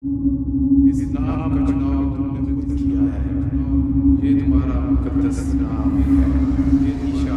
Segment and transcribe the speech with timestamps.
[0.00, 3.32] इस नाम का चुनाव तुमने खुद किया है
[4.22, 6.28] ये तुम्हारा मुकद्दस नाम है
[6.84, 7.34] ये Isha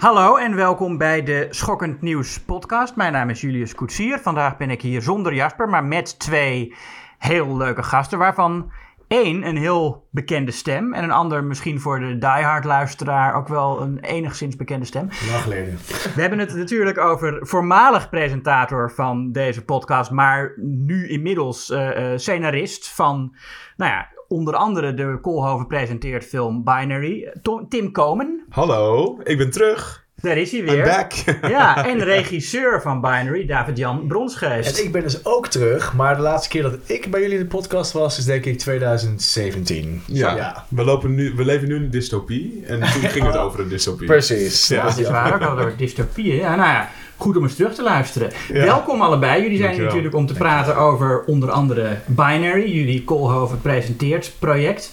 [0.00, 2.96] Hallo en welkom bij de Schokkend Nieuws podcast.
[2.96, 4.18] Mijn naam is Julius Koetsier.
[4.18, 6.74] Vandaag ben ik hier zonder Jasper, maar met twee
[7.18, 8.70] heel leuke gasten, waarvan
[9.10, 13.80] één een heel bekende stem en een ander misschien voor de diehard luisteraar ook wel
[13.82, 15.08] een enigszins bekende stem.
[15.30, 15.78] Lang geleden.
[16.14, 22.18] We hebben het natuurlijk over voormalig presentator van deze podcast, maar nu inmiddels eh, eh,
[22.18, 23.36] scenarist van,
[23.76, 27.32] nou ja, onder andere de Koolhoven presenteert film Binary.
[27.42, 30.08] Tom- Tim Komen, Hallo, ik ben terug.
[30.20, 30.84] Daar is hij I'm weer.
[30.84, 31.12] back.
[31.50, 34.78] Ja, en regisseur van Binary, David-Jan Bronsgeest.
[34.78, 37.42] En ik ben dus ook terug, maar de laatste keer dat ik bij jullie in
[37.42, 40.02] de podcast was, is denk ik 2017.
[40.06, 42.62] Ja, We, lopen nu, we leven nu in een dystopie.
[42.66, 44.06] En toen ging het over een dystopie.
[44.06, 44.68] Precies.
[44.68, 44.82] Ja.
[44.82, 46.36] Dat is waar, ook al door dystopieën.
[46.36, 48.30] Ja, nou ja, goed om eens terug te luisteren.
[48.52, 49.32] Welkom allebei.
[49.42, 49.86] Jullie zijn Dankjewel.
[49.86, 54.92] natuurlijk om te praten over onder andere Binary, jullie Koolhoven presenteert project.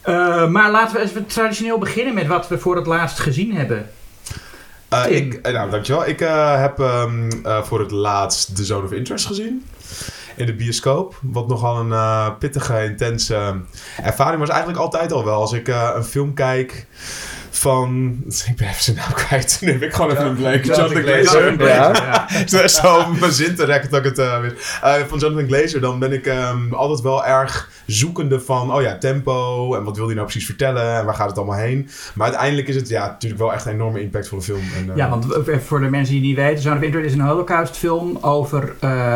[0.00, 3.90] Eh, maar laten we even traditioneel beginnen met wat we voor het laatst gezien hebben.
[4.88, 6.06] Eh, ik, eh, nou, dankjewel.
[6.06, 9.66] Ik eh, heb ehm, eh, voor het laatst The Zone of Interest gezien.
[10.36, 11.18] In de bioscoop.
[11.22, 13.60] Wat nogal een pittige, intense
[14.02, 14.48] ervaring was.
[14.48, 15.40] Eigenlijk altijd al wel.
[15.40, 16.86] Als ik een film kijk
[17.58, 18.16] van...
[18.48, 19.58] Ik ben even zijn naam kwijt.
[19.60, 20.64] Nu heb ik gewoon even een blank.
[20.64, 21.66] Jonathan Glazer.
[21.66, 22.68] Ja.
[22.68, 24.78] Zo mijn zin te rekken dat ik het eh, weet.
[24.82, 28.98] Eh, van Jonathan Glazer, dan ben ik ehm, altijd wel erg zoekende van, oh ja,
[28.98, 31.88] tempo en wat wil hij nou precies vertellen en waar gaat het allemaal heen.
[32.14, 34.62] Maar uiteindelijk is het ja, natuurlijk wel echt een enorme impactvolle film.
[34.76, 35.26] En, eh, Ja, want
[35.66, 38.74] voor de mensen die niet weten, Zone of Interest is een holocaustfilm over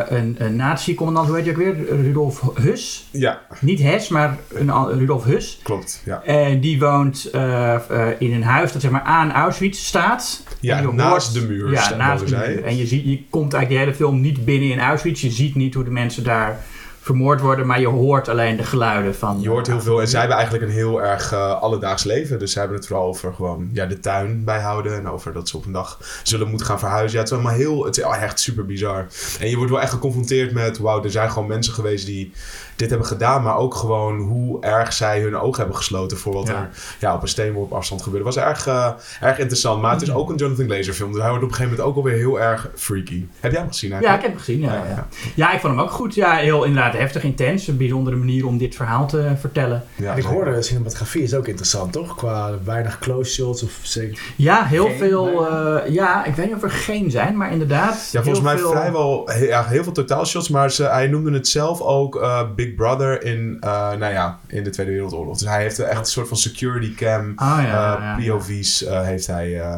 [0.08, 1.76] een, een nazi-commandant, hoe heet je ook weer?
[2.02, 3.08] Rudolf Hus.
[3.10, 5.60] Ja, Niet Hess, maar een, Rudolf Hus.
[5.62, 6.02] klopt.
[6.04, 10.44] Ja, En die woont eh, in een huis dat zeg maar aan Auschwitz staat.
[10.60, 11.70] ja je naast de muur.
[11.70, 12.64] Ja, naast de muur.
[12.64, 15.20] En je, ziet, je komt eigenlijk de hele film niet binnen in Auschwitz.
[15.20, 16.64] Je ziet niet hoe de mensen daar
[17.02, 19.40] vermoord worden, maar je hoort alleen de geluiden van...
[19.40, 20.00] Je hoort heel veel.
[20.00, 22.38] En zij hebben eigenlijk een heel erg eh, alledaags leven.
[22.38, 24.96] Dus zij hebben het vooral over gewoon ja, de tuin bijhouden.
[24.96, 27.12] En over dat ze op een dag zullen moeten gaan verhuizen.
[27.12, 27.84] Ja, het is allemaal heel...
[27.84, 29.06] Het is echt super bizar.
[29.40, 30.78] En je wordt wel echt geconfronteerd met...
[30.78, 32.32] Wauw, er zijn gewoon mensen geweest die
[32.76, 33.42] dit hebben gedaan.
[33.42, 36.18] Maar ook gewoon hoe erg zij hun ogen hebben gesloten...
[36.18, 36.54] voor wat Ja.
[36.54, 38.24] er ja, op een steenworp afstand gebeurde.
[38.24, 38.90] was erg, eh,
[39.20, 39.82] erg interessant.
[39.82, 41.12] Maar het is ook een Jonathan Glazer film.
[41.12, 43.26] Dus hij wordt op een gegeven moment ook alweer heel erg freaky.
[43.40, 44.22] Heb jij hem gezien Ja, eigenlijk?
[44.24, 44.60] ik heb hem gezien.
[44.60, 44.94] Ja, Ja, ja.
[44.94, 45.06] ja.
[45.34, 46.14] ja, ik vond hem ook goed.
[46.14, 47.66] Ja, heel inderdaad heftig, intens.
[47.68, 49.84] Een bijzondere manier om dit verhaal te vertellen.
[49.96, 52.16] Ja, En ik hoorde, cinematografie is ook interessant, toch?
[52.16, 54.18] Qua weinig close shots of zeker...
[54.36, 55.48] Ja, heel Geen, veel...
[55.48, 58.08] eh, ja, ik weet niet of er geen zijn, maar inderdaad...
[58.12, 61.80] Ja, volgens mij veel- vrijwel ja, heel veel totaalshots, maar ze, hij noemde het zelf
[61.80, 65.38] ook eh, Big Brother in, eh, nou ja, in de Tweede Wereldoorlog.
[65.38, 67.64] Dus hij heeft echt een soort van security cam, Ah, ja,
[67.96, 68.32] eh, ja, ja.
[68.32, 69.74] POV's eh, heeft hij eh,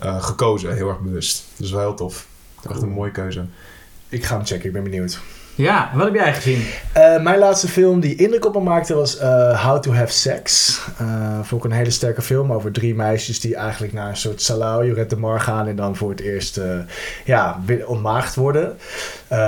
[0.00, 1.44] eh, gekozen, heel erg bewust.
[1.56, 2.26] Dus wel heel tof.
[2.70, 3.44] Echt een mooie keuze.
[4.08, 5.18] Ik ga hem checken, ik ben benieuwd.
[5.56, 6.64] Ja, wat heb jij gezien?
[6.92, 10.78] Eh, mijn laatste film die indruk op me maakte was eh, How to Have Sex.
[10.98, 14.42] Eh vond ik een hele sterke film over drie meisjes die eigenlijk naar een soort
[14.42, 16.60] Salau, Jurette de Mar gaan en dan voor het eerst
[17.24, 18.76] ja, ontmaagd worden.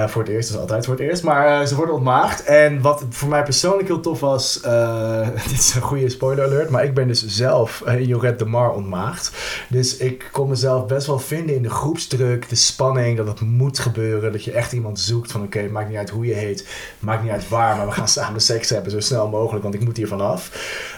[0.07, 2.45] Voor het eerst, dat is altijd voor het eerst, maar ze worden ontmaagd.
[2.45, 4.61] En wat voor mij persoonlijk heel tof was,
[5.49, 8.73] dit is een goede spoiler alert, maar ik ben dus zelf uh, Jurette de Mar
[8.73, 9.33] ontmaagd.
[9.69, 13.79] Dus ik kon mezelf best wel vinden in de groepsdruk, de spanning, dat het moet
[13.79, 16.67] gebeuren, dat je echt iemand zoekt van oké, het maakt niet uit hoe je heet,
[16.99, 19.85] maakt niet uit waar, maar we gaan samen seks hebben zo snel mogelijk, want ik
[19.85, 20.51] moet hier vanaf.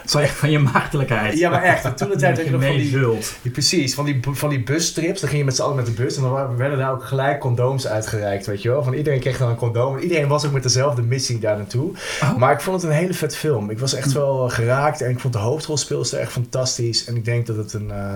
[0.05, 1.37] Van je, van je maagdelijkheid.
[1.37, 1.85] Ja, maar echt.
[1.85, 2.99] En toen de tijd Dat je nog van die,
[3.41, 5.19] ja, precies, van die, van die bustrips.
[5.19, 6.15] Dan ging je met z'n allen met de bus.
[6.15, 8.83] En dan werden daar ook gelijk condooms uitgereikt, weet je wel.
[8.83, 9.95] Van iedereen kreeg dan een condoom.
[9.95, 11.91] En iedereen was ook met dezelfde missie daar naartoe.
[12.21, 12.35] Oh.
[12.35, 13.69] Maar ik vond het een hele vet film.
[13.69, 15.01] Ik was echt wel geraakt.
[15.01, 17.05] En ik vond de hoofdrolspeelster echt fantastisch.
[17.05, 17.91] En ik denk dat het een...
[17.91, 18.15] eh,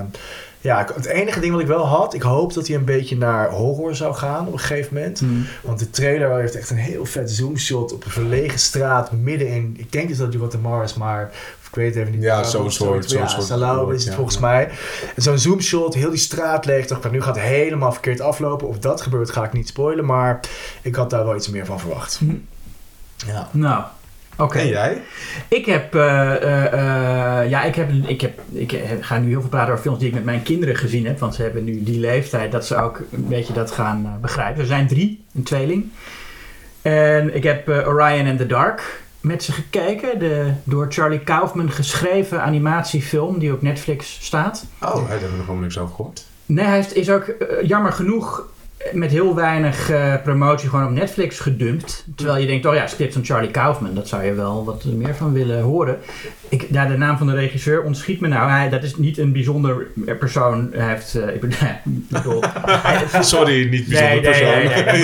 [0.64, 2.14] ja, het enige ding wat ik wel had...
[2.14, 5.20] Ik hoop dat hij een beetje naar horror zou gaan op een gegeven moment.
[5.20, 5.46] Hmm.
[5.62, 9.76] Want de trailer heeft echt een heel vet zoomshot op een verlegen straat midden in.
[9.78, 11.32] Ik denk dus dat het Guatemala is, maar
[11.70, 12.24] ik weet het even niet.
[12.24, 14.16] Ja, zo'n soort- zo'n ja, soort Salau is het ja.
[14.16, 14.70] volgens mij.
[15.16, 16.88] Zo'n zoomshot, heel die straat leeg.
[16.88, 18.68] Dacht ik, nu gaat het helemaal verkeerd aflopen.
[18.68, 20.06] Of dat gebeurt, ga ik niet spoilen.
[20.06, 20.40] Maar
[20.82, 22.18] ik had daar wel iets meer van verwacht.
[22.18, 22.36] Hm.
[23.28, 23.48] Ja.
[23.52, 23.84] Nou,
[24.38, 24.58] oké.
[24.58, 25.02] En jij?
[25.48, 29.50] Ik heb, eh, eh, eh, ja, ik heb, ik heb, ik ga nu heel veel
[29.50, 32.00] praten over films die ik met mijn kinderen gezien heb, want ze hebben nu die
[32.00, 34.62] leeftijd dat ze ook een beetje dat gaan begrijpen.
[34.62, 35.92] Er zijn drie, een tweeling.
[36.82, 42.42] En ik heb Orion and the Dark met ze gekeken, de door Charlie Kaufman geschreven
[42.42, 44.66] animatiefilm die op Netflix staat.
[44.82, 46.26] Oh, daar hebben we nog helemaal niks over gehoord.
[46.46, 48.48] Nee, hij is, ook, jammer genoeg,
[48.92, 52.06] met heel weinig eh, promotie gewoon op Netflix gedumpt.
[52.16, 55.16] Terwijl je denkt, oh ja, script van Charlie Kaufman, dat zou je wel wat meer
[55.16, 55.98] van willen horen.
[56.50, 58.50] Ik, de naam van de regisseur ontschiet me nou.
[58.50, 59.88] Hij, dat is niet een bijzonder
[60.20, 60.70] persoon.
[60.74, 61.40] Hij heeft, eh, ik
[62.10, 64.48] bedoel, hij- Sorry, niet bijzonder persoon.
[64.48, 64.84] Nee, nee,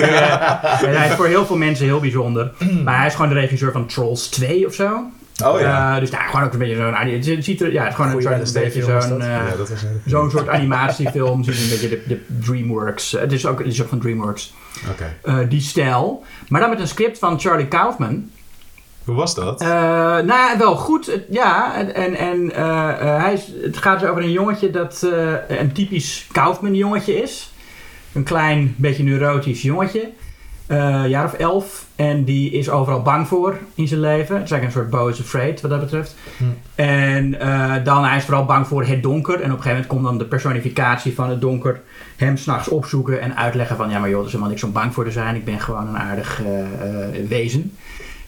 [0.98, 2.52] Hij is voor heel veel mensen heel bijzonder.
[2.84, 5.00] Maar hij is gewoon de regisseur van Trolls 2 of zo.
[5.42, 5.94] Oh ja.
[5.94, 6.94] Eh, dus nou, gewoon ook een beetje zo'n...
[7.34, 9.20] Het ziet er, ja, het is gewoon Goeie een, soort, beetje zo'n...
[9.22, 9.44] eh, ja,
[10.06, 11.44] Zo'n soort animatiefilm.
[11.44, 13.14] Ziet een beetje de, de DreamWorks.
[13.14, 14.54] eh, Het is, ook, het is ook van DreamWorks.
[14.90, 15.16] Oké.
[15.22, 16.24] eh, die stijl.
[16.48, 18.30] Maar dan met een script van Charlie Kaufman.
[19.04, 19.60] Hoe was dat?
[19.60, 21.06] Eh, nou ja, wel goed.
[21.06, 22.50] Het- Ja, en, en, en
[23.20, 27.52] hij is, het gaat dus over een jongetje dat eh, een typisch Kaufman jongetje is.
[28.12, 30.08] Een klein, beetje neurotisch jongetje.
[30.70, 31.86] Eh jaar of elf.
[31.96, 34.34] En die is overal bang voor in zijn leven.
[34.34, 36.16] Het is eigenlijk een soort Bo is afraid wat dat betreft.
[36.36, 36.44] Hm.
[36.74, 39.34] En eh, dan hij is vooral bang voor het donker.
[39.34, 41.80] En op een gegeven moment komt dan de personificatie van het donker
[42.16, 44.94] hem s'nachts opzoeken en uitleggen van ja maar joh, er is helemaal niks om bang
[44.94, 45.34] voor te zijn.
[45.34, 47.76] Ik ben gewoon een aardig eh, wezen.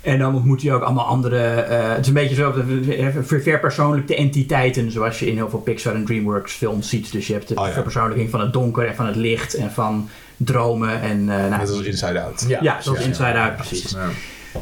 [0.02, 1.38] En dan ontmoet hij ook allemaal andere.
[1.38, 2.54] eh, het is een beetje zo
[3.42, 7.12] verpersoonlijkte entiteiten, zoals je in heel veel Pixar en DreamWorks films ziet.
[7.12, 7.72] Dus je hebt de Oh ja.
[7.72, 11.00] verpersoonlijking van het donker en van het licht en van dromen.
[11.00, 12.44] En, eh, nou, Net als Inside Out.
[12.48, 13.90] Ja, zoals ja, Inside ja, Out, precies.
[13.90, 14.08] Ja.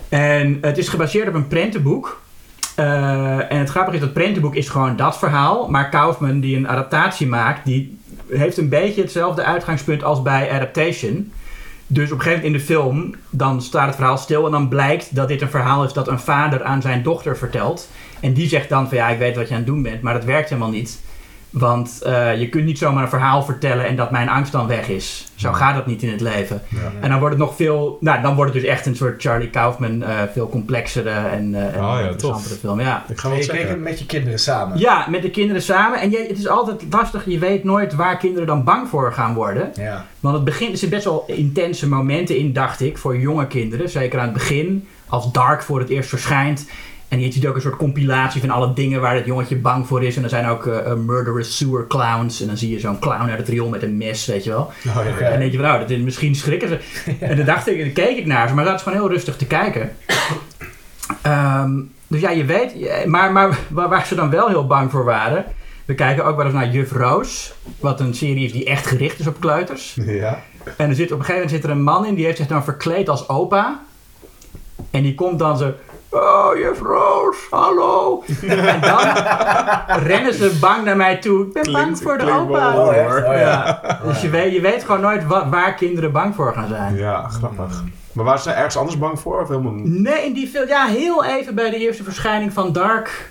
[0.09, 2.21] En het is gebaseerd op een prentenboek.
[2.75, 5.69] Eh, en het grappige is dat prentenboek is gewoon dat verhaal.
[5.69, 7.99] Maar Kaufman, die een adaptatie maakt, die
[8.29, 11.33] heeft een beetje hetzelfde uitgangspunt als bij Adaptation.
[11.93, 14.69] Dus op een gegeven moment in de film, dan staat het verhaal stil en dan
[14.69, 17.89] blijkt dat dit een verhaal is dat een vader aan zijn dochter vertelt.
[18.21, 20.15] En die zegt dan van ja, ik weet wat je aan het doen bent, maar
[20.15, 21.01] dat werkt helemaal niet.
[21.51, 24.89] Want eh, je kunt niet zomaar een verhaal vertellen en dat mijn angst dan weg
[24.89, 25.29] is.
[25.35, 26.63] Zo gaat dat niet in het leven.
[26.69, 26.79] Ja.
[27.01, 29.51] En dan wordt het nog veel, nou dan wordt het dus echt een soort Charlie
[29.51, 32.59] Kaufman, eh, veel complexere en, eh en Oh ja, interessantere tof.
[32.59, 32.81] film.
[32.81, 33.05] Ja.
[33.09, 33.83] Ik ga En wel je hem checken.
[33.83, 34.79] met je kinderen samen.
[34.79, 36.01] ja, met de kinderen samen.
[36.01, 39.35] En je, het is altijd lastig, je weet nooit waar kinderen dan bang voor gaan
[39.35, 39.71] worden.
[39.75, 40.07] Ja.
[40.21, 43.89] Want het begin, er zitten best wel intense momenten in, dacht ik, voor jonge kinderen.
[43.89, 46.67] Zeker aan het begin, als Dark voor het eerst verschijnt.
[47.11, 50.05] En je ziet ook een soort compilatie van alle dingen waar het jongetje bang voor
[50.05, 50.17] is.
[50.17, 52.41] En er zijn ook eh, eh, murderous sewer clowns.
[52.41, 54.61] En dan zie je zo'n clown uit het riool met een mes, weet je wel.
[54.61, 55.19] Oh, ja, ja.
[55.19, 56.79] En dan denk je van, nou, dat is, misschien schrikken ze.
[57.21, 59.37] En dan dacht ik, dan keek ik naar ze, maar dat is gewoon heel rustig
[59.37, 59.93] te kijken.
[61.23, 61.71] Ehm,
[62.07, 62.75] dus ja, je weet,
[63.07, 65.45] maar, maar waar, waar ze dan wel heel bang voor waren.
[65.85, 69.19] We kijken ook wel eens naar Juf Roos, wat een serie is die echt gericht
[69.19, 69.97] is op kleuters.
[70.05, 70.43] Ja.
[70.77, 72.47] En er zit, op een gegeven moment zit er een man in, die heeft zich
[72.47, 73.83] dan verkleed als opa.
[74.91, 75.75] En die komt dan zo,
[76.11, 78.23] oh Juf Roos, hallo.
[78.47, 78.99] en dan
[80.09, 81.47] rennen ze bang naar mij toe.
[81.47, 82.73] Ik ben bang voor de opa.
[82.73, 82.87] wel Oh.
[82.89, 83.39] Oh, ja.
[83.39, 86.97] Ja, dus je weet, je weet gewoon nooit wa- waar kinderen bang voor gaan zijn.
[86.97, 87.83] Ja, grappig.
[88.13, 89.41] Maar waren ze ergens anders bang voor?
[89.41, 89.99] Of helemaal niet?
[90.03, 93.31] Nee, in die film, ja, heel even bij de eerste verschijning van Dark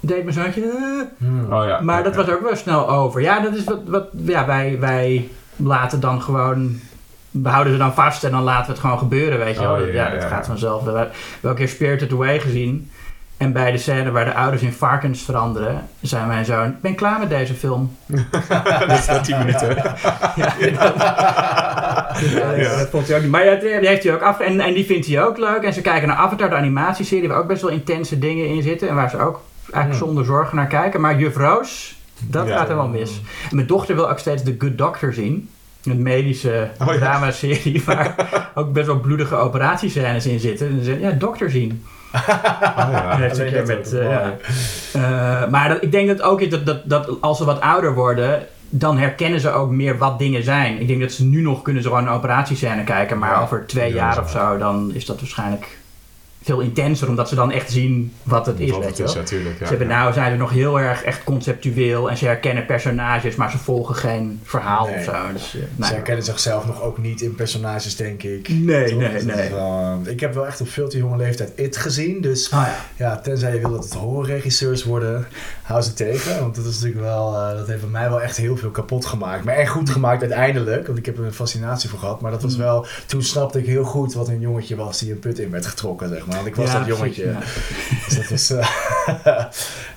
[0.00, 0.62] deed mijn zoontje.
[0.62, 1.26] eh.
[1.26, 1.52] Hmm.
[1.52, 1.80] Oh ja.
[1.80, 3.20] Maar dat was ook wel snel over.
[3.20, 6.80] Ja, dat is wat, wat ja, wij, wij laten dan gewoon.
[7.30, 9.72] We houden ze dan vast en dan laten we het gewoon gebeuren, weet je wel.
[9.74, 10.28] Oh, ja, ja, ja, dat ja.
[10.28, 10.82] gaat vanzelf.
[10.82, 11.08] We hebben
[11.40, 12.90] wel een keer Spirited Away gezien.
[13.36, 16.94] En bij de scène waar de ouders in varkens veranderen, zei mijn zoon: Ik ben
[16.94, 17.96] klaar met deze film.
[18.86, 19.76] dat is na 10 minuten.
[20.36, 20.54] Ja,
[22.56, 23.30] dat, dat vond hij ook niet.
[23.30, 24.40] Maar ja, die heeft hij ook af.
[24.40, 25.62] En, en die vindt hij ook leuk.
[25.62, 28.88] En ze kijken naar Avatar, de animatieserie, waar ook best wel intense dingen in zitten.
[28.88, 29.40] En waar ze ook
[29.72, 30.06] eigenlijk Hmm.
[30.08, 31.00] zonder zorgen naar kijken.
[31.00, 32.56] Maar Juf Roos, dat Ja.
[32.56, 33.20] gaat helemaal mis.
[33.50, 35.48] En mijn dochter wil ook steeds The Good Doctor zien.
[35.84, 36.98] Een medische Oh ja.
[36.98, 40.68] dramaserie waar ook best wel bloedige operatiescènes in zitten.
[40.68, 41.82] En ze ja, dokter zien.
[42.76, 43.16] Oh, ja.
[43.66, 44.36] Met, eh, ja.
[44.92, 48.46] Eh, maar dat, ik denk dat ook dat, dat, dat als ze wat ouder worden,
[48.68, 50.80] dan herkennen ze ook meer wat dingen zijn.
[50.80, 53.66] Ik denk dat ze nu nog kunnen ze gewoon een operatiescène kijken, maar Ja, over
[53.66, 55.78] twee ja, jaar of zo, dan is dat waarschijnlijk
[56.42, 59.14] veel intenser, omdat ze dan echt zien wat het is, Wat weet het je is,
[59.14, 59.58] natuurlijk.
[59.58, 59.64] Ja.
[59.64, 63.50] Ze hebben nou zijn ze nog heel erg echt conceptueel en ze herkennen personages, maar
[63.50, 64.96] ze volgen geen verhaal Nee.
[64.96, 65.12] of zo.
[65.32, 68.48] Dus, eh, Ze nou, herkennen zichzelf nog ook niet in personages, denk ik.
[68.48, 68.98] Nee, Toch?
[68.98, 69.50] nee, Dus nee.
[69.50, 72.20] wel, eh, ik heb wel echt op veel te jonge leeftijd It gezien.
[72.20, 72.76] Dus Ah, ja.
[73.06, 75.26] ja, tenzij je wil dat het horrorregisseurs worden,
[75.70, 76.40] hou ze tegen.
[76.40, 79.06] Want dat is natuurlijk wel, eh, dat heeft bij mij wel echt heel veel kapot
[79.06, 79.44] gemaakt.
[79.44, 80.86] Maar echt goed gemaakt uiteindelijk.
[80.86, 82.20] Want ik heb er een fascinatie voor gehad.
[82.20, 82.58] Maar dat was Mm.
[82.62, 85.66] wel, toen snapte ik heel goed wat een jongetje was die een put in werd
[85.66, 86.34] getrokken, zeg maar.
[86.34, 87.26] Want ik was Ja, dat jongetje.
[87.26, 87.38] ja.
[88.06, 88.68] Dus dat was, eh,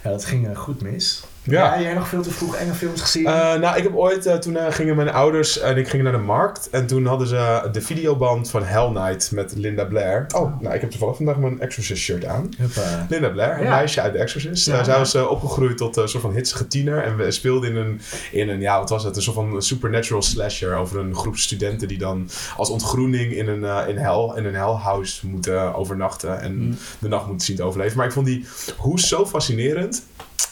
[0.04, 1.24] ja, dat ging eh, goed mis.
[1.46, 1.76] Ja.
[1.76, 3.26] Ja, jij nog veel te vroeg enge films gezien?
[3.26, 6.14] Eh, nou, ik heb ooit, eh, toen eh, gingen mijn ouders en ik gingen naar
[6.14, 6.70] de markt.
[6.70, 10.26] En toen hadden ze de videoband van Hell Night met Linda Blair.
[10.36, 12.50] Oh, nou, ik heb toevallig vandaag mijn Exorcist shirt aan.
[12.58, 13.06] Huppa.
[13.10, 13.70] Linda Blair, een Ja.
[13.70, 14.66] meisje uit The Exorcist.
[14.66, 14.78] Ja.
[14.80, 17.04] Eh, zij was opgegroeid tot een soort van hitsige tiener.
[17.04, 19.16] En we speelden in een, in een, ja, wat was het?
[19.16, 23.88] Een soort van supernatural slasher over een groep studenten die dan als ontgroening in een,
[23.88, 26.42] in hell, in een hellhouse moeten overnachten.
[26.42, 26.78] En Mm.
[27.00, 27.98] de nacht moeten zien te overleven.
[27.98, 28.46] Maar ik vond die
[28.78, 30.04] hoes zo fascinerend.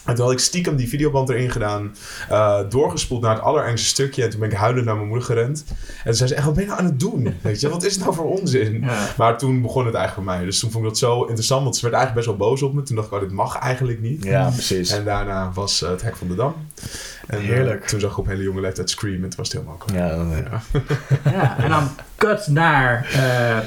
[0.04, 1.96] En toen had ik stiekem die videoband erin gedaan,
[2.28, 4.22] eh, doorgespoeld naar het allerengste stukje.
[4.22, 5.64] En toen ben ik huilend naar mijn moeder gerend.
[5.68, 7.34] En toen zei ze echt, wat ben je nou aan het doen?
[7.42, 8.80] Weet je, wat is het nou voor onzin?
[8.80, 9.08] Ja.
[9.16, 10.44] Maar toen begon het eigenlijk bij mij.
[10.44, 12.74] Dus toen vond ik dat zo interessant, want ze werd eigenlijk best wel boos op
[12.74, 12.82] me.
[12.82, 14.24] Toen dacht ik, oh, dit mag eigenlijk niet.
[14.24, 14.90] Ja, precies.
[14.90, 16.54] En daarna was eh, het hek van de Dam.
[17.26, 17.86] En eh, Heerlijk.
[17.86, 19.98] toen zag ik op hele jonge leeftijd Scream en toen was het helemaal klaar.
[19.98, 20.80] Ja, ja.
[21.30, 23.58] Ja, en dan cut naar eh,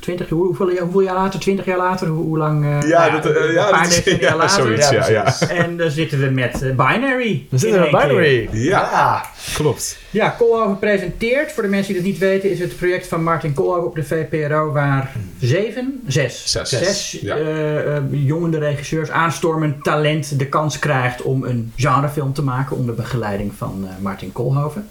[0.00, 1.40] 20, hoe- hoeveel, jaar- hoeveel jaar later?
[1.40, 2.06] 20 jaar later?
[2.08, 2.64] Hoe, hoe lang?
[2.64, 4.62] eh, Ja, nou dat, eh, een ja, paar dat is decennia ja, later.
[4.64, 5.48] zoiets, ja.
[5.48, 7.46] En dan zitten we met eh, Binary.
[7.50, 7.98] Dan zitten we keer.
[8.06, 8.48] Binary.
[8.52, 9.24] Ja.
[9.54, 9.98] Klopt.
[10.10, 11.52] Ja, Koolhoven presenteert.
[11.52, 14.04] Voor de mensen die het niet weten, is het project van Martin Koolhoven op de
[14.04, 16.68] VPRO waar zeven, zes, Zes.
[16.68, 17.36] zes Ja.
[17.36, 22.94] eh, eh, jongende regisseurs, aanstormend talent de kans krijgt om een genrefilm te maken onder
[22.94, 24.88] begeleiding van eh, Martin Koolhoven.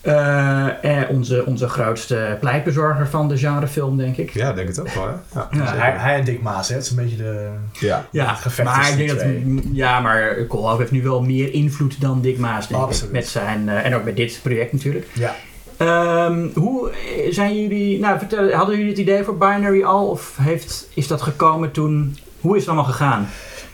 [0.00, 4.30] Eh, eh, onze, onze grootste pleitbezorger van de genrefilm, denk ik.
[4.30, 5.20] Ja, ik denk het ook wel?
[5.34, 6.74] Ja, hij, hij en Dick Maas, hè.
[6.74, 7.48] Het is een beetje de...
[7.72, 8.08] ja.
[8.10, 12.20] Ja, gevecht maar ik denk dat, ja, maar Koolhoven heeft nu wel meer invloed dan
[12.20, 13.10] Dick Maas, denk ik.
[13.10, 15.06] Met zijn, eh, en ook met dit project natuurlijk.
[15.12, 15.34] Ja.
[15.76, 16.90] Ehm, hoe
[17.30, 20.08] zijn jullie, nou vertel, hadden jullie het idee voor Binary al?
[20.08, 23.28] Of heeft, is dat gekomen toen, hoe is het allemaal gegaan?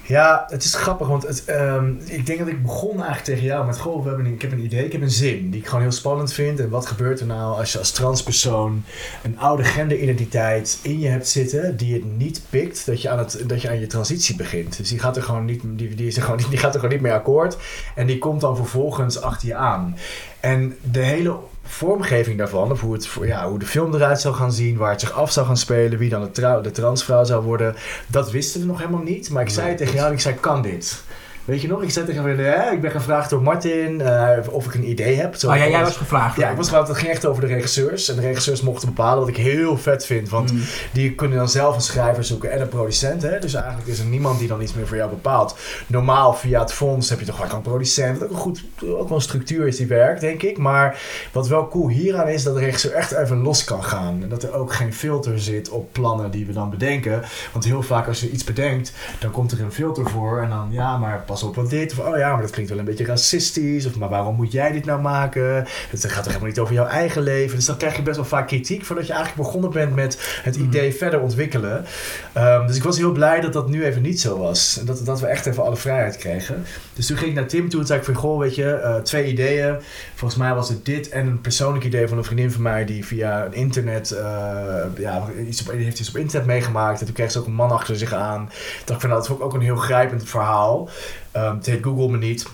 [0.07, 3.67] Ja, het is grappig, want het, ehm, ik denk dat ik begon eigenlijk tegen jou
[3.67, 3.79] met...
[3.79, 5.93] Goh, we hebben ik heb een idee, ik heb een zin die ik gewoon heel
[5.93, 6.61] spannend vind.
[6.61, 8.85] En wat gebeurt er nou als je als transpersoon
[9.23, 11.77] een oude genderidentiteit in je hebt zitten...
[11.77, 14.77] die het niet pikt dat je aan, het, dat je, aan je transitie begint.
[14.77, 16.95] Dus die gaat, er gewoon niet, die, die, is er gewoon, die gaat er gewoon
[16.95, 17.57] niet mee akkoord.
[17.95, 19.97] En die komt dan vervolgens achter je aan.
[20.41, 24.53] En de hele vormgeving daarvan, of hoe, het, ja, hoe de film eruit zou gaan
[24.53, 27.45] zien, waar het zich af zou gaan spelen, wie dan de, trouw, de transvrouw zou
[27.45, 27.75] worden,
[28.07, 29.31] dat wisten we nog helemaal niet.
[29.31, 31.03] Maar ik zei tegen jou, ik zei, kan dit?
[31.47, 31.83] Weet je nog?
[31.83, 35.15] Ik zei tegen hem, hè, ik ben gevraagd door Martin eh, of ik een idee
[35.17, 35.35] heb.
[35.35, 36.37] Zo Oh ja, jij was gevraagd.
[36.37, 38.09] ja, ik was gevraagd, het ging echt over de regisseurs.
[38.09, 40.29] En de regisseurs mochten bepalen wat ik heel vet vind.
[40.29, 40.61] Want Mm.
[40.93, 43.23] die kunnen dan zelf een schrijver zoeken en een producent.
[43.23, 43.39] Hè?
[43.39, 45.57] Dus eigenlijk is er niemand die dan iets meer voor jou bepaalt.
[45.87, 48.19] Normaal via het fonds heb je toch vaak een producent.
[48.19, 50.59] Wat ook een goed, ook wel een structuur is die werkt, denk ik.
[50.59, 51.01] Maar
[51.33, 54.23] wat wel cool hieraan is, dat de regisseur echt even los kan gaan.
[54.23, 57.23] En dat er ook geen filter zit op plannen die we dan bedenken.
[57.53, 60.41] Want heel vaak als je iets bedenkt, dan komt er een filter voor.
[60.43, 61.93] En dan, ja, maar pas op wat dit.
[61.93, 63.87] Of, oh ja, maar dat klinkt wel een beetje racistisch.
[63.87, 65.67] Of, maar waarom moet jij dit nou maken?
[65.91, 67.57] Het gaat toch helemaal niet over jouw eigen leven.
[67.57, 70.57] Dus dan krijg je best wel vaak kritiek voordat je eigenlijk begonnen bent met het
[70.57, 71.85] idee verder ontwikkelen.
[72.33, 74.79] Ehm, dus ik was heel blij dat dat nu even niet zo was.
[74.81, 76.65] En dat, dat we echt even alle vrijheid kregen.
[76.95, 78.97] Dus toen ging ik naar Tim toe en zei ik van, goh, weet je, eh,
[78.97, 79.77] twee ideeën.
[80.15, 83.07] Volgens mij was het dit en een persoonlijk idee van een vriendin van mij die
[83.07, 87.01] via internet, eh, ja, iets op, heeft iets op internet meegemaakt.
[87.01, 88.51] En toen kreeg ze ook een man achter zich aan.
[88.85, 90.89] Dacht ik van, nou, dat vond ik ook een heel grijpend verhaal.
[91.37, 92.47] Ehm, het heet Google Me Niet.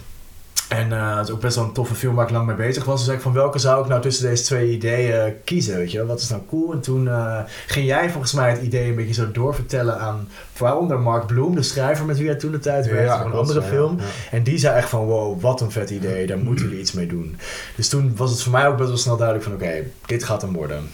[0.69, 2.85] En eh, het is ook best wel een toffe film waar ik lang mee bezig
[2.85, 2.97] was.
[2.97, 6.07] Dus zei ik van welke zou ik nou tussen deze twee ideeën kiezen, weet je?
[6.07, 6.73] Wat is nou cool?
[6.73, 10.29] En toen eh, ging jij volgens mij het idee een beetje zo doorvertellen aan...
[10.59, 13.61] Waaronder Mark Bloom, de schrijver met wie hij toen de tijd werkte voor een andere
[13.61, 13.99] ja, film.
[14.31, 17.07] En die zei echt van wow, wat een vet idee, daar moeten jullie iets mee
[17.07, 17.37] doen.
[17.77, 20.43] Dus toen was het voor mij ook best wel snel duidelijk van oké, dit gaat
[20.43, 20.91] hem worden.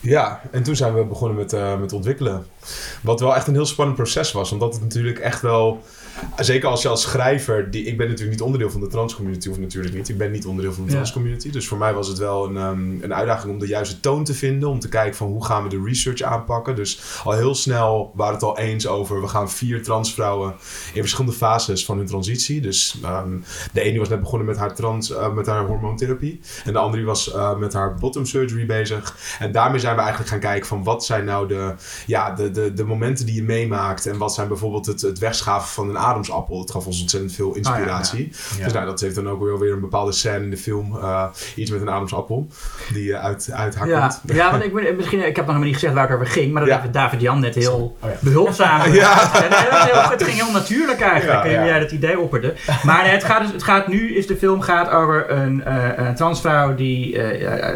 [0.00, 2.46] Ja, en toen zijn we begonnen met, eh, met ontwikkelen.
[3.02, 4.52] Wat wel echt een heel spannend proces was.
[4.52, 5.82] Omdat het natuurlijk echt wel...
[6.36, 7.70] Zeker als je als schrijver...
[7.70, 9.48] Die, ik ben natuurlijk niet onderdeel van de transcommunity.
[9.48, 10.08] Of natuurlijk niet.
[10.08, 11.50] Ik ben niet onderdeel van de transcommunity.
[11.50, 14.34] Dus voor mij was het wel een, ehm, een uitdaging om de juiste toon te
[14.34, 14.68] vinden.
[14.68, 16.76] Om te kijken van hoe gaan we de research aanpakken.
[16.76, 19.20] Dus al heel snel waren het al eens over...
[19.20, 20.54] We gaan vier transvrouwen
[20.92, 22.60] in verschillende fases van hun transitie.
[22.60, 23.38] Dus ehm,
[23.72, 26.40] de ene was net begonnen met haar, trans, eh, met haar hormoontherapie.
[26.64, 29.16] En de andere was eh, met haar bottom surgery bezig.
[29.38, 31.74] En daarmee zijn we eigenlijk gaan kijken van wat zijn nou de,
[32.06, 34.06] ja, de, de, de momenten die je meemaakt.
[34.06, 36.58] En wat zijn bijvoorbeeld het, het wegschaven van een ademsappel.
[36.58, 38.32] Dat gaf ons ontzettend veel inspiratie.
[38.58, 38.64] Ja.
[38.64, 40.96] Dus nou, dat heeft dan ook wel weer een bepaalde scène in de film.
[40.98, 41.24] eh,
[41.56, 42.46] iets met een ademsappel.
[42.92, 44.36] Die eh, uit, uit haar Ja, komt.
[44.36, 46.52] ja, want ik, ben- misschien, ik heb nog helemaal niet gezegd waar het over ging,
[46.52, 48.92] maar dat heeft David Jan net heel Oh behulpzaam.
[48.92, 49.34] Ja.
[49.44, 52.54] En het, heel- het ging heel natuurlijk eigenlijk, Ja, jij dat idee opperde.
[52.82, 56.14] Maar het gaat, dus, het gaat nu, is de film gaat over een, eh, een
[56.14, 57.12] transvrouw die,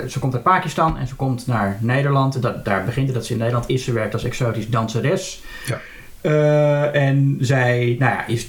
[0.09, 2.43] ze komt uit Pakistan en ze komt naar Nederland.
[2.43, 3.85] Dat, daar begint het dat ze in Nederland is.
[3.85, 5.43] Ze werkt als exotisch danseres.
[5.67, 5.79] Ja.
[6.29, 8.49] Eh, en zij, nou ja, is,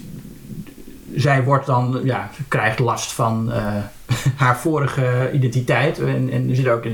[1.15, 3.73] zij wordt dan, ja, krijgt last van eh,
[4.43, 5.99] haar vorige identiteit.
[5.99, 6.85] En, en er zitten ook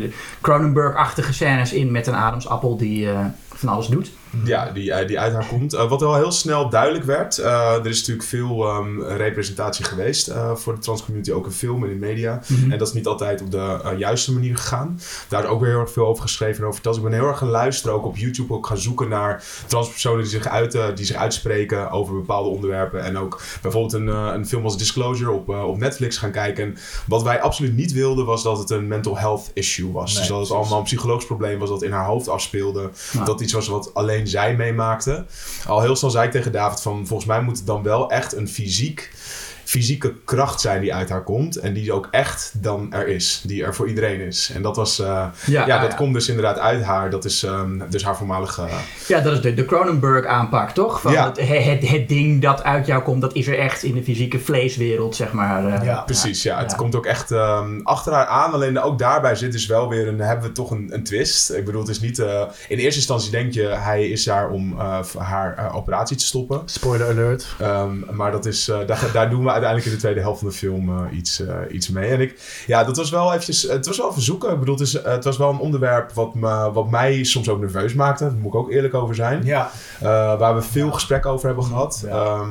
[0.42, 4.12] Cronenberg-achtige scènes in met een ademsappel die eh, van alles doet.
[4.44, 5.74] Ja, die, eh, die uit haar komt.
[5.74, 7.38] Eh, wat wel heel snel duidelijk werd.
[7.38, 11.90] eh, er is natuurlijk veel ehm, representatie geweest voor de transcommunity, ook in film en
[11.90, 12.42] in media.
[12.48, 12.72] Mhm.
[12.72, 15.00] En dat is niet altijd op de juiste manier gegaan.
[15.28, 16.96] Daar is ook weer heel erg veel over geschreven en over verteld.
[16.96, 20.22] Dus ik ben heel erg gaan luisteren, ook op YouTube ook gaan zoeken naar transpersonen
[20.22, 23.04] die zich, uiten, die zich uitspreken over bepaalde onderwerpen.
[23.04, 26.64] En ook bijvoorbeeld een, een film als Disclosure op, op Netflix gaan kijken.
[26.64, 26.78] En
[27.08, 30.12] wat wij absoluut niet wilden was dat het een mental health issue was.
[30.12, 32.90] Nee, dus dat het allemaal een psychologisch probleem was dat in haar hoofd afspeelde.
[33.26, 35.26] Dat iets was wat alleen zij meemaakte.
[35.68, 37.08] Al heel snel zei ik tegen David van...
[37.08, 39.12] volgens mij moet het dan wel echt een fysiek
[39.66, 41.56] fysieke kracht zijn die uit haar komt.
[41.56, 43.42] En die ook echt dan er is.
[43.46, 44.52] Die er voor iedereen is.
[44.54, 45.00] En dat was...
[45.00, 45.98] eh, ja, ja, dat ja.
[45.98, 47.10] komt dus inderdaad uit haar.
[47.10, 48.68] Dat is ehm, dus haar voormalige...
[49.08, 51.02] Ja, dat is de, de Cronenberg aanpak, toch?
[51.02, 51.26] Van Ja.
[51.26, 54.40] het, het, het ding dat uit jou komt, dat is er echt in de fysieke
[54.40, 55.66] vleeswereld, zeg maar.
[55.68, 55.84] eh.
[55.86, 56.02] Ja.
[56.02, 56.60] Precies, ja.
[56.60, 56.78] Het Ja.
[56.78, 58.52] komt ook echt ehm, achter haar aan.
[58.54, 60.20] Alleen ook daarbij zit dus wel weer een...
[60.20, 61.52] Hebben we toch een, een twist.
[61.52, 62.20] Ik bedoel, het is niet...
[62.20, 63.64] eh, in eerste instantie denk je...
[63.68, 66.62] Hij is daar om eh, haar eh, operatie te stoppen.
[66.66, 67.48] Spoiler alert.
[67.60, 70.48] Ehm, maar dat is, eh, daar, daar doen we uiteindelijk in de tweede helft van
[70.48, 72.10] de film eh, iets, eh, iets mee.
[72.10, 74.52] En ik, ja, dat was wel eventjes, het was wel verzoeken.
[74.52, 77.50] Ik bedoel, het, is, eh, het was wel een onderwerp wat, me, wat mij soms
[77.50, 78.24] ook nerveus maakte.
[78.24, 79.44] Daar moet ik ook eerlijk over zijn.
[79.44, 82.04] Ja, Eh, waar we veel gesprek over hebben gehad.
[82.06, 82.10] Ja.
[82.10, 82.50] Ehm,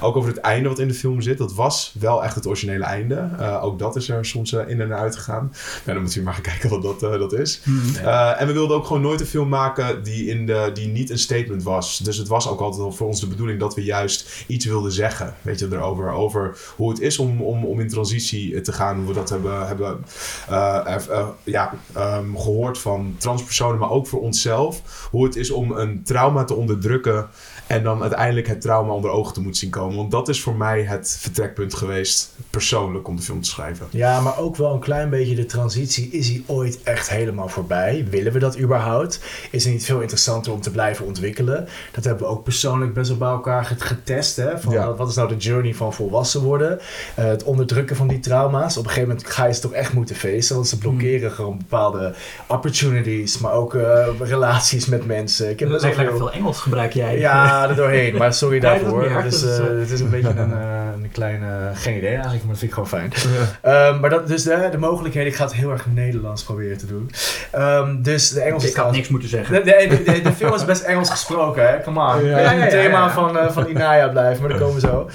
[0.00, 1.38] ook over het einde wat in de film zit.
[1.38, 3.28] Dat was wel echt het originele einde.
[3.38, 5.52] Eh, ook dat is er soms eh, in en uit gegaan.
[5.84, 7.60] Nou, dan moet je maar gaan kijken wat dat, eh, dat is.
[7.64, 7.94] Hmm.
[8.04, 11.10] Eh, en we wilden ook gewoon nooit een film maken die, in de, die niet
[11.10, 11.98] een statement was.
[11.98, 15.34] Dus het was ook altijd voor ons de bedoeling dat we juist iets wilden zeggen.
[15.42, 16.10] Weet je, erover.
[16.10, 16.37] Over
[16.76, 18.96] hoe het is om, om, om in transitie te gaan.
[18.96, 20.04] Hoe we dat hebben, hebben
[20.48, 24.82] eh, eh, ja, ehm, gehoord van transpersonen, maar ook voor onszelf.
[25.10, 27.28] Hoe het is om een trauma te onderdrukken.
[27.68, 29.96] En dan uiteindelijk het trauma onder ogen te moeten zien komen.
[29.96, 33.86] Want dat is voor mij het vertrekpunt geweest, persoonlijk, om de film te schrijven.
[33.90, 36.08] Ja, maar ook wel een klein beetje de transitie.
[36.10, 38.06] Is die ooit echt helemaal voorbij?
[38.10, 39.20] Willen we dat überhaupt?
[39.50, 41.68] Is het niet veel interessanter om te blijven ontwikkelen?
[41.92, 44.36] Dat hebben we ook persoonlijk best wel bij elkaar get- getest.
[44.36, 44.58] Hè?
[44.60, 44.94] Van Ja.
[44.94, 46.78] wat- is nou de journey van volwassen worden?
[47.14, 48.76] Eh, het onderdrukken van die trauma's.
[48.76, 50.54] Op een gegeven moment ga je ze toch echt moeten feesten.
[50.54, 52.14] Want ze blokkeren gewoon bepaalde
[52.46, 53.38] opportunities.
[53.38, 55.50] Maar ook eh, relaties met mensen.
[55.50, 56.26] Ik heb best wel Lekker veel...
[56.26, 57.18] veel Engels gebruik jij.
[57.18, 58.16] Ja, er doorheen.
[58.16, 59.10] Maar sorry daarvoor.
[59.10, 61.46] Het eh, eh, het is een beetje een, eh, een kleine...
[61.74, 63.12] geen idee eigenlijk, maar dat vind ik gewoon fijn.
[63.62, 66.86] Ehm, maar dat, dus de, de mogelijkheden, ik ga het heel erg Nederlands proberen te
[66.86, 67.10] doen.
[67.50, 69.54] Ehm, dus de Engelse Ik had niks moeten zeggen.
[69.54, 71.82] De, de, de, de film is best Engels gesproken, hè?
[71.82, 72.24] Come on.
[72.24, 72.38] Ja.
[72.38, 75.10] Ja, het thema van, eh, van Inaya blijven, maar daar komen we zo.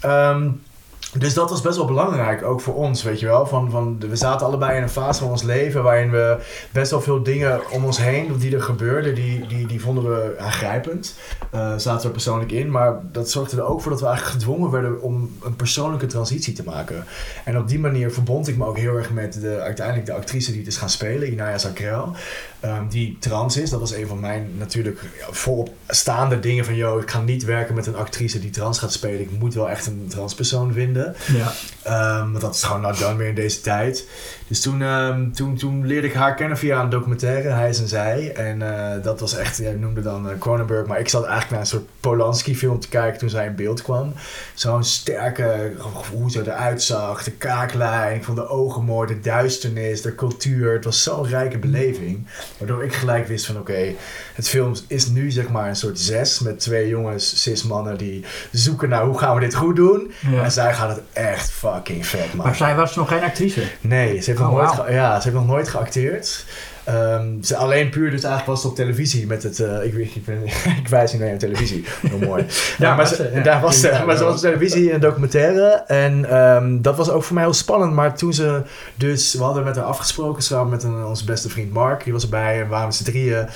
[0.00, 0.48] Ehm,
[1.12, 3.46] dus dat was best wel belangrijk, ook voor ons, weet je wel.
[3.46, 6.36] Van, van, we zaten allebei in een fase van ons leven waarin we
[6.70, 10.34] best wel veel dingen om ons heen, die er gebeurden, die, die, die vonden we
[10.38, 11.14] aangrijpend.
[11.50, 14.70] Eh zaten we persoonlijk in, maar dat zorgde er ook voor dat we eigenlijk gedwongen
[14.70, 17.04] werden om een persoonlijke transitie te maken.
[17.44, 20.50] En op die manier verbond ik me ook heel erg met de, uiteindelijk de actrice
[20.50, 22.12] die het is gaan spelen, Inaya Zakrel.
[22.60, 23.70] ehm, die trans is.
[23.70, 26.74] Dat was een van mijn natuurlijk ja, volop staande dingen van...
[26.74, 29.20] ...joh, ik ga niet werken met een actrice die trans gaat spelen.
[29.20, 30.97] Ik moet wel echt een transpersoon vinden.
[31.32, 31.52] Ja.
[31.82, 34.08] Ehm, want dat is gewoon not done meer in deze tijd.
[34.48, 37.88] Dus toen, ehm, toen, toen leerde ik haar kennen via een documentaire, Hij is en
[37.88, 38.32] Zij.
[38.32, 41.60] En eh, dat was echt, jij noemde dan eh, Cronenberg, maar ik zat eigenlijk naar
[41.60, 44.12] een soort Polanski-film te kijken toen zij in beeld kwam.
[44.54, 45.72] Zo'n sterke,
[46.12, 50.72] hoe ze eruit zag, de kaaklijn, ik vond de ogen mooi, de duisternis, de cultuur.
[50.72, 52.26] Het was zo'n rijke beleving.
[52.58, 53.94] Waardoor ik gelijk wist van oké,
[54.34, 58.24] het film is nu zeg maar een soort zes met twee jongens, cis mannen die
[58.52, 60.12] zoeken naar hoe gaan we dit goed doen.
[60.30, 60.42] Ja.
[60.42, 62.36] En zij gaat het echt fucking vet maken.
[62.36, 63.62] Maar zij was nog geen actrice.
[63.80, 66.44] Nee, ze heeft, nog Oh, nooit ja, ze heeft nog nooit geacteerd.
[66.88, 69.60] Ehm, ze, alleen puur dus eigenlijk was het op televisie met het...
[69.60, 70.42] eh, ik, weet- ik, ben,
[70.82, 71.84] ik wijs nu naar je televisie.
[72.08, 72.46] Heel mooi.
[72.78, 73.42] Ja, maar ze, ze, ja.
[73.42, 73.88] daar was ze.
[73.88, 75.66] Ja, maar ze was op televisie in een documentaire.
[75.86, 77.92] En ehm, dat was ook voor mij heel spannend.
[77.92, 78.62] Maar toen ze
[78.94, 79.34] dus...
[79.34, 82.04] We hadden met haar afgesproken samen met een, onze beste vriend Mark.
[82.04, 83.48] Die was erbij en waren met z'n drieën.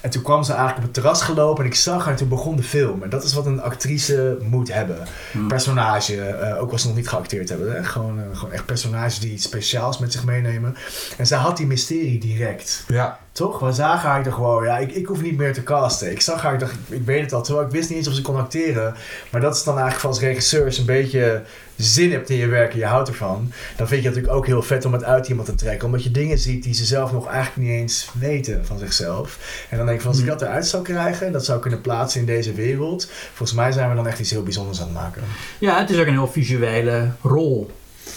[0.00, 1.64] En toen kwam ze eigenlijk op het terras gelopen.
[1.64, 3.02] En ik zag haar en toen begon de film.
[3.02, 4.96] En dat is wat een actrice moet hebben.
[5.32, 5.48] Hmm.
[5.48, 6.20] Personage.
[6.22, 7.72] eh, ook als ze nog niet geacteerd hebben.
[7.74, 7.84] Hè?
[7.84, 10.76] Gewoon, eh, gewoon echt personages die iets speciaals met zich meenemen.
[11.18, 12.73] En zij had die mysterie direct.
[12.88, 13.58] Ja, Toch?
[13.58, 16.10] We zagen haar er gewoon, ja, ik, ik hoef niet meer te casten.
[16.10, 18.08] Ik zag haar, ik dacht, ik, ik weet het al, terwijl ik wist niet eens
[18.08, 18.94] of ze kon acteren.
[19.30, 21.42] Maar dat is dan eigenlijk van als regisseur als je een beetje
[21.76, 23.52] zin hebt in je werk en je houdt ervan.
[23.76, 25.86] Dan vind je het natuurlijk ook heel vet om het uit iemand te trekken.
[25.86, 29.38] Omdat je dingen ziet die ze zelf nog eigenlijk niet eens weten van zichzelf.
[29.70, 32.20] En dan denk ik van, als ik dat eruit zou krijgen, dat zou kunnen plaatsen
[32.20, 33.10] in deze wereld.
[33.10, 35.22] Volgens mij zijn we dan echt iets heel bijzonders aan het maken.
[35.58, 37.70] Ja, het is ook een heel visuele rol.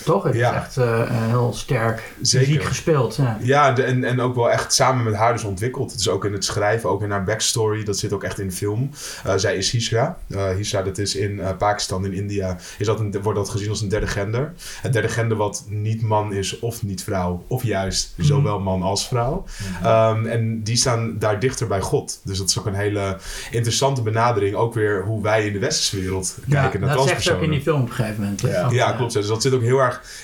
[0.06, 0.23] Toch?
[0.23, 0.50] Het Ja.
[0.52, 2.47] is echt eh, heel sterk Zeker.
[2.47, 3.15] muziek gespeeld.
[3.15, 3.38] Ja.
[3.41, 5.91] Ja, de- en, en ook wel echt samen met haar dus ontwikkeld.
[5.91, 7.84] Het is ook in het schrijven, ook in haar backstory.
[7.84, 8.89] Dat zit ook echt in de film.
[9.23, 10.17] Eh, zij is Hisra.
[10.30, 13.69] Eh Hisra, dat is in eh, Pakistan, in India, is dat een, wordt dat gezien
[13.69, 14.54] als een derde gender.
[14.82, 17.43] Het derde gender wat niet man is of niet vrouw.
[17.47, 19.45] Of juist zowel man als vrouw.
[19.84, 22.19] Ehm, en die staan daar dichter bij God.
[22.23, 23.17] Dus dat is ook een hele
[23.52, 24.56] interessante benadering.
[24.56, 27.38] Ook weer hoe wij in de westerse wereld Ja, kijken naar dat zegt ze ook
[27.39, 27.43] transpersonen.
[27.43, 28.41] in die film op een gegeven moment.
[28.41, 28.67] Ja.
[28.71, 29.13] Ja, eh, klopt.
[29.13, 29.76] Dus dat zit ook heel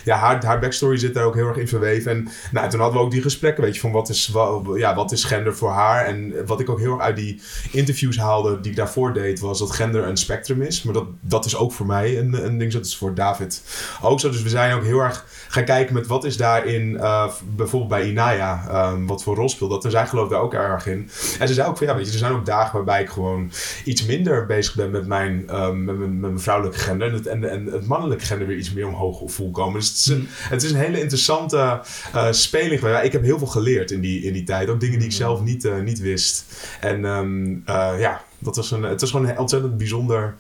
[0.03, 2.11] Ja, haar, haar backstory zit daar ook heel erg in verweven.
[2.11, 4.95] En nou, toen hadden we ook die gesprekken, weet je, van wat is, wa- ja,
[4.95, 6.05] wat is gender voor haar?
[6.05, 9.59] En wat ik ook heel erg uit die interviews haalde die ik daarvoor deed, was
[9.59, 10.83] dat gender een spectrum is.
[10.83, 13.61] Maar dat, dat is ook voor mij een, een ding, dat is voor David
[14.01, 14.29] ook zo.
[14.29, 18.09] Dus we zijn ook heel erg gaan kijken met wat is daarin, eh, bijvoorbeeld bij
[18.09, 19.85] Inaya, ehm, wat voor rol speelt dat.
[19.85, 21.09] En zij gelooft daar ook erg in.
[21.39, 23.51] En ze zei ook van, ja, weet je, er zijn ook dagen waarbij ik gewoon
[23.85, 27.07] iets minder bezig ben met mijn, ehm, met mijn, met mijn vrouwelijke gender.
[27.07, 29.19] En het, en, en het mannelijke gender weer iets meer omhoog
[29.51, 29.79] komen.
[29.79, 31.82] Dus het is een, het is een hele interessante
[32.13, 32.82] eh speling.
[33.03, 34.69] ik heb heel veel geleerd in die, in die tijd.
[34.69, 36.45] Ook dingen die ik zelf niet, eh, niet wist.
[36.79, 40.36] En ehm, eh, ja, dat was een, het was gewoon een ontzettend bijzonder,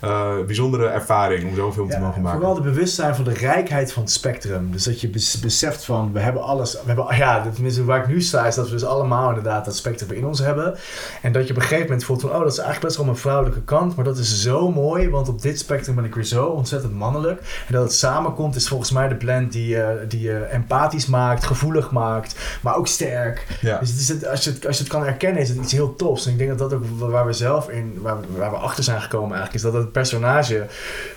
[0.00, 2.38] eh, bijzondere ervaring om zo'n film te mogen en maken.
[2.38, 4.72] Vooral de bewustzijn van de rijkheid van het spectrum.
[4.72, 6.72] Dus dat je bes- beseft van, we hebben alles.
[6.72, 9.76] We hebben, ja, tenminste waar ik nu sta, is dat we dus allemaal inderdaad dat
[9.76, 10.74] spectrum in ons hebben.
[11.22, 13.06] En dat je op een gegeven moment voelt van, oh, dat is eigenlijk best wel
[13.06, 13.96] mijn vrouwelijke kant.
[13.96, 17.40] Maar dat is zo mooi, want op dit spectrum ben ik weer zo ontzettend mannelijk.
[17.66, 21.44] En dat het samenkomt is volgens mij de blend die, je die je empathisch maakt,
[21.44, 23.46] gevoelig maakt, maar ook sterk.
[23.60, 23.78] Ja.
[23.78, 25.72] Dus het is het, als, je het, als je het kan herkennen, is het iets
[25.72, 26.26] heel tofs.
[26.26, 28.84] En ik denk dat dat ook waar we zelf in, waar we, waar we achter
[28.84, 30.66] zijn gekomen eigenlijk, is dat het personage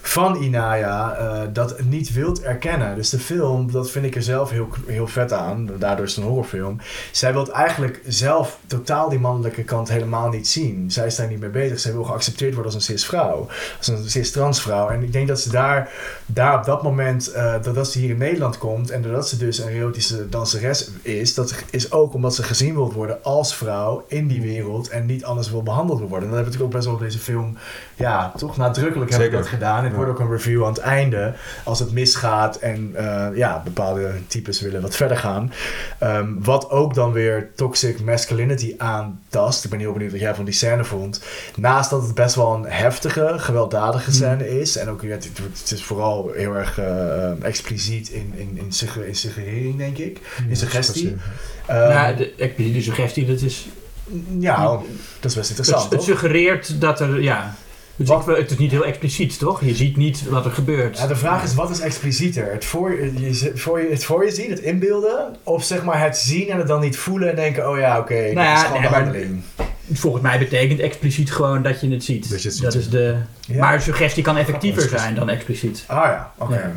[0.01, 2.95] van Inaya eh, dat niet wilt erkennen.
[2.95, 5.69] Dus de film, dat vind ik er zelf heel, heel vet aan.
[5.79, 6.77] Daardoor is het een horrorfilm.
[7.11, 10.91] Zij wil eigenlijk zelf totaal die mannelijke kant helemaal niet zien.
[10.91, 11.79] Zij is daar niet mee bezig.
[11.79, 13.47] Zij wil geaccepteerd worden als een cis-vrouw.
[13.77, 14.89] Als een cis-transvrouw.
[14.89, 15.91] En ik denk dat ze daar,
[16.25, 19.57] daar op dat moment, eh, doordat ze hier in Nederland komt en doordat ze dus
[19.57, 24.27] een erotische danseres is, dat is ook omdat ze gezien wil worden als vrouw in
[24.27, 26.29] die wereld en niet anders wil behandeld worden.
[26.29, 27.57] En dat heb ik ook best wel op deze film,
[27.95, 29.81] ja, toch nadrukkelijk heb ik dat gedaan.
[29.83, 29.95] Het Ja.
[29.97, 34.61] wordt ook een review aan het einde als het misgaat en eh, ja, bepaalde types
[34.61, 35.53] willen wat verder gaan.
[35.99, 39.63] Ehm, wat ook dan weer toxic masculinity aantast.
[39.63, 41.21] Ik ben heel benieuwd wat jij van die scène vond.
[41.55, 44.77] Naast dat het best wel een heftige, gewelddadige scène is.
[44.77, 49.07] En ook ja, het, het is vooral heel erg eh, expliciet in, in, in, sugge-
[49.07, 50.19] in suggerering, denk ik.
[50.49, 51.15] In suggestie.
[51.65, 53.67] Ehm, nou, de, ik- die suggestie, dat is...
[54.39, 54.63] ja,
[55.19, 56.03] dat is best interessant, het toch?
[56.03, 57.55] suggereert dat er, ja...
[57.99, 59.63] Dus Wat- ik, het is niet heel expliciet, toch?
[59.65, 60.97] Je ziet niet wat er gebeurt.
[60.97, 62.51] Ja, de vraag is, wat is explicieter?
[62.51, 65.35] Het voor, je, voor je, het voor je zien, het inbeelden?
[65.43, 68.21] Of zeg maar het zien en het dan niet voelen en denken, oh ja, oké,
[68.23, 69.41] dat ja, is gewoon nee, maar- behandeling.
[69.93, 72.29] Volgens mij betekent expliciet gewoon dat je het ziet.
[72.29, 72.65] Dat je het ziet.
[72.65, 73.15] Dat is de...
[73.47, 73.59] Ja.
[73.59, 75.83] Maar suggestie kan effectiever zijn dan expliciet.
[75.87, 76.53] Ah ja, oké.
[76.55, 76.71] Ja.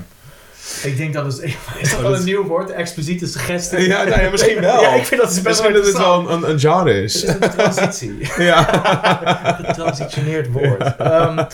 [0.82, 1.42] Ik denk dat het...
[1.78, 2.70] Is dat wel een nieuw woord?
[2.70, 3.78] Expliciete suggestie?
[3.88, 4.80] Ja, nou ja, misschien wel.
[4.82, 7.02] Ja, ik vind dat het best Misschien wel dat het wel een, een, een genre
[7.02, 7.22] is.
[7.22, 8.18] Het is een transitie.
[8.44, 8.62] Ja.
[9.64, 10.96] Getransitioneerd woord.
[10.96, 11.44] Ehm,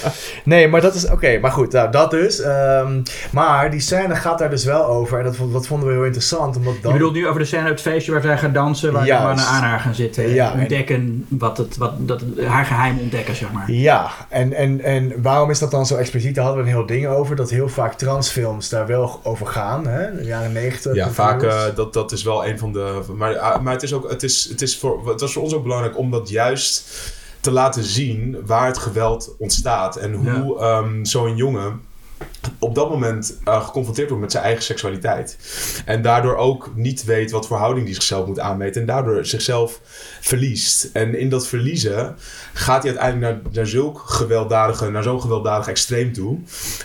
[0.44, 1.10] nee, maar dat is...
[1.10, 1.72] Oké, maar goed.
[1.72, 2.40] Nou, dat dus.
[2.40, 5.18] Ehm, maar die scène gaat daar dus wel over.
[5.18, 6.56] En dat, vond- dat vonden we heel interessant.
[6.56, 6.92] Omdat dan...
[6.92, 9.44] Je bedoelt nu over de scène uit het feestje waar zij gaan dansen, waar mannen
[9.44, 10.28] aan haar gaan zitten.
[10.34, 13.70] Ja, en en- ontdekken wat het, wat, dat, haar geheim ontdekken, zeg maar.
[13.72, 16.34] Ja, en, en, en waarom is dat dan zo expliciet?
[16.34, 17.36] Daar hadden we een heel ding over.
[17.36, 19.86] Dat heel vaak transfilms daar wel over gaan.
[19.86, 20.16] Hè?
[20.16, 20.94] De jaren negentig.
[20.94, 23.00] Ja, vaak eh, dat, dat is wel een van de.
[23.16, 25.54] Maar, ah, maar het is ook, het is, het is voor, het was voor ons
[25.54, 26.90] ook belangrijk om dat juist
[27.40, 31.80] te laten zien waar het geweld ontstaat en hoe ehm, zo'n jongen
[32.58, 35.38] op dat moment eh, geconfronteerd wordt met zijn eigen seksualiteit.
[35.84, 38.80] En daardoor ook niet weet wat voor houding die zichzelf moet aanmeten.
[38.80, 39.80] En daardoor zichzelf
[40.20, 40.90] verliest.
[40.92, 42.16] En in dat verliezen
[42.52, 46.38] gaat hij uiteindelijk naar, naar zulk gewelddadige, naar zo'n gewelddadig extreem toe.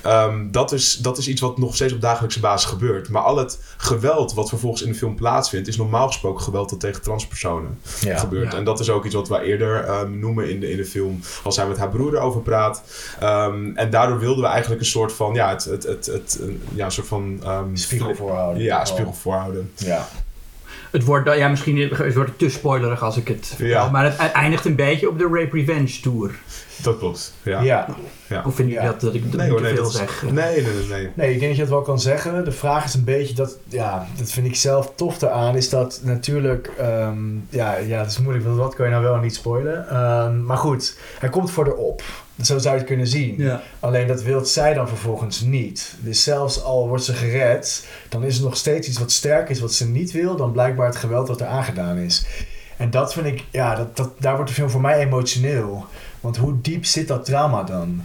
[0.04, 3.10] Ehm, dat, is, dat is iets wat nog steeds op dagelijkse basis gebeurt.
[3.10, 6.80] Maar al het geweld wat vervolgens in de film plaatsvindt, is normaal gesproken geweld dat
[6.80, 8.18] tegen transpersonen Ja.
[8.18, 8.52] gebeurt.
[8.52, 8.58] Ja.
[8.58, 11.20] En dat is ook iets wat we eerder ehm, noemen in de, in de film,
[11.44, 12.84] als hij met haar broer erover praat.
[13.20, 16.40] Ehm, en daardoor wilden we eigenlijk een soort van, ja, het, het, het,
[16.74, 17.40] ja, soort van...
[17.44, 18.64] ehm, Spiegel voorhouden.
[18.64, 19.72] Ja, spiegel voorhouden.
[19.76, 20.08] Ja.
[20.92, 23.90] Het wordt, dan- ja, misschien het wordt het te spoilerig als ik het vertel, Ja.
[23.90, 26.32] maar het eindigt een beetje op de Rape Revenge Tour.
[26.82, 27.34] Dat klopt.
[27.44, 27.62] Ja.
[27.62, 27.88] ja.
[28.46, 28.86] Of vind je Ja.
[28.86, 30.24] dat, dat ik dat Nee niet hoor, te nee, veel dat zeg?
[30.24, 30.88] Nee, nee, nee.
[30.90, 31.10] nee.
[31.14, 32.46] Nee, ik denk dat je het wel kan zeggen.
[32.46, 36.00] De vraag is een beetje dat, ja, dat vind ik zelf tof eraan, is dat
[36.04, 37.18] natuurlijk, ehm,
[37.50, 39.90] ja, ja, het is moeilijk, want wat kan je nou wel en niet spoilen?
[39.90, 42.04] Ehm, maar goed, hij komt voor de op.
[42.42, 43.36] Zo zou je het kunnen zien.
[43.38, 43.62] Ja.
[43.80, 45.96] Alleen dat wil zij dan vervolgens niet.
[46.00, 49.60] Dus zelfs al wordt ze gered, dan is er nog steeds iets wat sterk is
[49.60, 52.26] wat ze niet wil, dan blijkbaar het geweld wat er aangedaan is.
[52.78, 55.86] En dat vind ik, ja, dat, dat, daar wordt de film voor mij emotioneel.
[56.22, 58.04] Want hoe diep zit dat trauma dan?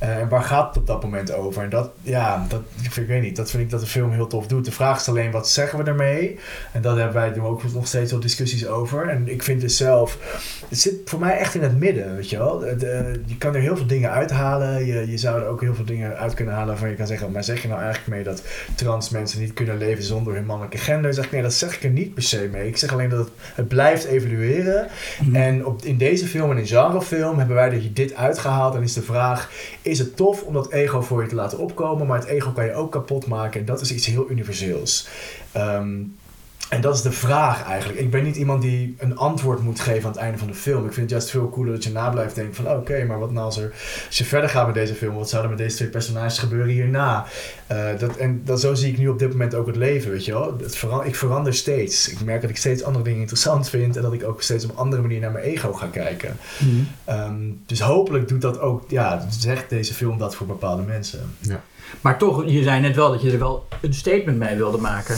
[0.00, 1.62] Eh, En waar gaat het op dat moment over?
[1.62, 4.10] En dat, ja, dat, ik, vind- ik weet niet, dat vind ik dat de film
[4.12, 4.64] heel tof doet.
[4.64, 6.38] De vraag is alleen, wat zeggen we ermee?
[6.72, 9.08] En daar hebben wij doen ook nog steeds wel discussies over.
[9.08, 10.18] En ik vind dus zelf,
[10.68, 12.58] het zit voor mij echt in het midden, weet je wel.
[12.58, 14.86] De- de- je kan er heel veel dingen uithalen.
[14.86, 17.30] Je, je zou er ook heel veel dingen uit kunnen halen waarvan je kan zeggen,
[17.32, 18.42] maar zeg je nou eigenlijk mee dat
[18.74, 21.14] trans mensen niet kunnen leven zonder hun mannelijke gender?
[21.14, 22.66] Zeg ik, nee, dat zeg ik er niet per se mee.
[22.68, 24.86] Ik zeg alleen dat het, het blijft evolueren.
[25.24, 25.36] Mhm.
[25.36, 28.74] En op, in deze film en in genrefilm hebben wij er dit uitgehaald.
[28.74, 29.50] En is de vraag,
[29.90, 32.64] is het tof om dat ego voor je te laten opkomen, maar het ego kan
[32.64, 35.08] je ook kapot maken en dat is iets heel universeels.
[35.52, 36.02] Ehm,
[36.70, 37.98] en dat is de vraag eigenlijk.
[37.98, 40.86] Ik ben niet iemand die een antwoord moet geven aan het einde van de film.
[40.86, 42.70] Ik vind het juist veel cooler dat je na blijft denken van...
[42.70, 43.72] oké, maar wat nou als, er,
[44.06, 45.14] als je verder gaat met deze film...
[45.14, 47.26] wat zou er met deze twee personages gebeuren hierna?
[47.66, 50.24] Eh, dat, en dat, zo zie ik nu op dit moment ook het leven, weet
[50.24, 50.56] je wel.
[50.58, 52.08] Het ik verander steeds.
[52.08, 53.96] Ik merk dat ik steeds andere dingen interessant vind...
[53.96, 56.36] en dat ik ook steeds op een andere manier naar mijn ego ga kijken.
[57.04, 58.84] Ehm, dus hopelijk doet dat ook...
[58.88, 61.20] ja, zegt deze film dat voor bepaalde mensen.
[62.00, 65.16] Maar toch, je zei net wel dat je er wel een statement mee wilde maken.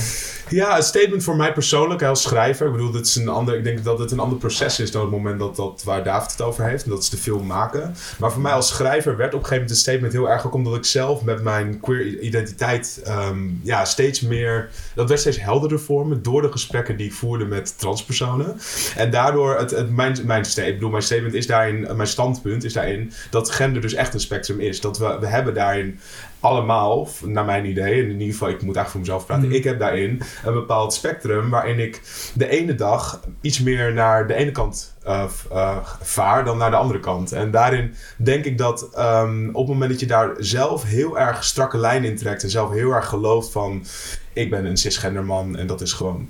[0.48, 2.66] Ja, het statement voor mij persoonlijk als schrijver.
[2.66, 5.02] Ik bedoel, dit is een ander, ik denk dat het een ander proces is dan
[5.02, 6.84] het moment dat, dat waar David het over heeft.
[6.84, 7.94] En dat is de film maken.
[8.18, 10.54] Maar voor mij als schrijver werd op een gegeven moment het statement heel erg ook
[10.54, 14.68] omdat ik zelf met mijn queer identiteit ehm, ja, steeds meer.
[14.94, 18.56] Dat werd steeds helderder voor me door de gesprekken die ik voerde met transpersonen.
[18.96, 22.72] En daardoor, het, mijn, mijn, sta- ik bedoel, mijn statement is daarin, mijn standpunt is
[22.72, 24.80] daarin dat gender dus echt een spectrum is.
[24.80, 25.98] Dat we, we hebben daarin
[26.42, 29.56] allemaal, naar mijn idee, en in ieder geval, ik moet eigenlijk voor mezelf praten, Mhm.
[29.56, 32.02] ik heb daarin een bepaald spectrum waarin ik
[32.34, 36.76] de ene dag iets meer naar de ene kant eh, eh, vaar dan naar de
[36.76, 37.32] andere kant.
[37.32, 41.44] En daarin denk ik dat ehm, op het moment dat je daar zelf heel erg
[41.44, 43.84] strakke lijn in trekt en zelf heel erg gelooft van
[44.32, 46.28] ik ben een cisgender man en dat is gewoon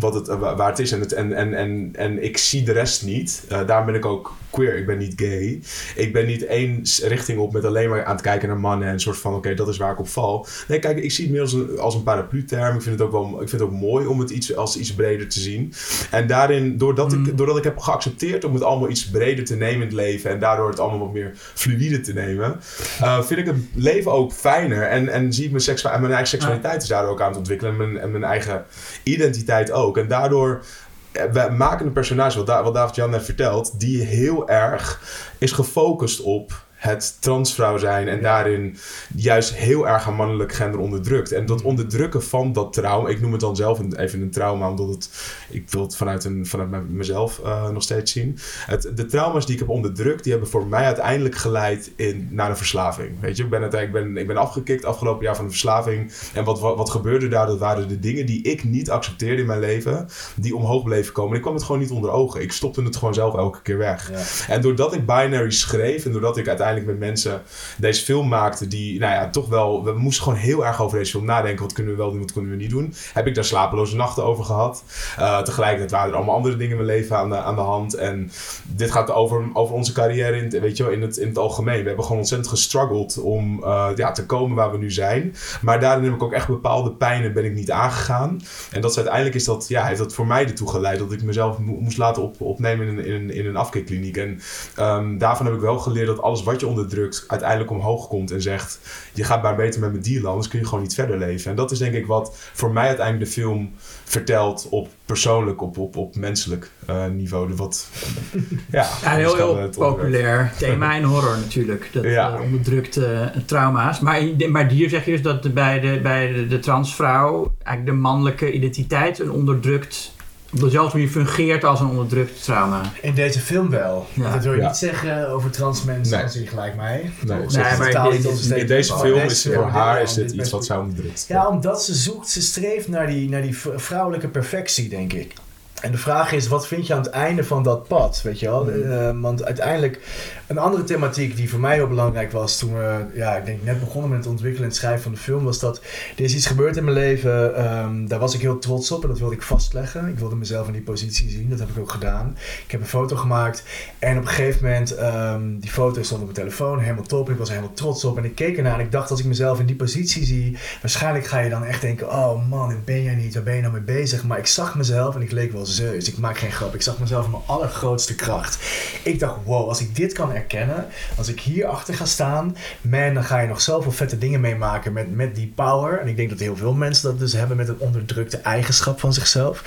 [0.00, 0.92] wat het, wa- waar het is.
[0.92, 3.44] En, het, en, en, en, en ik zie de rest niet.
[3.48, 4.76] Eh daarom ben ik ook queer.
[4.76, 5.60] Ik ben niet gay.
[5.96, 8.86] Ik ben niet één richting op met alleen maar aan het kijken naar mannen.
[8.88, 10.46] En een soort van, oké, dat is waar ik op val.
[10.68, 12.74] Nee, kijk, ik zie het meer als een, als een paraplu-term.
[12.76, 14.94] Ik vind het ook wel ik vind het ook mooi om het iets, als iets
[14.94, 15.72] breder te zien.
[16.10, 19.74] En daarin, doordat, ik, doordat ik heb geaccepteerd om het allemaal iets breder te nemen
[19.74, 20.30] in het leven.
[20.30, 22.60] En daardoor het allemaal wat meer fluïde te nemen.
[23.00, 24.82] eh, vind ik het leven ook fijner.
[24.82, 27.72] En, en zie ik mijn, mijn eigen seksualiteit is daardoor ook aan het ontwikkelen.
[27.72, 28.64] En mijn, en mijn eigen
[29.02, 29.83] identiteit ook.
[29.92, 30.64] En daardoor
[31.12, 35.00] eh, we maken een personage, wat David Jan net vertelt, die heel erg
[35.38, 38.76] is gefocust op het transvrouw zijn en daarin
[39.14, 41.32] juist heel erg aan mannelijk gender onderdrukt.
[41.32, 44.88] En dat onderdrukken van dat trauma, ik noem het dan zelf even een trauma, omdat
[44.88, 45.10] het,
[45.50, 48.38] ik wil het vanuit, een, vanuit me- mezelf eh, nog steeds zien.
[48.66, 52.50] Het, de trauma's die ik heb onderdrukt, die hebben voor mij uiteindelijk geleid in, naar
[52.50, 53.20] een verslaving.
[53.20, 56.12] Weet je, ik ben, uiteindelijk- ik ben, ik ben afgekikt afgelopen jaar van een verslaving.
[56.34, 57.46] En wat, wat, wat gebeurde daar?
[57.46, 61.30] Dat waren de dingen die ik niet accepteerde in mijn leven, die omhoog bleven komen.
[61.30, 62.40] En ik kwam het gewoon niet onder ogen.
[62.42, 64.10] Ik stopte het gewoon zelf elke keer weg.
[64.10, 64.54] Ja.
[64.54, 67.42] En doordat ik Binary schreef en doordat ik uiteindelijk met mensen
[67.76, 71.10] deze film maakte, die, nou ja, toch wel, we moesten gewoon heel erg over deze
[71.10, 71.62] film nadenken.
[71.64, 72.94] Wat kunnen we wel doen, wat kunnen we niet doen?
[73.12, 74.84] Heb ik daar slapeloze nachten over gehad.
[75.16, 77.94] Eh, tegelijkertijd waren er allemaal andere dingen in mijn leven aan de, aan de hand.
[77.94, 78.30] En
[78.62, 81.80] dit gaat over, over onze carrière in, weet je wel, in, het, in het algemeen.
[81.80, 85.34] We hebben gewoon ontzettend gestruggeld om eh, ja, te komen waar we nu zijn.
[85.60, 88.40] Maar daarin heb ik ook echt bepaalde pijnen ben ik niet aangegaan.
[88.70, 91.22] En dat is uiteindelijk is dat, ja, heeft dat voor mij ertoe geleid dat ik
[91.22, 94.16] mezelf mo- moest laten op, opnemen in, in, in een afkeerkliniek.
[94.16, 94.40] En
[94.76, 98.42] ehm, daarvan heb ik wel geleerd dat alles wat je onderdrukt uiteindelijk omhoog komt en
[98.42, 98.78] zegt:
[99.12, 101.50] je gaat maar beter met me dealen, anders kun je gewoon niet verder leven.
[101.50, 103.72] En dat is denk ik wat voor mij uiteindelijk de film
[104.04, 107.54] vertelt op persoonlijk, op, op, op menselijk eh, niveau.
[107.54, 107.88] Wat,
[108.70, 111.88] ja, Ja, heel, heel populair thema in horror natuurlijk.
[111.92, 112.34] Dat Ja.
[112.34, 114.00] eh, onderdrukte trauma's.
[114.00, 118.02] Maar, maar hier zeg je dus dat bij, de, bij de, de transvrouw eigenlijk de
[118.02, 120.13] mannelijke identiteit een onderdrukt...
[120.54, 122.80] op dezelfde manier fungeert als een onderdrukt trauma.
[123.00, 124.06] In deze film wel.
[124.12, 124.32] Ja.
[124.32, 124.66] Dat wil je Ja.
[124.66, 126.24] niet zeggen over trans mensen Nee.
[126.24, 127.10] als je gelijk mij.
[127.20, 128.14] Nee, Dat maar
[128.58, 131.24] In deze film is voor haar is dit dit iets wat zij onderdrukt.
[131.28, 135.32] Ja, omdat ze zoekt, ze streeft naar die, naar die vrouwelijke perfectie, denk ik.
[135.80, 138.46] En de vraag is, wat vind je aan het einde van dat pad, weet je
[138.46, 138.70] wel?
[138.70, 140.00] Eh, want uiteindelijk,
[140.46, 143.80] een andere thematiek die voor mij heel belangrijk was toen we, ja, ik denk net
[143.80, 145.80] begonnen met het ontwikkelen en het schrijven van de film, was dat
[146.16, 149.08] er is iets gebeurd in mijn leven, ehm, daar was ik heel trots op en
[149.08, 150.08] dat wilde ik vastleggen.
[150.08, 152.36] Ik wilde mezelf in die positie zien, dat heb ik ook gedaan.
[152.64, 153.62] Ik heb een foto gemaakt
[153.98, 157.36] en op een gegeven moment, ehm, die foto stond op mijn telefoon, helemaal top, ik
[157.36, 159.60] was er helemaal trots op en ik keek ernaar en ik dacht, als ik mezelf
[159.60, 163.14] in die positie zie, waarschijnlijk ga je dan echt denken, oh man, dit ben jij
[163.14, 164.24] niet, waar ben je nou mee bezig?
[164.24, 166.98] Maar ik zag mezelf en ik leek wel Zeus, ik maak geen grap, ik zag
[166.98, 168.58] mezelf in mijn allergrootste kracht.
[169.02, 173.14] Ik dacht, wow, als ik dit kan erkennen, als ik hier achter ga staan, man,
[173.14, 176.00] dan ga je nog zoveel vette dingen meemaken met, met die power.
[176.00, 179.12] En ik denk dat heel veel mensen dat dus hebben met een onderdrukte eigenschap van
[179.12, 179.62] zichzelf.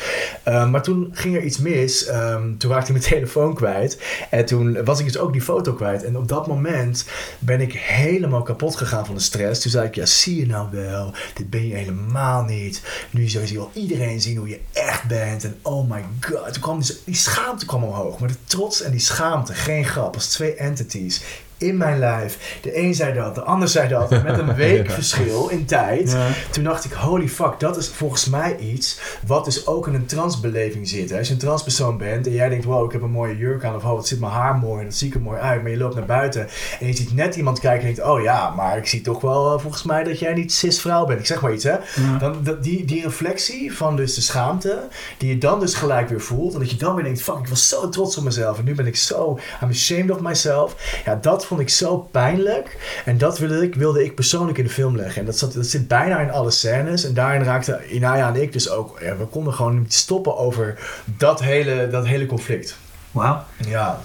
[0.48, 2.10] Uh, maar toen ging er iets mis.
[2.10, 4.02] Um, toen raakte ik mijn telefoon kwijt.
[4.30, 6.04] En toen was ik dus ook die foto kwijt.
[6.04, 7.06] En op dat moment
[7.40, 9.62] ben ik helemaal kapot gegaan van de stress.
[9.62, 12.82] Toen zei ik, ja, zie je nou wel, dit ben je helemaal niet.
[13.10, 15.44] Nu zou je wel iedereen zien hoe je echt bent.
[15.44, 16.54] En oh my god.
[16.54, 18.20] Toen kwam dus, die schaamte kwam omhoog.
[18.20, 21.24] Maar de trots en die schaamte, geen grap, als twee entities
[21.58, 22.60] in mijn lijf.
[22.62, 24.10] De een zei dat, de ander zei dat.
[24.10, 26.12] Met een week verschil in tijd.
[26.12, 26.28] Ja.
[26.52, 30.06] Toen dacht ik, holy fuck, dat is volgens mij iets wat dus ook in een
[30.06, 31.10] transbeleving zit.
[31.10, 31.18] hè.
[31.18, 33.76] Als je een transpersoon bent en jij denkt, wow, ik heb een mooie jurk aan
[33.76, 35.62] of oh, wat zit mijn haar mooi en dat zie ik er mooi uit.
[35.62, 36.48] Maar je loopt naar buiten
[36.80, 39.54] en je ziet net iemand kijken en denkt, oh ja, maar ik zie toch wel
[39.54, 41.20] eh, volgens mij dat jij niet cis-vrouw bent.
[41.20, 41.72] Ik zeg maar iets, hè.
[41.72, 42.18] Ja.
[42.20, 46.22] Dan, dat, die, die reflectie van dus de schaamte, die je dan dus gelijk weer
[46.22, 46.54] voelt.
[46.54, 48.58] En dat je dan weer denkt, fuck, ik was zo trots op mezelf.
[48.58, 51.02] En nu ben ik zo, I'm ashamed of myself.
[51.06, 53.02] Ja, dat vond ik zo pijnlijk.
[53.06, 55.20] En dat wilde ik, wilde ik persoonlijk in de film leggen.
[55.20, 57.04] En dat, zat, dat zit bijna in alle scènes.
[57.04, 60.80] En daarin raakte Inaya en ik dus ook, ja, we konden gewoon niet stoppen over
[61.06, 62.78] dat hele, dat hele conflict.
[63.12, 63.44] Wauw.
[63.58, 64.00] Ja.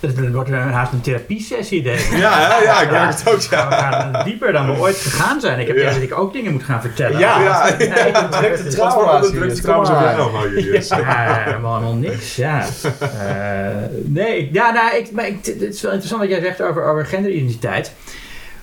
[0.00, 2.16] Het wordt een, haast een therapiesessie deze.
[2.16, 3.70] Ja, ja, ja, ik merk het ook, We ja.
[3.70, 5.58] gaan dieper dan we ooit gegaan zijn.
[5.60, 5.92] Ik heb Ja.
[5.92, 7.18] dat ik ook dingen moet gaan vertellen.
[7.18, 9.04] Ja, Ja, Nee, ik het- trouw.
[9.04, 10.88] Wat voor Trauma's dus jij allemaal, Julius?
[10.88, 12.36] Ja, helemaal, niks.
[12.36, 12.64] Ja.
[13.00, 16.62] Eh, nee, ik- ja, nou, ik, maar ik, het is wel interessant wat jij zegt
[16.62, 17.92] over, over genderidentiteit.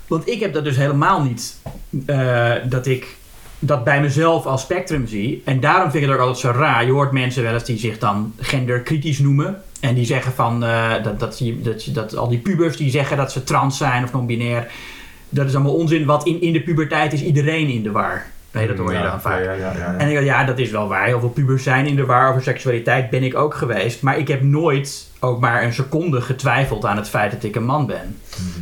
[0.08, 1.56] Want ik heb dat dus helemaal niet.
[2.06, 3.08] eh, dat ik
[3.68, 5.42] dat bij mezelf als spectrum zie.
[5.46, 6.86] En daarom vind ik het ook altijd zo raar.
[6.86, 9.62] Je hoort mensen wel eens die zich dan genderkritisch noemen.
[9.80, 13.32] En die zeggen van eh, dat, dat, dat, dat al die pubers die zeggen dat
[13.32, 14.72] ze trans zijn of non-binair.
[15.30, 16.06] Dat is allemaal onzin.
[16.06, 18.26] Want in, in de puberteit is iedereen in de war.
[18.52, 19.44] Nee, dat hoor je Ja, dan vaak.
[19.44, 19.96] Ja, ja, ja, ja.
[19.98, 21.06] En ik dacht, ja, dat is wel waar.
[21.06, 23.10] Heel veel pubers zijn in de war over seksualiteit.
[23.10, 24.02] Ben ik ook geweest.
[24.02, 27.66] Maar ik heb nooit ook maar een seconde getwijfeld aan het feit dat ik een
[27.66, 28.18] man ben.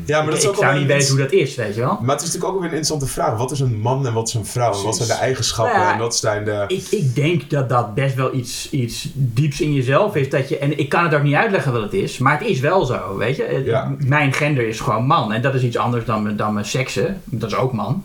[0.06, 1.82] Ja, maar dat is ik ook zou wel niet weten hoe dat is, weet je
[1.82, 1.98] wel.
[2.02, 3.38] Maar het is natuurlijk ook weer een interessante vraag.
[3.38, 4.74] Wat is een man en wat is een vrouw?
[4.74, 6.64] En wat zijn de eigenschappen Nou ja, en wat zijn de...
[6.68, 10.30] Ik, ik denk dat dat best wel iets, iets dieps in jezelf is.
[10.30, 12.18] Dat je, en ik kan het ook niet uitleggen wat het is.
[12.18, 13.62] Maar het is wel zo, weet je.
[13.66, 13.96] Ja.
[13.98, 15.34] Mijn gender is gewoon man.
[15.34, 17.22] En dat is iets anders dan, mijn- dan mijn seksen.
[17.26, 18.04] Dat is ook man.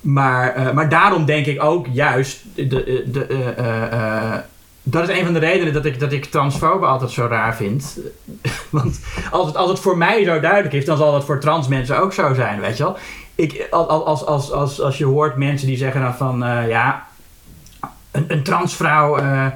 [0.00, 2.38] Maar, eh, maar daarom denk ik ook juist...
[2.54, 3.92] De, de, de, eh, eh,
[4.32, 4.38] eh,
[4.82, 7.98] dat is een van de redenen dat ik, dat ik transfoben altijd zo raar vind.
[8.70, 11.68] Want als het, als het voor mij zo duidelijk is, dan zal dat voor trans
[11.68, 12.96] mensen ook zo zijn, weet je wel.
[13.34, 16.44] Ik, als, als, als, als, je hoort mensen die zeggen dan van...
[16.44, 17.06] eh, ja,
[18.10, 19.16] een, een transvrouw...
[19.16, 19.46] eh,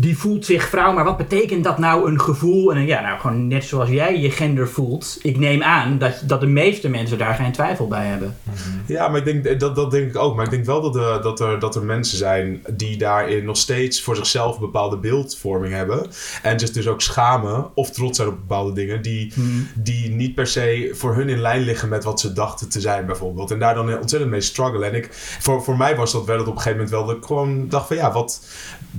[0.00, 2.74] die voelt zich vrouw, maar wat betekent dat nou een gevoel?
[2.74, 5.18] En ja, nou gewoon net zoals jij je gender voelt.
[5.22, 8.36] Ik neem aan dat, dat de meeste mensen daar geen twijfel bij hebben.
[8.86, 10.36] Ja, maar ik denk, dat, dat denk ik ook.
[10.36, 13.56] Maar ik denk wel dat, er dat, er, dat er mensen zijn die daarin nog
[13.56, 16.06] steeds voor zichzelf een bepaalde beeldvorming hebben.
[16.42, 19.32] En zich dus ook schamen of trots zijn op bepaalde dingen die,
[19.74, 23.06] die niet per se voor hun in lijn liggen met wat ze dachten te zijn
[23.06, 23.50] bijvoorbeeld.
[23.50, 24.88] En daar dan ontzettend mee struggelen.
[24.88, 25.08] En ik,
[25.40, 27.68] voor, voor mij was dat wel dat op een gegeven moment wel dat ik gewoon
[27.68, 28.46] dacht van ja, wat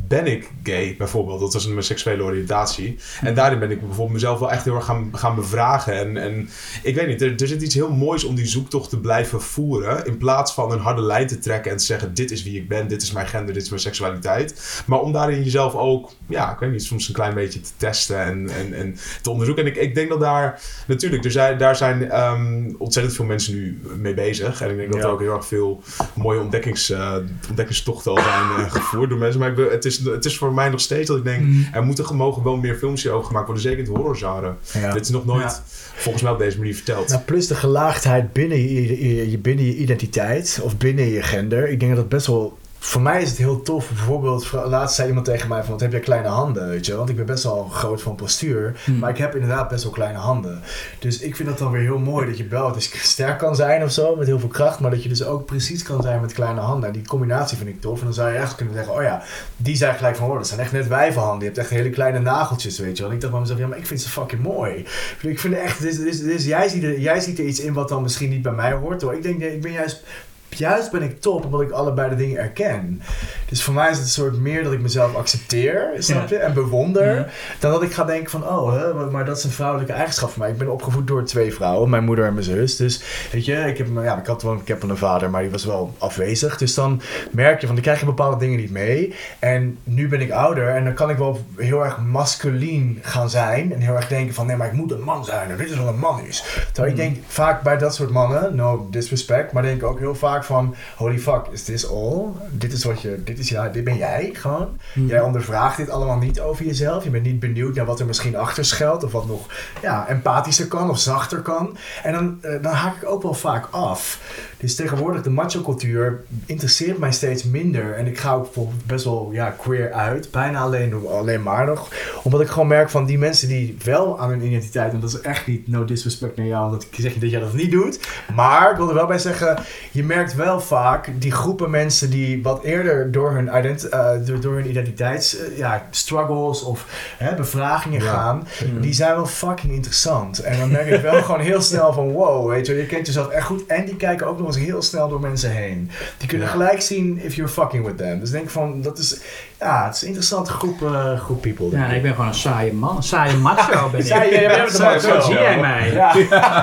[0.08, 1.40] ben ik gay bijvoorbeeld?
[1.40, 2.98] Dat was mijn seksuele oriëntatie.
[3.22, 5.94] En daarin ben ik bijvoorbeeld mezelf wel echt heel erg gaan, gaan bevragen.
[5.94, 6.50] En, en
[6.84, 10.06] ik weet niet, er, er zit iets heel moois om die zoektocht te blijven voeren.
[10.06, 12.68] In plaats van een harde lijn te trekken en te zeggen: dit is wie ik
[12.68, 14.84] ben, dit is mijn gender, dit is mijn seksualiteit.
[14.86, 18.24] Maar om daarin jezelf ook, ja, ik weet niet, soms een klein beetje te testen
[18.24, 19.66] en, en, en te onderzoeken.
[19.66, 23.54] En ik, ik denk dat daar, natuurlijk, er zijn, daar zijn ehm, ontzettend veel mensen
[23.54, 24.62] nu mee bezig.
[24.62, 27.16] En ik denk dat er ook heel erg veel mooie ontdekkings, eh,
[27.48, 29.40] ontdekkingstochten al zijn eh, gevoerd door mensen.
[29.40, 32.16] Maar ik, het, is, het is voor mij nog steeds dat ik denk: er moeten
[32.16, 34.54] mogen wel meer films hierover gemaakt worden, zeker in het horrorgenre.
[34.74, 34.94] Ja.
[34.94, 35.64] Dit is nog nooit, Ja.
[35.96, 37.08] volgens mij, op deze manier verteld.
[37.10, 41.70] Nou, plus de gelaagdheid binnen je, je, je- binnen je identiteit of binnen je gender.
[41.70, 42.58] Ik denk dat dat best wel.
[42.82, 43.88] Voor mij is het heel tof.
[43.90, 46.96] Bijvoorbeeld, laatst zei iemand tegen mij van, wat heb jij kleine handen, weet je?
[46.96, 49.00] Want ik ben best wel groot van postuur, Hmm.
[49.00, 50.62] maar ik heb inderdaad best wel kleine handen.
[51.00, 53.84] Dus ik vind dat dan weer heel mooi dat je wel dus sterk kan zijn
[53.84, 56.34] of zo, met heel veel kracht, maar dat je dus ook precies kan zijn met
[56.34, 56.88] kleine handen.
[56.88, 58.00] En die combinatie vind ik tof.
[58.00, 59.22] En dan zou je echt kunnen zeggen, oh ja,
[59.58, 61.40] die zijn gelijk van, oh, dat zijn echt net wijvenhanden.
[61.40, 63.10] Je hebt echt hele kleine nageltjes, weet je wel.
[63.12, 64.86] En ik dacht bij mezelf, ja, maar ik vind ze fucking mooi.
[65.22, 67.90] Ik vind echt, dus, dus, dus jij, ziet er, jij ziet er iets in wat
[67.90, 69.02] dan misschien niet bij mij hoort.
[69.02, 69.14] Hoor.
[69.14, 70.04] Ik denk, nee, ik ben juist,
[70.50, 73.02] juist ben ik top omdat ik allebei de dingen erken.
[73.50, 76.38] Dus voor mij is het een soort meer dat ik mezelf accepteer, snap je?
[76.38, 77.16] En bewonder.
[77.16, 77.28] Ja.
[77.60, 80.42] Dan dat ik ga denken van, oh, hè, maar- dat is een vrouwelijke eigenschap van
[80.42, 80.52] mij.
[80.52, 82.76] Ik ben opgevoed door twee vrouwen, mijn moeder en mijn zus.
[82.76, 85.52] Dus weet je, ik heb, ja, ik had wel, ik heb een vader, maar die
[85.52, 86.58] was wel afwezig.
[86.58, 89.14] Dus dan merk je van, dan krijg je bepaalde dingen niet mee.
[89.40, 93.74] En nu ben ik ouder en dan kan ik wel heel erg masculien gaan zijn.
[93.74, 95.50] En heel erg denken van, nee, maar ik moet een man zijn.
[95.52, 96.44] En dit is wat een man is.
[96.72, 100.16] Terwijl ik denk vaak bij dat soort mannen, no disrespect, maar denk ik ook heel
[100.16, 102.26] vaak van, holy fuck, is this all?
[102.50, 104.78] Dit is wat je, dit is ja, dit ben jij gewoon.
[104.94, 107.04] Jij ondervraagt dit allemaal niet over jezelf.
[107.04, 109.04] Je bent niet benieuwd naar wat er misschien achter schuilt.
[109.04, 109.46] Of wat nog
[109.82, 111.78] ja, empathischer kan of zachter kan.
[112.04, 114.20] En dan, eh, dan haak ik ook wel vaak af.
[114.60, 117.94] Dus tegenwoordig de macho cultuur interesseert mij steeds minder.
[117.94, 120.32] En ik ga ook voor best wel ja, queer uit.
[120.32, 121.90] Bijna alleen, alleen maar nog.
[122.24, 124.94] Omdat ik gewoon merk van die mensen die wel aan hun identiteit...
[124.94, 126.66] En dat is echt niet no disrespect naar jou.
[126.66, 128.00] Omdat ik zeg niet dat jij dat niet doet.
[128.36, 129.58] Maar ik wil er wel bij zeggen...
[129.92, 134.40] Je merkt wel vaak die groepen mensen die wat eerder door hun, ident eh, door,
[134.40, 135.38] door hun identiteits...
[135.38, 136.86] eh, ja, struggles of
[137.18, 138.12] hè, bevragingen Ja.
[138.12, 138.48] gaan...
[138.82, 140.40] Die zijn wel fucking interessant.
[140.40, 143.28] En dan merk ik wel gewoon heel snel van wow, weet je, je kent jezelf
[143.28, 143.66] echt goed.
[143.66, 145.92] En die kijken ook nog eens heel snel door mensen heen.
[146.18, 146.54] Die kunnen Ja.
[146.54, 148.20] gelijk zien if you're fucking with them.
[148.20, 149.20] Dus ik denk van, dat is,
[149.60, 151.70] ja, het is een interessante groep, eh, groep people.
[151.78, 152.96] Ja, ik ben gewoon een saaie man.
[152.98, 154.06] Een saaie macho ben ik.
[154.06, 155.00] Saai- ja, jij bent een Zo- macho.
[155.00, 155.92] Zo zie jij mij.
[155.94, 156.14] Ja.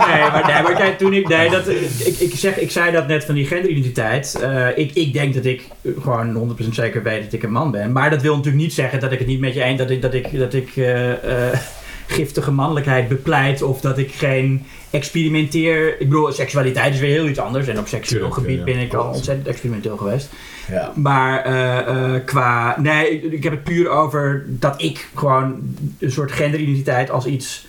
[0.06, 1.28] Nee, maar, nee, maar kijk, toen ik...
[1.28, 4.34] Nee, dat, ik, ik, zeg, ik zei dat net van die genderidentiteit.
[4.42, 5.62] Eh, ik, ik denk dat ik
[6.00, 7.92] gewoon 100% zeker weet dat ik een man ben.
[7.92, 9.78] Maar dat wil natuurlijk niet zeggen dat ik het niet met je eens...
[9.78, 11.58] Dat ik, dat ik, dat ik eh, eh,
[12.06, 13.62] giftige mannelijkheid bepleit.
[13.62, 16.00] Of dat ik geen experimenteer...
[16.00, 17.66] Ik bedoel, seksualiteit is weer heel iets anders.
[17.66, 20.28] En op seksueel Tuurlijk, gebied ja, ben ik al ontzettend experimenteel geweest.
[20.70, 20.92] Ja.
[20.94, 22.80] Maar eh, eh, qua.
[22.80, 27.66] Nee, ik heb het puur over dat ik gewoon een soort genderidentiteit als iets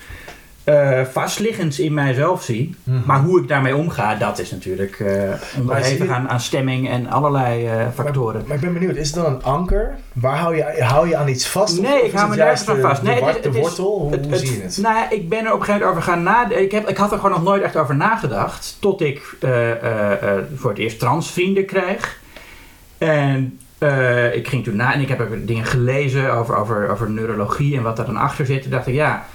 [1.11, 2.76] vastliggends in mijzelf zie.
[2.84, 2.97] Mhm.
[3.05, 7.68] Maar hoe ik daarmee omga, dat is natuurlijk eh onderhevig aan, aan stemming en allerlei
[7.68, 8.43] eh, factoren.
[8.47, 9.95] Maar ik ben benieuwd, is het dan een anker?
[10.13, 11.82] Waar hou je, hou je aan iets vast?
[11.82, 13.01] Nee, of ik hou me nergens aan de- vast.
[13.01, 13.99] De, Nee, het de is- het is- wortel?
[13.99, 14.78] Hoe, Het- hoe het- zie je het?
[14.82, 16.61] Nou, ja, ik ben er op een gegeven moment over gaan nadenken.
[16.63, 18.78] Ik, heb, ik had er gewoon nog nooit echt over nagedacht.
[18.80, 19.36] Tot ik
[20.55, 22.20] voor het eerst transvrienden kreeg.
[22.97, 23.59] En
[24.34, 27.84] ik ging toen na en ik heb ook dingen gelezen over, over, over neurologie en
[27.84, 28.61] wat daar dan achter zit.
[28.61, 29.26] Toen dacht ik, ja,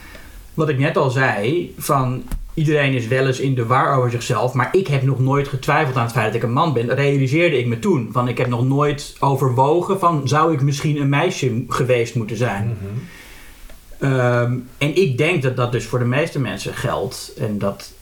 [0.54, 2.22] wat ik net al zei, van
[2.54, 4.52] iedereen is wel eens in de war over zichzelf.
[4.52, 6.86] Maar ik heb nog nooit getwijfeld aan het feit dat ik een man ben.
[6.86, 8.08] Dat realiseerde ik me toen.
[8.12, 12.64] Van ik heb nog nooit overwogen van, zou ik misschien een meisje geweest moeten zijn?
[12.64, 12.98] Mhm.
[14.02, 17.32] Ehm, en ik denk dat dat dus voor de meeste mensen geldt.
[17.38, 17.92] En dat,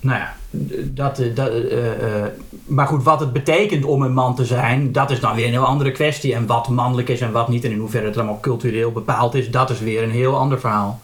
[0.00, 0.36] nou ja,
[0.84, 2.26] dat, eh, dat, eh, eh,
[2.66, 5.52] maar goed, wat het betekent om een man te zijn, dat is dan weer een
[5.52, 6.34] heel andere kwestie.
[6.34, 9.50] En wat mannelijk is en wat niet, en in hoeverre het allemaal cultureel bepaald is,
[9.50, 11.00] dat is weer een heel ander verhaal.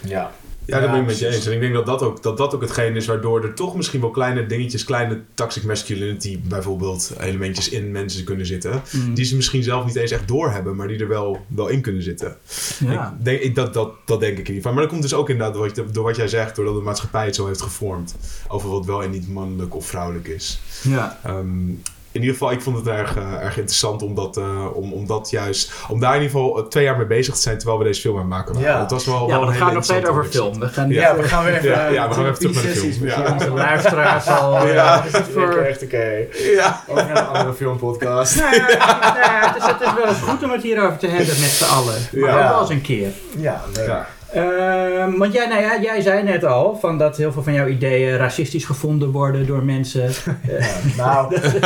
[0.00, 0.32] Ja.
[0.66, 1.46] Ja, dat ben ik met je eens.
[1.46, 4.00] En ik denk dat dat, ook, dat dat ook hetgeen is waardoor er toch misschien
[4.00, 8.82] wel kleine dingetjes, kleine toxic masculinity bijvoorbeeld, elementjes in mensen kunnen zitten.
[9.14, 12.02] Die ze misschien zelf niet eens echt doorhebben, maar die er wel, wel in kunnen
[12.02, 12.36] zitten.
[12.78, 13.16] ja.
[13.18, 14.72] Ik denk, ik, dat, dat, dat denk ik in ieder geval.
[14.72, 17.24] Maar dat komt dus ook inderdaad door wat, door wat jij zegt, doordat de maatschappij
[17.24, 18.14] het zo heeft gevormd.
[18.48, 20.60] Over wat wel en niet mannelijk of vrouwelijk is.
[20.82, 21.18] ja.
[21.24, 21.70] Ehm,
[22.16, 25.06] in ieder geval, ik vond het erg, eh, erg interessant om dat, eh, om, om
[25.06, 27.78] dat juist, om daar in ieder geval eh, twee jaar mee bezig te zijn terwijl
[27.78, 28.70] we deze film aan het maken waren.
[28.70, 28.80] Ja.
[28.80, 30.58] Het was wel, Ja, wel een hele gaat nog steeds over film.
[30.60, 32.72] We gaan Ja, we gaan weer even, Ja, ja, we gaan weer even terug naar
[32.74, 33.04] de film.
[33.04, 33.32] met Ja.
[33.32, 34.66] onze luisteraars al.
[34.66, 35.56] Ja, is het voor...
[35.56, 36.24] echt oké.
[36.54, 36.82] Ja.
[36.88, 38.38] Over naar een andere filmpodcast.
[38.40, 41.26] Nou ja, ja, het, is, het is wel eens goed om het hierover te hebben
[41.40, 41.94] met z'n allen.
[42.12, 42.42] Maar Ja.
[42.44, 43.08] ook wel eens een keer.
[43.36, 43.86] Ja, leuk.
[44.36, 47.66] Ehm, want jij, nou ja, jij zei net al van dat heel veel van jouw
[47.66, 50.10] ideeën racistisch gevonden worden door mensen.
[50.46, 50.66] Ja,
[50.96, 51.60] nou, de-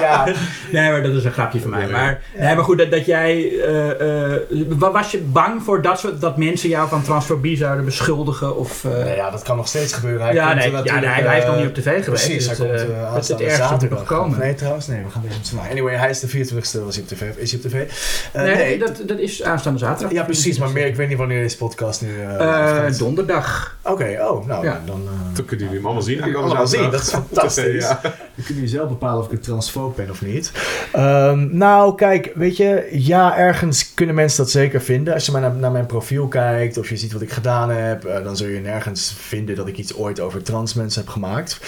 [0.00, 0.26] ja,
[0.72, 1.86] nee, maar dat is een grapje van mij.
[1.88, 3.60] Maar, nee, maar goed, dat, dat jij.
[3.60, 7.84] eh, eh, wa- was je bang voor dat, soort, dat mensen jou van transfobie zouden
[7.84, 8.56] beschuldigen?
[8.56, 10.24] Of, eh, nee, ja, dat kan nog steeds gebeuren.
[10.26, 12.04] Hij ja, komt nee, ja, nee, hij is nog niet op tv geweest.
[12.26, 14.38] Precies, dus, hij komt uh, het, het ergste nog komen.
[14.38, 16.52] Nee, trouwens, nee, we gaan deze Anyway, hij is de 24e,
[16.84, 17.22] was hij op tv.
[17.36, 17.90] Is hij op tv?
[18.34, 20.12] Nee, dat, dat is aanstaande zaterdag.
[20.12, 22.20] Ja, precies, maar meer, ik weet niet wanneer deze podcast nu...
[22.20, 22.98] eh, Eh, uitgaat.
[22.98, 23.73] donderdag.
[23.84, 24.82] Oké, oh, nou, Ja.
[24.86, 25.00] dan...
[25.06, 26.16] eh, Toen kunnen jullie hem allemaal zien.
[26.18, 27.82] Jullie allemaal zien, dat is fantastisch.
[27.88, 27.98] Ja.
[28.02, 30.52] Dan kunnen jullie zelf bepalen of ik een transfoob ben of niet.
[30.92, 35.14] Ehm, nou, kijk, weet je, ja, ergens kunnen mensen dat zeker vinden.
[35.14, 38.04] Als je maar naar, naar mijn profiel kijkt of je ziet wat ik gedaan heb,
[38.04, 41.60] eh, dan zul je nergens vinden dat ik iets ooit over trans mensen heb gemaakt.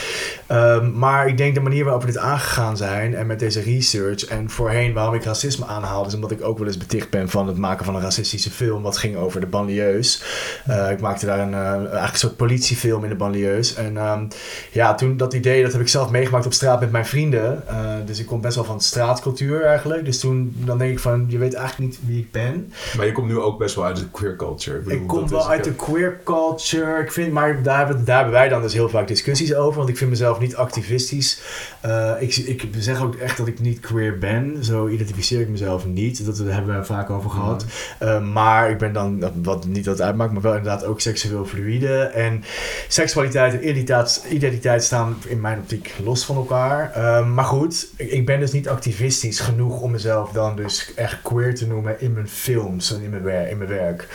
[0.47, 4.25] Ehm, maar ik denk de manier waarop we dit aangegaan zijn en met deze research
[4.25, 7.47] en voorheen waarom ik racisme aanhaalde, is omdat ik ook wel eens beticht ben van
[7.47, 10.23] het maken van een racistische film wat ging over de banlieues.
[10.67, 13.74] Eh, ik maakte daar een, eh, eigenlijk een soort politiefilm in de banlieues.
[13.74, 14.24] En ehm,
[14.72, 17.68] ja, toen dat idee, dat heb ik zelf meegemaakt op straat met mijn vrienden.
[17.68, 20.04] Eh, dus ik kom best wel van straatcultuur eigenlijk.
[20.04, 22.72] Dus toen dan denk ik van, je weet eigenlijk niet wie ik ben.
[22.96, 24.78] Maar je komt nu ook best wel uit de queer culture.
[24.78, 27.00] bedoel, Ik kom wel is- uit de queer culture.
[27.02, 29.76] Ik vind, maar daar hebben, daar hebben wij dan dus heel vaak discussies over.
[29.78, 31.40] Want ik vind mezelf niet activistisch.
[31.80, 34.64] Eh, ik, ik zeg ook echt dat ik niet queer ben.
[34.64, 36.26] Zo identificeer ik mezelf niet.
[36.26, 37.64] Dat daar hebben we vaak over gehad.
[37.98, 41.95] Eh, maar ik ben dan, wat niet dat uitmaakt, maar wel inderdaad ook seksueel fluïde.
[42.03, 42.44] En
[42.88, 46.92] seksualiteit en identiteit, identiteit staan in mijn optiek los van elkaar.
[46.94, 51.22] Eh, maar goed, ik, ik ben dus niet activistisch genoeg om mezelf dan dus echt
[51.22, 54.09] queer te noemen in mijn films en in mijn, wer- in mijn werk.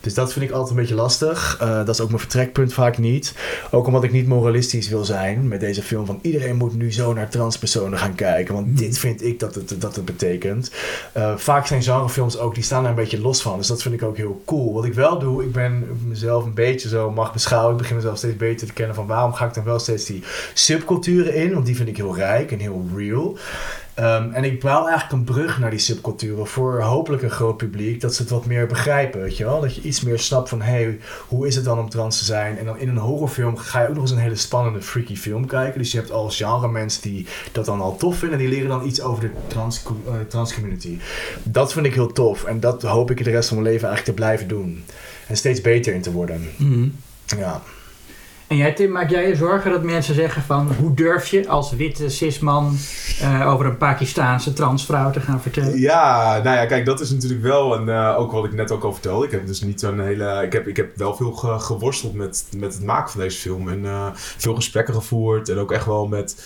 [0.00, 1.56] Dus dat vind ik altijd een beetje lastig.
[1.60, 3.34] Eh, dat is ook mijn vertrekpunt vaak niet.
[3.70, 6.06] Ook omdat ik niet moralistisch wil zijn met deze film.
[6.06, 8.54] Van iedereen moet nu zo naar transpersonen gaan kijken.
[8.54, 10.70] Want dit vind ik dat het, dat het betekent.
[11.12, 13.58] Eh, vaak zijn genrefilms ook, die staan er een beetje los van.
[13.58, 14.72] Dus dat vind ik ook heel cool.
[14.72, 17.72] Wat ik wel wel doe, ik ben mezelf een beetje zo mag beschouwen.
[17.72, 20.22] Ik begin mezelf steeds beter te kennen van waarom ga ik dan wel steeds die
[20.54, 21.52] subculturen in?
[21.52, 23.38] Want die vind ik heel rijk en heel real.
[23.98, 28.00] Ehm, en ik bouw eigenlijk een brug naar die subculturen voor hopelijk een groot publiek.
[28.00, 29.60] Dat ze het wat meer begrijpen, weet je wel.
[29.60, 30.98] Dat je iets meer snapt van, hé, hey,
[31.28, 32.58] hoe is het dan om trans te zijn?
[32.58, 35.46] En dan in een horrorfilm ga je ook nog eens een hele spannende, freaky film
[35.46, 35.78] kijken.
[35.78, 38.38] Dus je hebt al genre mensen die dat dan al tof vinden.
[38.38, 40.98] Die leren dan iets over de trans, uh, trans community.
[41.42, 42.44] Dat vind ik heel tof.
[42.44, 44.84] En dat hoop ik de rest van mijn leven eigenlijk te blijven doen.
[45.26, 46.48] En steeds beter in te worden.
[46.56, 46.88] Mhm.
[47.36, 47.60] Ja.
[48.48, 50.72] En jij, Tim, maak jij je zorgen dat mensen zeggen van...
[50.78, 52.76] hoe durf je als witte cisman
[53.22, 55.78] uh, over een Pakistaanse transvrouw te gaan vertellen?
[55.78, 57.74] Ja, nou ja, kijk, dat is natuurlijk wel...
[57.74, 59.24] en uh, ook wat ik net ook al vertelde.
[59.24, 60.42] Ik heb dus niet zo'n hele...
[60.44, 63.68] Ik heb, ik heb wel veel ge geworsteld met, met het maken van deze film.
[63.68, 65.48] En uh, veel gesprekken gevoerd.
[65.48, 66.36] En ook echt wel met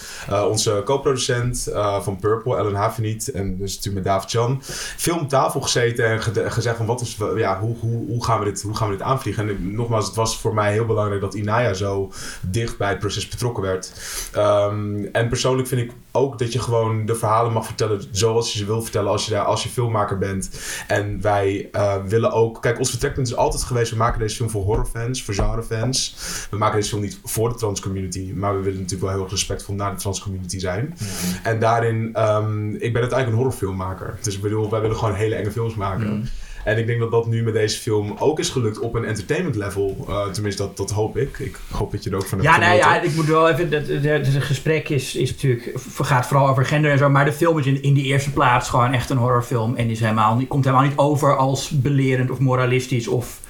[0.49, 1.69] onze co-producent
[2.01, 3.31] van Purple, Ellen Haveniet.
[3.31, 4.59] En dus natuurlijk met David Chan.
[4.97, 6.87] Veel om tafel gezeten en ge gezegd van...
[6.87, 9.49] Wat is, ja, hoe, hoe, hoe, gaan we dit, hoe gaan we dit aanvliegen?
[9.49, 11.92] En nogmaals, het was voor mij heel belangrijk dat Inaya zo
[12.41, 13.93] dicht bij het proces betrokken werd.
[14.37, 18.59] Um, en persoonlijk vind ik ook dat je gewoon de verhalen mag vertellen zoals je
[18.59, 20.51] ze wil vertellen als je, daar, als je filmmaker bent.
[20.87, 22.63] En wij uh, willen ook...
[22.63, 23.91] Kijk, ons vertrekpunt is altijd geweest...
[23.91, 26.17] we maken deze film voor horrorfans, voor genrefans.
[26.51, 28.33] We maken deze film niet voor de trans community...
[28.35, 30.85] maar we willen natuurlijk wel heel erg respectvol naar de trans community zijn.
[30.85, 31.39] Mm -hmm.
[31.43, 32.15] En daarin...
[32.19, 34.19] Um, ik ben uiteindelijk een horrorfilmmaker.
[34.23, 36.07] Dus ik bedoel, wij willen gewoon hele enge films maken.
[36.07, 36.29] Mm -hmm.
[36.65, 39.57] En ik denk dat dat nu met deze film ook is gelukt op een entertainment
[39.57, 40.07] level.
[40.09, 41.39] Uh, tenminste, dat, dat hoop ik.
[41.39, 43.73] Ik hoop dat je er ook van hebt Ja, nou ja, ik moet wel even...
[43.73, 47.09] Het, gesprek is, is natuurlijk, gaat vooral over gender en zo.
[47.09, 49.77] Maar de film is in, in de eerste plaats gewoon echt een horrorfilm.
[49.77, 53.41] En is helemaal, komt helemaal niet over als belerend of moralistisch of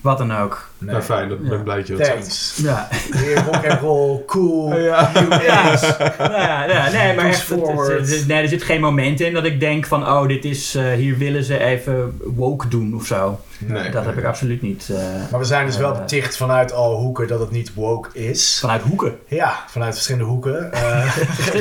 [0.00, 0.67] wat dan ook.
[0.80, 0.90] Nee.
[0.90, 2.54] Nou, fijn, dat ben ik blij dat je dat Thanks.
[2.56, 2.68] zegt.
[2.68, 2.88] Ja.
[3.20, 4.78] Weer rock and roll, cool.
[4.78, 5.10] Ja.
[5.14, 5.78] Ja,
[6.18, 8.08] nou ja, ja, nee, maar echt, het- het- forward.
[8.10, 10.84] het- nee, er zit geen moment in dat ik denk van, oh, dit is, eh,
[10.92, 13.40] hier willen ze even woke doen of zo.
[13.66, 13.90] Nee.
[13.90, 14.88] dat heb ik absoluut niet.
[14.90, 14.96] eh,
[15.30, 15.98] Maar we zijn dus wel Eh.
[15.98, 18.58] beticht vanuit al hoeken dat het niet woke is.
[18.60, 19.18] vanuit hoeken.
[19.26, 20.72] Ja, vanuit verschillende hoeken.
[20.72, 21.02] Eh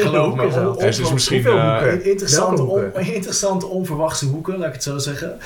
[0.06, 0.76] geloof me.
[0.80, 1.46] Er is dus misschien...
[1.46, 2.06] eh, hoeken?
[2.06, 5.38] Interessante, on- interessante, onverwachte hoeken, laat ik het zo zeggen.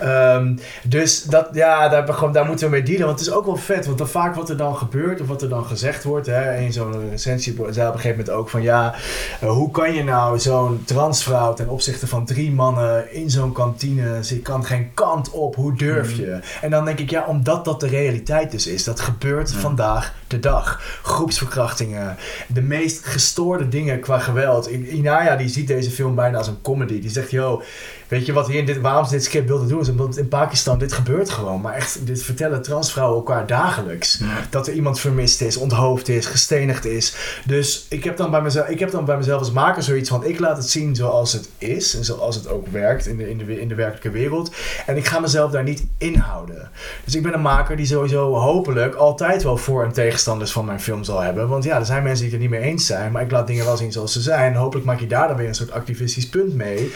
[0.00, 0.54] Ehm,
[0.84, 3.06] dus dat, ja, daar, gewoon, daar moeten we mee dealen.
[3.06, 5.42] Want het is ook wel vet, want dan vaak wat er dan gebeurt of wat
[5.42, 6.26] er dan gezegd wordt.
[6.26, 8.94] Hè, in zo'n recensie zei op een gegeven moment ook van ja,
[9.40, 14.24] eh, hoe kan je nou zo'n transvrouw ten opzichte van drie mannen in zo'n kantine,
[14.24, 16.38] ze kan geen kant op, hoe durf je?
[16.60, 18.84] En dan denk ik ja, omdat dat de realiteit dus is.
[18.84, 20.82] Dat gebeurt vandaag de dag.
[21.02, 22.16] Groepsverkrachtingen,
[22.46, 24.66] de meest gestoorde dingen qua geweld.
[24.66, 27.00] Inaya die ziet deze film bijna als een comedy.
[27.00, 27.62] Die zegt, yo,
[28.08, 29.80] weet je wat hier in dit, waarom ze dit script wilden doen?
[29.80, 31.60] Is omdat in Pakistan dit gebeurt gewoon.
[31.60, 34.20] Maar echt, dit vertellen transvrouwen elkaar dagelijks.
[34.50, 37.16] Dat er iemand vermist is, onthoofd is, gestenigd is.
[37.44, 40.24] Dus ik heb dan bij mezelf, ik heb dan bij mezelf als maker zoiets van,
[40.24, 41.96] ik laat het zien zoals het is.
[41.96, 44.54] En zoals het ook werkt in de, in de, in de werkelijke wereld.
[44.86, 46.70] En ik ga mezelf daar niet inhouden.
[47.04, 50.80] Dus ik ben een maker die sowieso hopelijk altijd wel voor- en tegenstanders van mijn
[50.80, 51.48] film zal hebben.
[51.48, 53.12] Want ja, er zijn mensen die het er niet mee eens zijn.
[53.12, 54.54] Maar ik laat dingen wel zien zoals ze zijn.
[54.54, 56.92] Hopelijk maak je daar dan weer een soort activistisch punt mee.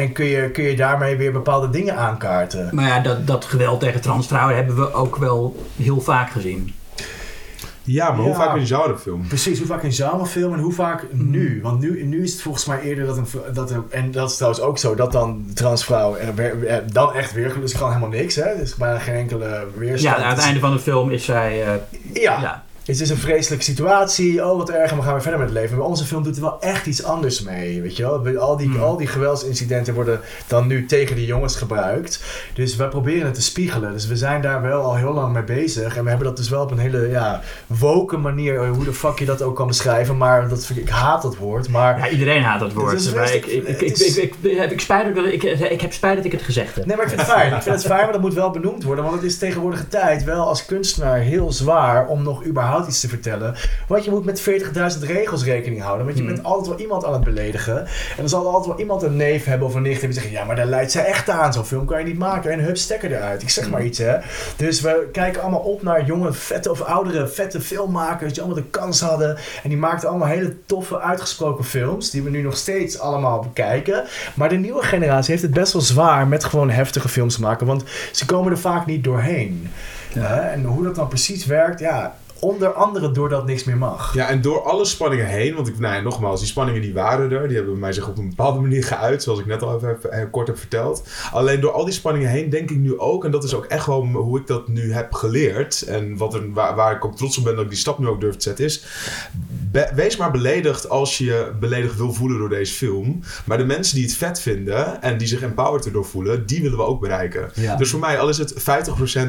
[0.00, 2.68] En kun je, kun je daarmee weer bepaalde dingen aankaarten.
[2.72, 6.74] Maar ja, dat, dat geweld tegen transvrouwen hebben we ook wel heel vaak gezien.
[7.82, 9.26] Ja, maar hoe vaak in genrefilm?
[9.28, 11.60] Precies, hoe vaak in genrefilm en hoe vaak nu?
[11.62, 13.26] Want nu, nu is het volgens mij eerder dat een...
[13.54, 15.46] Dat er, en dat is trouwens ook zo, dat dan
[16.36, 17.54] er, er dan echt weer...
[17.60, 18.56] Dus kan helemaal niks, hè?
[18.58, 20.16] Dus bijna geen enkele weerstand.
[20.18, 21.62] Ja, aan het einde van de film is zij...
[21.66, 21.72] eh,
[22.22, 22.64] Ja, ja.
[22.84, 24.44] Het is een vreselijke situatie.
[24.46, 24.90] Oh, wat erg.
[24.90, 25.76] En we gaan weer verder met het leven.
[25.78, 27.82] Maar onze film doet er wel echt iets anders mee.
[27.82, 28.38] Weet je wel?
[28.38, 28.80] Al die, Hmm.
[28.82, 32.20] al die geweldsincidenten worden dan nu tegen die jongens gebruikt.
[32.54, 33.92] Dus wij proberen het te spiegelen.
[33.92, 35.96] Dus we zijn daar wel al heel lang mee bezig.
[35.96, 38.60] En we hebben dat dus wel op een hele ja, woke manier.
[38.62, 40.16] eh, Hoe de fuck je dat ook kan beschrijven.
[40.16, 41.68] Maar dat, vind ik ik haat dat woord.
[41.68, 42.90] Maar ja, iedereen haat dat woord.
[42.92, 45.14] Het is Maar ik, best- ik, ik, het ik, is- ik, ik, heb- ik, spijt
[45.14, 46.86] dat ik, ik, ik heb spijt dat ik het gezegd heb.
[46.86, 47.52] Nee, maar ik vind het fijn.
[47.54, 49.04] Ik vind het fijn, maar dat moet wel benoemd worden.
[49.04, 53.08] Want het is tegenwoordige tijd wel als kunstenaar heel zwaar om nog überhaupt iets te
[53.08, 53.54] vertellen.
[53.86, 56.04] Want je moet met 40.000 regels rekening houden.
[56.06, 56.34] Want je Hmm.
[56.34, 57.78] bent altijd wel iemand aan het beledigen.
[57.78, 60.20] En dan zal er altijd wel iemand een neef hebben of een nicht hebben die
[60.20, 60.38] zeggen...
[60.40, 61.52] Ja, maar daar leidt zij echt aan.
[61.52, 62.50] Zo'n film kan je niet maken.
[62.50, 63.42] En hup, stekker eruit.
[63.42, 64.16] Ik zeg maar iets, hè.
[64.56, 68.32] Dus we kijken allemaal op naar jonge, vette of oudere, vette filmmakers...
[68.32, 69.36] die allemaal de kans hadden.
[69.62, 72.10] En die maakten allemaal hele toffe, uitgesproken films...
[72.10, 74.04] die we nu nog steeds allemaal bekijken.
[74.34, 77.66] Maar de nieuwe generatie heeft het best wel zwaar met gewoon heftige films te maken.
[77.66, 79.70] Want ze komen er vaak niet doorheen.
[80.12, 80.40] Ja.
[80.40, 84.14] En hoe dat dan precies werkt, ja, Onder andere doordat niks meer mag.
[84.14, 87.30] Ja, en door alle spanningen heen, want ik, nou ja, nogmaals, die spanningen die waren
[87.32, 90.30] er, die hebben mij zich op een bepaalde manier geuit, zoals ik net al even,
[90.30, 91.02] kort heb verteld.
[91.32, 93.86] Alleen door al die spanningen heen denk ik nu ook, en dat is ook echt
[93.86, 97.38] wel hoe ik dat nu heb geleerd, en wat er, waar, waar ik ook trots
[97.38, 98.84] op ben dat ik die stap nu ook durf te zetten, is,
[99.70, 103.20] be- wees maar beledigd als je je beledigd wil voelen door deze film.
[103.44, 106.76] Maar de mensen die het vet vinden en die zich empowered erdoor voelen, die willen
[106.78, 107.50] we ook bereiken.
[107.54, 107.76] Ja.
[107.76, 108.62] Dus voor mij, al is het 50%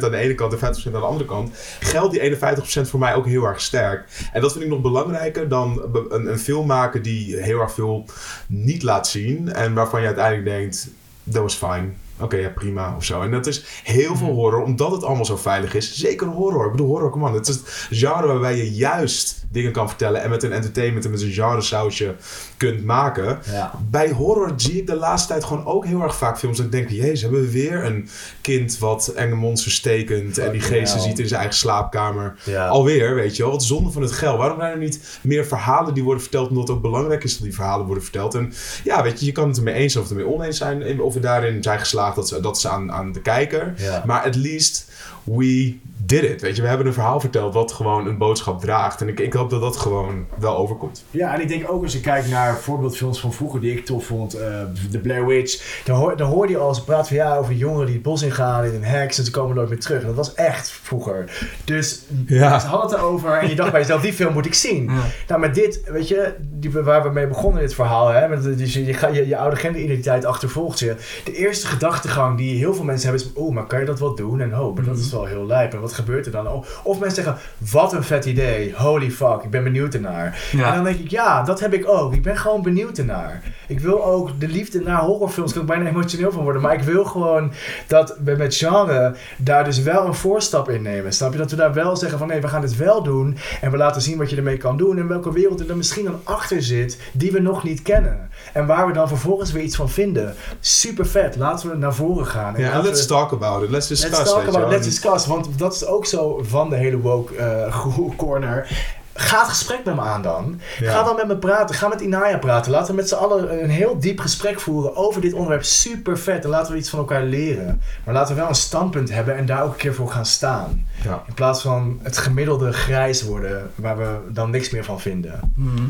[0.03, 3.15] aan de ene kant en 50% aan de andere kant, geldt die 51% voor mij
[3.15, 4.29] ook heel erg sterk.
[4.33, 8.05] En dat vind ik nog belangrijker dan een, een film maken die heel erg veel
[8.47, 9.53] niet laat zien.
[9.53, 10.89] En waarvan je uiteindelijk denkt,
[11.23, 11.97] dat was fijn.
[12.21, 13.21] Oké, ja, prima of zo.
[13.21, 15.95] En dat is heel veel horror, omdat het allemaal zo veilig is.
[15.95, 16.65] Zeker horror.
[16.65, 17.33] Ik bedoel, horror, kom aan.
[17.33, 21.11] Het is het genre waarbij je juist dingen kan vertellen en met een entertainment en
[21.11, 22.15] met een genre sausje
[22.57, 23.39] kunt maken.
[23.51, 23.71] Ja.
[23.89, 26.71] Bij horror zie ik de laatste tijd gewoon ook heel erg vaak films dat ik
[26.71, 28.09] denk, jezus, hebben we weer een
[28.41, 32.35] kind wat enge monsters stekent en die geesten ziet in zijn eigen slaapkamer.
[32.43, 32.67] Ja.
[32.67, 33.51] Alweer, weet je wel.
[33.51, 34.37] Wat zonde van het geld.
[34.37, 37.43] Waarom zijn er niet meer verhalen die worden verteld omdat het ook belangrijk is dat
[37.43, 38.35] die verhalen worden verteld?
[38.35, 38.53] En
[38.83, 41.19] ja, weet je, je kan het ermee eens of het ermee oneens zijn of we
[41.19, 43.73] daarin zijn geslaagd, dat, ze- dat is aan, aan de kijker.
[43.77, 44.03] Ja.
[44.05, 44.85] Maar at least
[45.23, 45.77] we
[46.19, 46.41] did it.
[46.41, 49.01] Weet je, we hebben een verhaal verteld wat gewoon een boodschap draagt.
[49.01, 51.03] En ik, ik hoop dat dat gewoon wel overkomt.
[51.11, 54.05] Ja, en ik denk ook als je kijkt naar voorbeeldfilms van vroeger die ik tof
[54.05, 54.47] vond, eh
[54.91, 57.85] The Blair Witch, dan, hoor, dan hoorde je al ze praten van ja, over jongeren
[57.85, 60.01] die het bos ingaan in een heks en ze komen nooit meer terug.
[60.01, 61.49] En dat was echt vroeger.
[61.65, 62.59] Dus Ja.
[62.59, 64.83] ze hadden het erover en je dacht bij jezelf, die film moet ik zien.
[64.83, 65.01] Ja.
[65.27, 68.43] Nou, met dit, weet je, die, waar we mee begonnen in dit verhaal, hè, met,
[68.57, 70.95] dus je, je, ga- je, je oude genderidentiteit achtervolgt je.
[71.23, 74.15] De eerste gedachtegang die heel veel mensen hebben is, oh, maar kan je dat wel
[74.15, 74.41] doen?
[74.41, 75.73] En oh, maar dat is wel heel lijp.
[75.73, 76.47] En wat gebeurt er dan?
[76.47, 77.41] Oh, of mensen zeggen,
[77.71, 80.39] wat een vet idee, holy fuck, ik ben benieuwd ernaar.
[80.51, 80.67] Ja.
[80.67, 82.13] En dan denk ik, ja, dat heb ik ook.
[82.13, 83.41] Ik ben gewoon benieuwd ernaar.
[83.67, 86.61] Ik wil ook de liefde naar horrorfilms, kan ik bijna emotioneel van worden.
[86.61, 87.51] Maar ik wil gewoon
[87.87, 91.13] dat we met genre daar dus wel een voorstap in nemen.
[91.13, 91.37] Snap je?
[91.37, 93.37] Dat we daar wel zeggen van nee, we gaan het wel doen.
[93.61, 94.97] En we laten zien wat je ermee kan doen.
[94.97, 98.29] En welke wereld er dan misschien dan achter zit die we nog niet kennen.
[98.53, 100.35] En waar we dan vervolgens weer iets van vinden.
[100.59, 101.35] Super vet.
[101.35, 102.53] Laten we naar voren gaan.
[102.57, 103.69] Ja, let's we- talk about it.
[103.69, 104.17] Let's discuss.
[104.17, 104.69] Let's talk about wel.
[104.69, 105.25] let's discuss.
[105.25, 107.85] Want dat is ook zo van de hele woke eh,
[108.17, 108.89] corner.
[109.13, 110.59] Ga het gesprek met me aan dan.
[110.79, 110.91] Ja.
[110.91, 111.75] Ga dan met me praten.
[111.75, 112.71] Ga met Inaya praten.
[112.71, 115.63] Laten we met z'n allen een heel diep gesprek voeren over dit onderwerp.
[115.63, 116.43] Super vet.
[116.43, 117.81] En laten we iets van elkaar leren.
[118.05, 120.87] Maar laten we wel een standpunt hebben en daar ook een keer voor gaan staan.
[121.03, 121.23] Ja.
[121.27, 125.53] In plaats van het gemiddelde grijs worden waar we dan niks meer van vinden.
[125.55, 125.87] Mhm.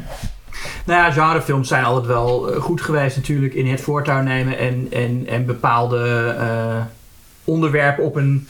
[0.86, 4.88] Nou ja, genrefilms zijn altijd wel eh, goed geweest natuurlijk in het voortouw nemen en,
[4.92, 6.82] en, en bepaalde eh,
[7.44, 8.48] onderwerpen op een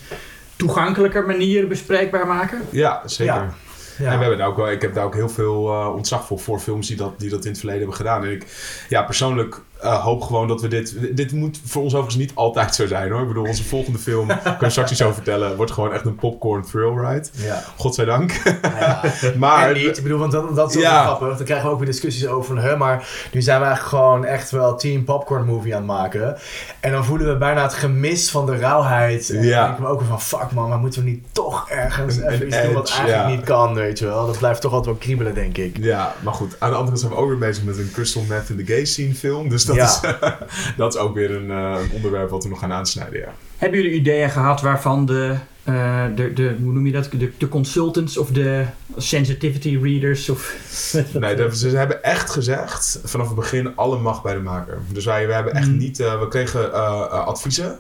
[0.62, 2.62] toegankelijker manier bespreekbaar maken.
[2.70, 3.34] Ja, zeker.
[3.34, 3.54] Ja.
[3.98, 6.40] En we hebben daar ook wel, ik heb daar ook heel veel eh, ontzag voor,
[6.40, 8.24] voor films die dat, die dat in het verleden hebben gedaan.
[8.24, 8.46] En ik
[8.90, 10.96] ja, persoonlijk eh, hoop gewoon dat we dit...
[11.16, 13.22] Dit moet voor ons overigens niet altijd zo zijn hoor.
[13.22, 16.16] Ik bedoel, onze volgende film, kan je straks iets over vertellen, wordt gewoon echt een
[16.16, 17.28] popcorn thrill ride.
[17.32, 17.64] Ja.
[17.78, 18.42] Godzijdank.
[18.80, 19.02] Ja.
[19.38, 19.68] maar...
[19.68, 21.04] en niet, ik bedoel, want dat, dat is ook Ja.
[21.04, 21.36] grappig.
[21.38, 24.52] Dan krijgen we ook weer discussies over hè, maar nu zijn we eigenlijk gewoon echt
[24.52, 26.38] wel team popcorn movie aan het maken.
[26.80, 29.30] En dan voelen we bijna het gemis van de rauwheid.
[29.30, 29.58] En Ja.
[29.60, 32.28] dan denken we ook weer van, fuck man, maar moeten we niet toch ergens Een-
[32.30, 33.36] even iets doen wat eigenlijk ja.
[33.36, 34.26] niet kan, weet je wel.
[34.26, 35.78] Dat blijft toch altijd wel kriebelen, denk ik.
[35.80, 36.56] Ja, maar goed.
[36.60, 38.74] Aan de andere kant zijn we ook weer bezig met een Crystal Meth in the
[38.74, 39.50] Gay Scene film.
[39.50, 40.14] Dus dat, Ja.
[40.14, 40.18] is,
[40.78, 43.34] dat is ook weer een, eh, een onderwerp wat we nog gaan aansnijden, ja.
[43.58, 47.50] Hebben jullie ideeën gehad waarvan de, eh, de, de hoe noem je dat, de, de
[47.50, 48.66] consultants of de
[48.98, 50.56] sensitivity readers of...
[51.20, 54.78] Nee, dat- ze hebben echt gezegd vanaf het begin alle macht bij de maker.
[54.92, 55.78] Dus wij, we hebben echt Mm.
[55.78, 57.78] niet, eh, we kregen eh, adviezen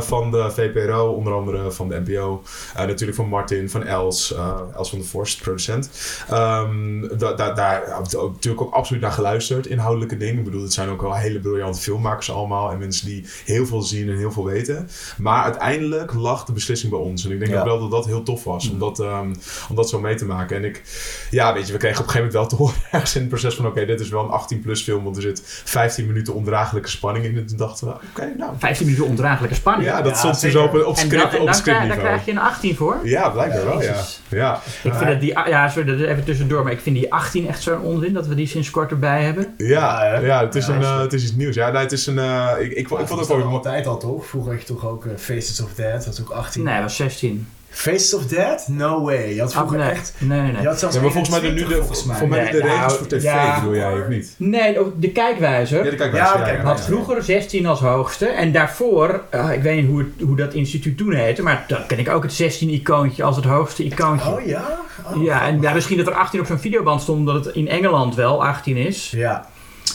[0.00, 2.42] van de VPRO, onder andere van de NPO,
[2.76, 4.34] natuurlijk van Martin, van Els,
[4.76, 5.90] Els van der Vorst, producent.
[6.28, 10.38] Da- da- daar hebben we natuurlijk ook absoluut naar geluisterd, inhoudelijke dingen.
[10.38, 13.82] Ik bedoel, het zijn ook wel hele briljante filmmakers allemaal en mensen die heel veel
[13.82, 14.88] zien en heel veel weten.
[15.18, 17.24] Maar uiteindelijk lag de beslissing bij ons.
[17.24, 17.58] En ik denk Ja.
[17.58, 19.34] ook wel dat dat heel tof was, om dat, ehm,
[19.68, 20.56] om dat zo mee te maken.
[20.56, 20.82] En ik,
[21.30, 23.30] ja, weet je, we kregen op een gegeven moment wel te horen ergens in het
[23.30, 23.66] proces van...
[23.66, 27.36] oké, dit is wel een 18-plus film, want er zit 15 minuten ondraaglijke spanning in.
[27.36, 28.52] En toen dachten we, oké, nou...
[28.58, 29.88] 15 minuten ondraaglijke spanning.
[29.90, 31.54] Ja, dat Ja, stond dus op, op en dan, script, en op dan, krijg, dan
[31.54, 32.00] scriptniveau.
[32.00, 33.00] krijg je een 18 voor.
[33.02, 34.04] Ja, blijkbaar wel, ja.
[34.28, 37.48] Ja, Ik vind dat die, ja, sorry, dat even tussendoor, maar ik vind die 18
[37.48, 39.54] echt zo'n onzin dat we die sinds kort erbij hebben.
[39.56, 41.54] ja, Ja, het, is Ja, een, eh, het is iets nieuws.
[41.54, 42.18] Ja, nee, het is een...
[42.18, 43.48] eh, ik, ik, ik, vond het ook wel...
[43.52, 44.26] altijd al toch?
[44.26, 46.62] Vroeger had je toch ook eh, Faces of Dead, dat is ook 18.
[46.62, 47.46] Nee, dat was 16.
[47.74, 48.68] Faces of Dead?
[48.68, 49.34] No way.
[49.34, 49.92] Je had vroeger Oh, nee.
[49.92, 50.14] echt...
[50.18, 50.60] Nee, nee, nee.
[50.62, 52.16] Je had zelfs Ja, maar volgens mij de, nu 21 de, volgens mij.
[52.16, 53.60] voor mij Nee, de regels nou, voor tv ja.
[53.60, 54.34] bedoel jij, of niet?
[54.36, 58.26] Nee, ook de kijkwijzer Ja, de kijk Ja, had vroeger 16 als hoogste.
[58.26, 61.86] En daarvoor, eh, ik weet niet hoe, het- hoe dat instituut toen heette, maar dan
[61.86, 64.30] ken ik ook het 16-icoontje als het hoogste icoontje.
[64.30, 64.78] Oh ja?
[65.14, 67.68] Oh, ja, en ja, misschien dat er 18 op zo'n videoband stond, omdat het in
[67.68, 69.10] Engeland wel 18 is.
[69.16, 69.46] Ja.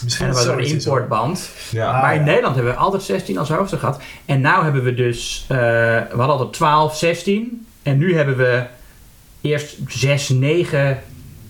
[0.03, 1.49] Misschien En dat was zo een importband.
[1.71, 1.91] Ja.
[1.91, 2.25] Ah, maar in ja.
[2.25, 4.01] Nederland hebben we altijd 16 als hoogste gehad.
[4.25, 7.67] En nu hebben we dus, eh, we hadden altijd 12, 16.
[7.83, 8.65] En nu hebben we
[9.41, 11.03] eerst 6, 9,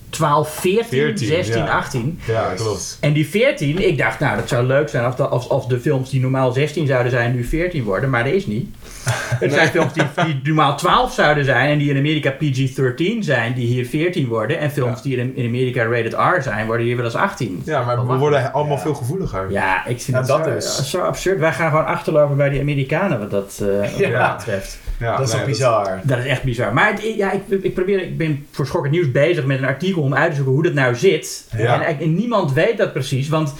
[0.09, 1.69] 12, 14, 14, 16, ja.
[1.69, 2.19] 18.
[2.27, 2.97] Ja, klopt.
[3.01, 5.79] En die 14, ik dacht, nou, dat zou leuk zijn als, de- als, als de
[5.79, 8.09] films die normaal 16 zouden zijn, nu 14 worden.
[8.09, 8.67] Maar dat is niet.
[9.39, 13.53] Het zijn films die, die normaal 12 zouden zijn en die in Amerika PG-13 zijn,
[13.53, 14.59] die hier 14 worden.
[14.59, 15.03] En films Ja.
[15.03, 17.61] die in, in Amerika rated R zijn, worden hier wel eens 18.
[17.65, 18.81] Ja, maar we worden allemaal Ja.
[18.81, 19.51] veel gevoeliger.
[19.51, 20.49] Ja, ik vind dat, dat zo,
[20.81, 21.39] is- zo absurd.
[21.39, 24.27] Wij gaan gewoon achterlopen bij die Amerikanen wat dat, eh, wat Ja.
[24.27, 24.79] dat betreft.
[24.99, 25.99] Ja, dat is nee, toch bizar.
[26.03, 26.73] Dat is echt bizar.
[26.73, 30.01] Maar het- ja, ik, ik, probeer, ik ben voor Schokkend Nieuws bezig met een artikel
[30.01, 31.47] om uit te zoeken hoe dat nou zit.
[31.51, 31.57] Ja.
[31.57, 33.53] En, eigenlijk- en niemand weet dat precies, want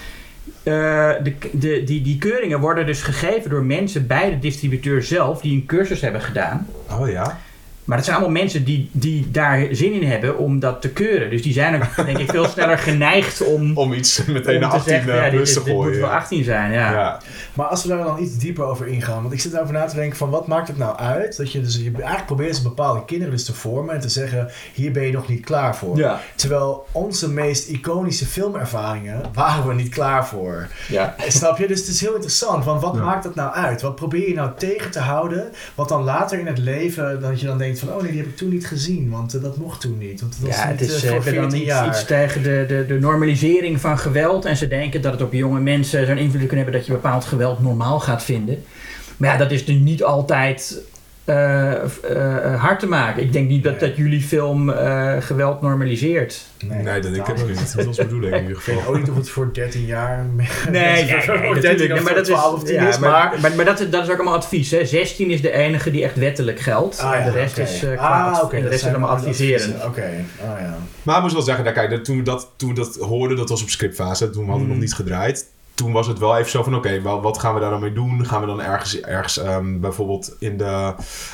[0.63, 0.73] eh,
[1.23, 5.53] de, de, die, die keuringen worden dus gegeven door mensen bij de distributeur zelf die
[5.53, 6.67] een cursus hebben gedaan.
[6.99, 7.39] Oh ja?
[7.87, 11.29] Maar dat zijn allemaal mensen die, die daar zin in hebben om dat te keuren.
[11.29, 14.69] Dus die zijn ook, denk ik, veel sneller geneigd om, Om iets meteen om naar
[14.69, 15.99] te 18 zeggen, ja, dit, plus te dit moet gooien.
[15.99, 16.15] wel ja.
[16.15, 16.71] 18 zijn.
[16.71, 16.91] Ja.
[16.91, 17.19] Ja.
[17.53, 19.95] Maar als we daar dan iets dieper over ingaan, want ik zit erover na te
[19.95, 23.05] denken van wat maakt het nou uit dat je dus je eigenlijk probeert ze bepaalde
[23.05, 25.97] kinderen dus te vormen en te zeggen hier ben je nog niet klaar voor.
[25.97, 26.19] Ja.
[26.35, 30.67] Terwijl onze meest iconische filmervaringen waren we niet klaar voor.
[30.87, 31.15] Ja.
[31.27, 31.67] Snap je?
[31.67, 33.01] Dus het is heel interessant, want wat Ja.
[33.03, 33.81] maakt dat nou uit?
[33.81, 35.51] Wat probeer je nou tegen te houden?
[35.75, 38.29] Wat dan later in het leven, dat je dan denkt van oh nee, die heb
[38.29, 40.21] ik toen niet gezien, want eh, dat mocht toen niet.
[40.21, 41.87] Want dat was Ja, niet het is eh, eh, voor hebben dan 14 iets, jaar.
[41.87, 44.45] iets tegen de, de, de normalisering van geweld.
[44.45, 47.25] En ze denken dat het op jonge mensen zo'n invloed kan hebben dat je bepaald
[47.25, 48.63] geweld normaal gaat vinden.
[49.17, 50.81] Maar ja, dat is dus niet altijd
[51.27, 51.81] eh, eh,
[52.53, 53.23] eh, hard te maken.
[53.23, 56.45] Ik denk niet dat, dat jullie film eh, geweld normaliseert.
[56.65, 57.75] Nee, dat denk ik ook niet.
[57.75, 58.93] Dat was de bedoeling in ieder Ik weet geval.
[58.93, 60.25] ook niet of het voor 13 jaar.
[60.35, 61.61] Nee, nee, nee, voor natuurlijk.
[61.61, 63.39] 13 Nee, of maar dat is, 12 of 10 ja, is, maar, maar.
[63.41, 64.71] maar, maar dat, is- dat is ook allemaal advies.
[64.71, 64.85] Hè.
[64.85, 66.99] 16 is de enige die echt wettelijk geldt.
[66.99, 69.61] Ah, de rest is, eh, qua ah, oké, de rest is zijn allemaal adviserend.
[69.81, 69.87] adviezen.
[69.87, 70.23] Oké,
[70.53, 70.77] oh ja.
[71.03, 73.37] Maar ik moest wel zeggen, nou, kijk, dat- toen, we dat, toen we dat hoorden,
[73.37, 74.29] dat was op scriptfase.
[74.29, 74.69] Toen hadden we Mm.
[74.69, 75.45] nog niet gedraaid.
[75.77, 77.93] Toen was het wel even zo van, oké, wel, wat gaan we daar dan mee
[77.93, 78.25] doen?
[78.25, 80.93] Gaan we dan ergens, ergens ehm, bijvoorbeeld in de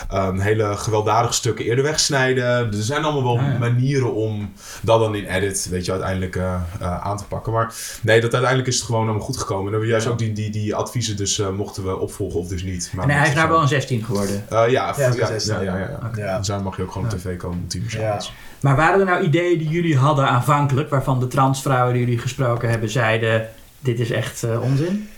[0.10, 2.46] ehm, hele gewelddadige stukken eerder wegsnijden?
[2.46, 3.58] Er zijn allemaal wel Ah, ja.
[3.58, 7.54] manieren om dat dan in edit, weet je, uiteindelijk eh, eh, aan te pakken.
[7.54, 9.66] Maar nee, dat uiteindelijk is het gewoon allemaal goed gekomen.
[9.66, 10.12] En dan hebben we juist Ja.
[10.12, 12.92] ook die, die, die adviezen dus eh, mochten we opvolgen of dus niet.
[12.96, 13.54] Maar En hij is nou zo.
[13.54, 14.46] wel een 16 geworden.
[14.50, 16.00] Eh, ja, ja, Ja, ja, 16, ja, ja, ja.
[16.08, 16.24] Oké.
[16.24, 16.38] Ja.
[16.38, 18.20] Dus daar mag je ook gewoon op tv komen, team Ja.
[18.60, 22.70] Maar waren er nou ideeën die jullie hadden aanvankelijk, waarvan de transvrouwen die jullie gesproken
[22.70, 23.48] hebben zeiden:
[23.84, 25.10] dit is echt eh, onzin?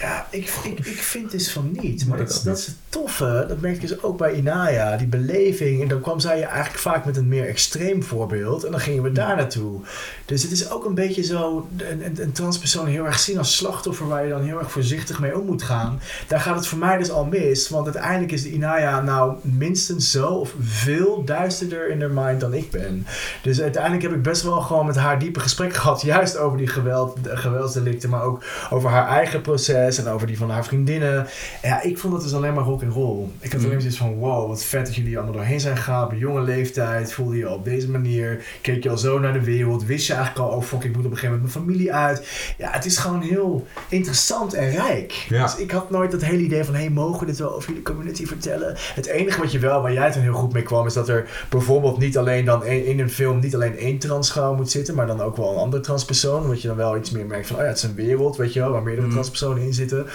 [0.00, 2.06] Ja, ik, ik, ik vind dus van niet.
[2.06, 3.44] Maar Nee, dat, is- ook dat is het toffe.
[3.48, 4.96] Dat merk je dus ook bij Inaya.
[4.96, 5.82] Die beleving.
[5.82, 8.64] En dan kwam zij eigenlijk vaak met een meer extreem voorbeeld.
[8.64, 9.80] En dan gingen we daar naartoe.
[10.24, 11.68] Dus het is ook een beetje zo...
[11.76, 14.08] Een, een, een transpersoon heel erg zien als slachtoffer...
[14.08, 16.00] waar je dan heel erg voorzichtig mee om moet gaan.
[16.28, 17.68] Daar gaat het voor mij dus al mis.
[17.68, 20.26] Want uiteindelijk is de Inaya nou minstens zo...
[20.26, 23.06] of veel duisterder in haar mind dan ik ben.
[23.42, 26.02] Dus uiteindelijk heb ik best wel gewoon met haar diepe gesprekken gehad.
[26.02, 28.10] Juist over die geweld, de geweldsdelicten.
[28.10, 31.26] Maar ook over haar eigen proces en over die van haar vriendinnen.
[31.60, 33.24] En ja, ik vond het dus alleen maar rock and roll.
[33.40, 36.04] Ik had alleen maar zoiets van, wow, wat vet dat jullie allemaal doorheen zijn gegaan.
[36.04, 38.44] Op jonge leeftijd voelde je al op deze manier.
[38.60, 39.84] Keek je al zo naar de wereld.
[39.84, 42.54] Wist je eigenlijk al, oh fuck, ik moet op een gegeven moment mijn familie uit.
[42.58, 45.26] Ja, het is gewoon heel interessant en rijk.
[45.28, 45.42] Ja.
[45.42, 47.82] Dus ik had nooit dat hele idee van, hey, mogen we dit wel over jullie
[47.82, 48.74] community vertellen?
[48.94, 51.46] Het enige wat je wel, waar jij toen heel goed mee kwam, is dat er
[51.50, 55.06] bijvoorbeeld niet alleen dan een- in een film niet alleen één transvrouw moet zitten, maar
[55.06, 56.46] dan ook wel een andere transpersoon.
[56.48, 58.52] Wat je dan wel iets meer merkt van, oh ja, het is een wereld, weet
[58.52, 59.14] je wel, waar meerdere Mhm.
[59.16, 60.06] transpersonen in zitten.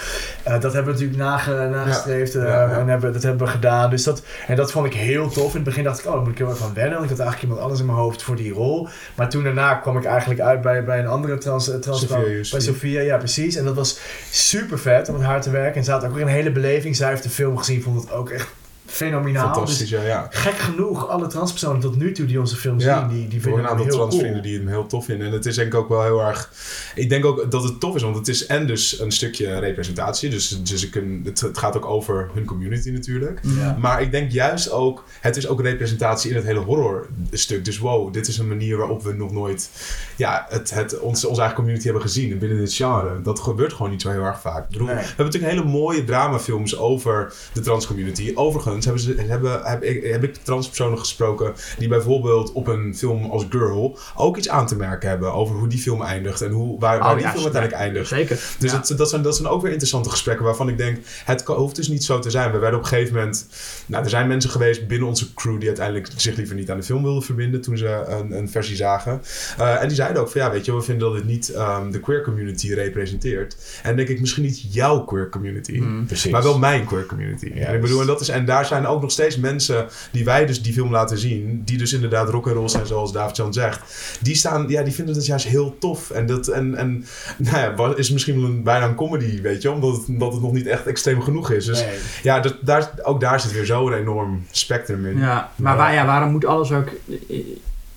[0.43, 2.77] Eh, dat hebben we natuurlijk nage, nagestreefd eh, Ja, ja, ja.
[2.77, 3.89] en hebben, dat hebben we gedaan.
[3.89, 5.49] Dus dat, en dat vond ik heel tof.
[5.49, 6.97] In het begin dacht ik, oh, daar moet ik heel erg van wennen.
[6.97, 8.87] Want ik had eigenlijk iemand anders in mijn hoofd voor die rol.
[9.15, 12.47] Maar toen daarna kwam ik eigenlijk uit bij, bij een andere trans, eh, Justin.
[12.51, 13.55] Bij Sofia, ja precies.
[13.55, 13.99] En dat was
[14.31, 15.75] super vet om met haar te werken.
[15.75, 16.95] En ze had ook weer een hele beleving.
[16.95, 18.47] Zij heeft de film gezien, vond het ook echt
[18.89, 19.53] fenomenaal.
[19.53, 20.27] Fantastisch, Dus ja, ja.
[20.29, 23.41] gek genoeg, alle transpersonen tot nu toe die onze film Ja, zien, die, die voor
[23.41, 24.43] vinden een hem aantal heel transvrienden cool.
[24.51, 25.27] die hem heel tof vinden.
[25.27, 26.51] En het is denk ik ook wel heel erg...
[26.95, 30.29] Ik denk ook dat het tof is, want het is en dus een stukje representatie.
[30.29, 33.39] Dus, dus ik kun- het, het gaat ook over hun community natuurlijk.
[33.57, 33.77] Ja.
[33.79, 37.65] Maar ik denk juist ook, het is ook representatie in het hele horror stuk.
[37.65, 39.69] Dus wow, dit is een manier waarop we nog nooit
[40.15, 43.21] ja, het, het, ons, onze eigen community hebben gezien binnen dit genre.
[43.21, 44.63] Dat gebeurt gewoon niet zo heel erg vaak.
[44.63, 44.95] Ik bedoel, Nee.
[44.95, 48.31] we hebben natuurlijk hele mooie dramafilms over de transcommunity.
[48.35, 53.25] Overigens hebben ze, hebben, heb, ik, heb ik transpersonen gesproken die bijvoorbeeld op een film
[53.29, 56.79] als Girl ook iets aan te merken hebben over hoe die film eindigt en hoe,
[56.79, 58.07] waar, waar Oh, die ja, film uiteindelijk eindigt.
[58.07, 58.39] Zeker.
[58.59, 58.95] Dus Ja.
[58.95, 62.03] dat, zijn, dat zijn ook weer interessante gesprekken waarvan ik denk, het hoeft dus niet
[62.03, 62.51] zo te zijn.
[62.51, 63.47] We werden op een gegeven moment,
[63.85, 66.83] nou er zijn mensen geweest binnen onze crew die uiteindelijk zich liever niet aan de
[66.83, 69.21] film wilden verbinden toen ze een, een versie zagen.
[69.59, 71.91] Uh, en die zeiden ook van ja, weet je, we vinden dat dit niet um,
[71.91, 73.57] de queer community representeert.
[73.83, 76.31] En denk ik misschien niet jouw queer community, Precies.
[76.31, 77.45] maar wel mijn queer community.
[77.53, 77.67] Juist.
[77.67, 80.25] En ik bedoel, en, dat is, en daar zijn zijn ook nog steeds mensen die
[80.25, 83.53] wij dus die film laten zien, die dus inderdaad rock and roll zijn, zoals David-Jan
[83.53, 83.79] zegt.
[84.21, 86.09] Die staan, ja, die vinden het juist heel tof.
[86.09, 87.05] En dat en, en
[87.37, 90.41] nou ja, is misschien wel een, bijna een comedy, weet je, omdat het, omdat het
[90.41, 91.65] nog niet echt extreem genoeg is.
[91.65, 91.97] Dus Nee.
[92.23, 95.19] ja, dat, daar, ook daar zit weer zo'n enorm spectrum in.
[95.19, 96.89] Ja, maar Waar, ja, waarom moet alles ook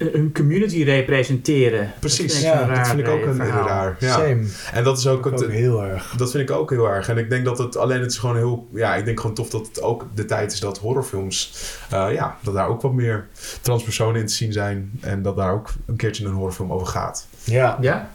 [0.09, 1.93] eh, een community representeren?
[1.99, 3.67] Precies, ja, dat Dat vind ik ook een verhaal.
[3.67, 3.97] raar.
[3.99, 4.13] Ja.
[4.13, 4.45] Same.
[4.73, 6.15] En dat is ook, het, ook heel erg.
[6.17, 7.09] Dat vind ik ook heel erg.
[7.09, 8.69] En ik denk dat het alleen het is gewoon heel.
[8.73, 11.53] Ja, ik denk gewoon tof dat het ook de tijd is dat horrorfilms.
[11.91, 13.27] eh, ja, dat daar ook wat meer
[13.61, 14.91] transpersonen in te zien zijn.
[15.01, 17.27] En dat daar ook een keertje een horrorfilm over gaat.
[17.45, 17.79] Ja.
[17.81, 18.11] Ja?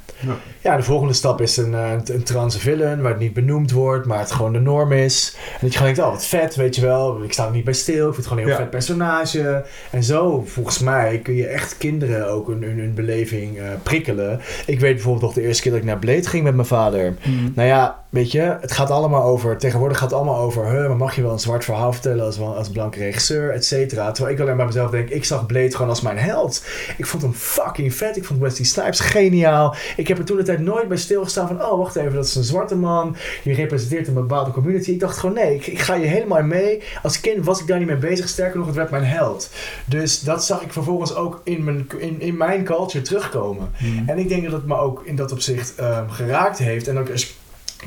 [0.61, 3.71] Ja, de volgende stap is een, eh, een, een trans villain waar het niet benoemd
[3.71, 5.35] wordt, maar het gewoon de norm is.
[5.35, 7.23] En dat je gewoon denkt, oh wat vet, weet je wel.
[7.23, 8.61] Ik sta er niet bij stil, ik vind het gewoon een heel Ja.
[8.63, 9.65] vet personage.
[9.91, 14.39] En zo, volgens mij, kun je echt kinderen ook hun, hun, hun beleving eh, prikkelen.
[14.65, 17.15] Ik weet bijvoorbeeld nog de eerste keer dat ik naar Blade ging met mijn vader.
[17.25, 17.51] Mm.
[17.55, 20.97] Nou ja, weet je, het gaat allemaal over, tegenwoordig gaat het allemaal over, huh, maar
[20.97, 24.11] mag je wel een zwart verhaal vertellen als, als blanke regisseur, et cetera.
[24.11, 26.65] Terwijl ik alleen bij mezelf denk, ik zag Blade gewoon als mijn held.
[26.97, 29.75] Ik vond hem fucking vet, ik vond Wesley Snipes geniaal.
[29.97, 32.35] Ik heb er toen de tijd nooit bij stilgestaan van, oh wacht even, dat is
[32.35, 34.91] een zwarte man, die representeert een bepaalde community.
[34.91, 36.83] Ik dacht gewoon, nee, ik, ik ga je helemaal mee.
[37.03, 39.49] Als kind was ik daar niet mee bezig, sterker nog, het werd mijn held.
[39.85, 43.71] Dus dat zag ik vervolgens ook in mijn, in, in mijn culture terugkomen.
[43.79, 44.03] Mm.
[44.09, 46.87] En ik denk dat het me ook in dat opzicht ehm, geraakt heeft.
[46.87, 47.09] En ook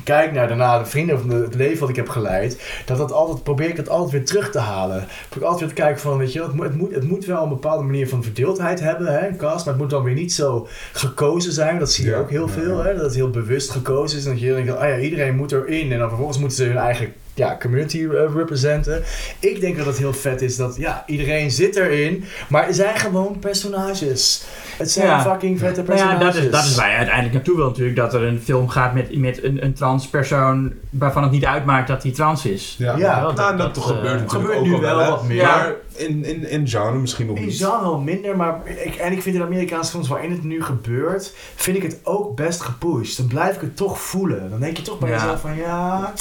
[0.04, 3.12] kijk naar daarna de vrienden van de- het leven wat ik heb geleid, dat dat
[3.12, 4.96] altijd probeer ik het altijd weer terug te halen.
[5.28, 7.08] Probeer ik altijd weer te kijken van, weet je, wel, het moet, het moet, het
[7.08, 10.14] moet wel een bepaalde manier van verdeeldheid hebben, hè, cast, maar het moet dan weer
[10.14, 11.78] niet zo gekozen zijn.
[11.78, 12.84] Dat zie je Ja, ook heel ja, veel, ja.
[12.84, 14.24] hè, dat het heel bewust gekozen is.
[14.24, 15.92] En dat je denkt, ah ja, iedereen moet erin.
[15.92, 19.02] En dan vervolgens moeten ze hun eigen ja, community eh, representen.
[19.38, 22.96] Ik denk dat het heel vet is dat, ja, iedereen zit erin, maar er zijn
[22.96, 24.42] gewoon personages.
[24.76, 25.22] Het zijn Ja.
[25.22, 26.34] fucking vette Nou ja, personages.
[26.34, 27.96] dat is, dat is waar je uiteindelijk naartoe wil natuurlijk.
[27.96, 32.02] Dat er een film gaat met, met een, een transpersoon waarvan het niet uitmaakt dat
[32.02, 32.74] hij trans is.
[32.78, 32.98] Ja.
[32.98, 35.42] Wel, nou, dat, dat, toch eh, gebeurt natuurlijk gebeurt ook nu wel wat meer.
[35.44, 37.56] Maar in, in, in genre misschien nog In niet.
[37.56, 41.32] genre wel minder, maar ik, en ik vind in Amerikaanse films waarin het nu gebeurt,
[41.54, 43.16] vind ik het ook best gepusht.
[43.16, 44.50] Dan blijf ik het toch voelen.
[44.50, 45.14] Dan denk je toch bij Ja.
[45.14, 46.12] jezelf van ja,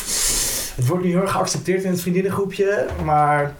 [0.79, 3.55] het wordt nu heel erg geaccepteerd in het vriendinnengroepje, maar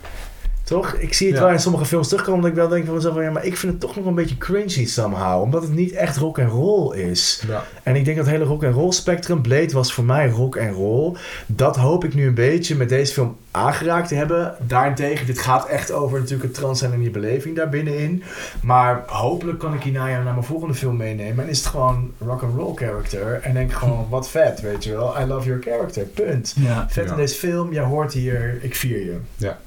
[0.70, 0.94] toch?
[0.94, 1.44] Ik zie het Ja.
[1.44, 3.58] wel in sommige films terugkomen dat ik wel denk van mezelf van ja, maar ik
[3.58, 6.96] vind het toch nog een beetje cringy somehow, omdat het niet echt rock en roll
[6.98, 7.44] is.
[7.48, 7.64] Ja.
[7.84, 10.56] En ik denk dat het hele rock en roll spectrum, Blade was voor mij rock
[10.56, 11.14] en roll.
[11.46, 14.56] Dat hoop ik nu een beetje met deze film aangeraakt te hebben.
[14.68, 18.24] Daarentegen, dit gaat echt over natuurlijk het trans zijn en die beleving daar binnenin.
[18.62, 21.44] Maar hopelijk kan ik hierna naar mijn volgende film meenemen.
[21.44, 23.40] En is het gewoon rock and roll character.
[23.44, 25.22] En denk gewoon, wat vet, weet je wel.
[25.22, 26.54] I love your character, punt.
[26.60, 26.86] Ja.
[26.90, 29.18] Vet in deze film, jij hoort hier, ik vier je.
[29.36, 29.58] ja.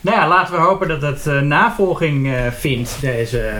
[0.00, 3.52] Nou ja, laten we hopen dat het eh, navolging eh, vindt, deze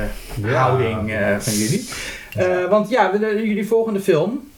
[0.42, 0.52] Ja.
[0.52, 1.88] houding eh, van jullie.
[2.36, 4.48] Eh, want ja, we- de- jullie volgende film.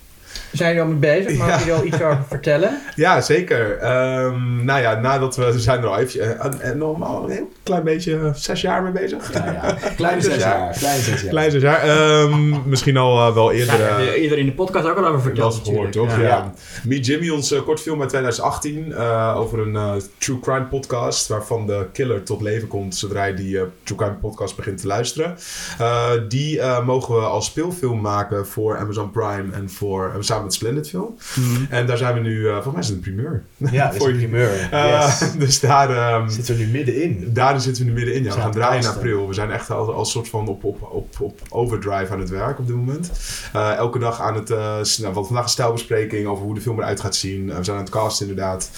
[0.52, 1.38] Zijn jullie al mee bezig?
[1.38, 1.58] Mag Ja.
[1.64, 2.80] je er al iets over vertellen?
[2.94, 3.78] Ja, zeker.
[3.78, 8.16] Ehm, nou ja, nadat we, we zijn er al even, normaal een heel klein beetje,
[8.18, 9.32] eh, zes jaar mee bezig.
[9.32, 9.76] Ja, ja.
[9.96, 10.58] Kleine zes zes jaar.
[10.58, 10.72] jaar.
[10.78, 11.30] Kleine zes jaar.
[11.30, 11.82] Klein zes jaar.
[11.82, 13.78] Ehm, misschien al eh, wel Ja, eerder.
[13.78, 15.52] daar eh, je eerder in de podcast ook al over Dat verteld.
[15.52, 16.20] is gehoord, toch?
[16.20, 16.52] Ja.
[16.84, 22.22] Meet Jimmy, onze kortfilm uit 2018 eh, over een true crime podcast waarvan de killer
[22.22, 25.36] tot leven komt zodra hij die eh, true crime podcast begint te luisteren.
[25.78, 30.54] Eh, die eh, mogen we als speelfilm maken voor Amazon Prime en voor samen met
[30.54, 31.14] Splendid Film.
[31.36, 31.64] Mhm.
[31.68, 33.42] En daar zijn we nu, eh volgens mij is het een primeur.
[33.56, 34.68] Ja, is Voor een primeur.
[34.70, 34.84] Eh,
[35.18, 35.32] Yes.
[35.44, 37.30] dus daar, ehm, Zitten we nu middenin.
[37.32, 38.22] daar zitten we nu middenin.
[38.22, 38.34] Ja.
[38.34, 39.28] We gaan draaien in april.
[39.28, 42.58] We zijn echt al, als soort van op, op, op, op overdrive aan het werk
[42.58, 43.10] op dit moment.
[43.52, 44.48] Eh, elke dag aan het...
[44.48, 47.46] nou, want vandaag een stijlbespreking over hoe de film eruit gaat zien.
[47.46, 48.70] We zijn aan het casten inderdaad.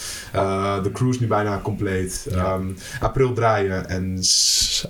[0.83, 2.27] De crew is nu bijna compleet.
[2.31, 2.37] Ja.
[2.37, 2.67] Ehm,
[3.01, 4.21] april draaien en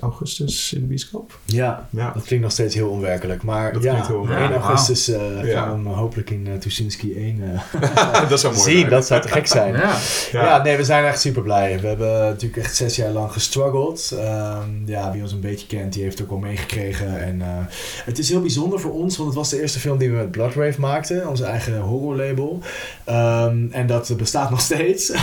[0.01, 1.37] augustus in de bioscoop.
[1.45, 2.11] Ja, Ja.
[2.13, 3.43] dat klinkt nog steeds heel onwerkelijk.
[3.43, 4.63] Maar Dat ja, klinkt heel 1 onwerkelijk.
[4.63, 5.15] augustus Ja.
[5.43, 7.41] gaan we hem hopelijk in uh, Tuschinski 1
[7.81, 8.79] eh, dat zou mooi zien.
[8.79, 8.89] zijn.
[8.89, 9.73] Dat zou te gek zijn.
[9.73, 9.97] Ja.
[10.31, 10.43] Ja.
[10.43, 10.63] Ja.
[10.63, 11.79] nee, we zijn echt super blij.
[11.79, 14.11] We hebben natuurlijk echt zes jaar lang gestruggeld.
[14.19, 17.21] Ehm, ja, wie ons een beetje kent, die heeft het ook wel meegekregen.
[17.21, 17.47] En eh,
[18.05, 20.31] het is heel bijzonder voor ons, want het was de eerste film die we met
[20.31, 22.59] Bloodrave maakten, onze eigen horrorlabel.
[23.03, 25.11] Ehm, en dat bestaat nog steeds.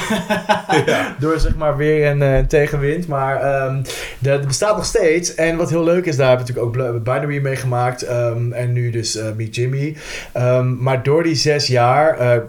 [0.86, 1.16] Ja.
[1.18, 3.06] Door zeg maar weer een eh, tegenwind.
[3.06, 3.82] Maar ehm
[4.18, 5.34] dat bestaat nog steeds.
[5.34, 8.02] En wat heel leuk is, daar hebben we natuurlijk ook Binary mee gemaakt.
[8.02, 9.96] ehm, en nu dus eh Meet Jimmy.
[10.32, 12.40] Ehm, maar door die zes jaar eh,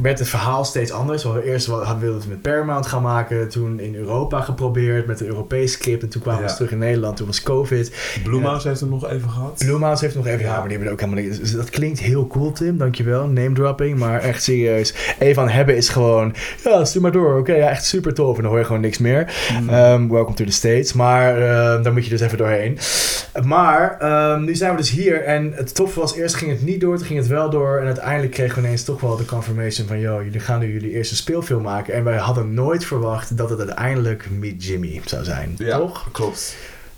[0.00, 1.24] werd het verhaal steeds anders.
[1.24, 3.48] We eerst hadden we het met Paramount gaan maken.
[3.48, 6.02] Toen in Europa geprobeerd met een Europees script.
[6.02, 7.16] En toen kwamen we terug in Nederland.
[7.16, 7.92] Toen was COVID.
[8.22, 9.62] Bloemhouse heeft het nog even gehad.
[9.66, 10.40] Bloemhouse heeft nog even...
[10.40, 10.58] Ja, Ja.
[10.58, 11.38] maar die hebben ook helemaal niet...
[11.40, 12.78] dus dat klinkt heel cool, Tim.
[12.78, 13.26] Dankjewel.
[13.26, 13.98] Name dropping.
[13.98, 14.94] Maar echt serieus.
[15.18, 16.34] Even hebben is gewoon...
[16.64, 17.38] Ja, stuur maar door.
[17.38, 18.36] Oké, ja, echt super tof.
[18.36, 19.34] En dan hoor je gewoon niks meer.
[19.60, 19.68] Mhm.
[19.68, 20.92] Ehm, welcome to the States.
[20.92, 22.38] Maar ehm, daar moet je dus even
[23.44, 25.24] Maar ehm, nu zijn we dus hier.
[25.24, 26.96] En het toffe was, eerst ging het niet door.
[26.96, 27.78] Toen ging het wel door.
[27.78, 29.98] En uiteindelijk kregen we ineens toch wel de confirmation van...
[29.98, 31.94] Yo, jullie gaan nu jullie eerste speelfilm maken.
[31.94, 35.54] En wij hadden nooit verwacht dat het uiteindelijk Meet Jimmy zou zijn.
[35.58, 36.08] Ja, Toch?
[36.12, 36.56] klopt.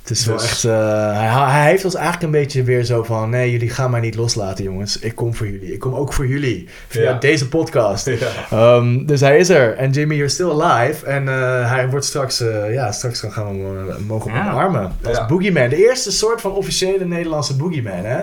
[0.09, 0.65] Het is wel Dus- echt...
[0.65, 3.31] eh, hij, hij heeft ons eigenlijk een beetje weer zo van...
[3.31, 4.99] Nee, jullie gaan mij niet loslaten, jongens.
[4.99, 5.73] Ik kom voor jullie.
[5.73, 6.69] Ik kom ook voor jullie.
[6.89, 7.13] Via Ja.
[7.13, 8.07] deze podcast.
[8.07, 8.17] Ja.
[8.51, 9.77] Ehm, dus hij is er.
[9.77, 11.07] En Jimmy, you're still alive.
[11.07, 12.41] En eh, hij wordt straks...
[12.41, 14.51] eh, ja, straks gaan we hem mogen Ja.
[14.51, 14.93] omarmen.
[15.05, 15.27] Als Ja.
[15.27, 15.69] Boogeyman.
[15.69, 18.23] De eerste soort van officiële Nederlandse Boogeyman, hè?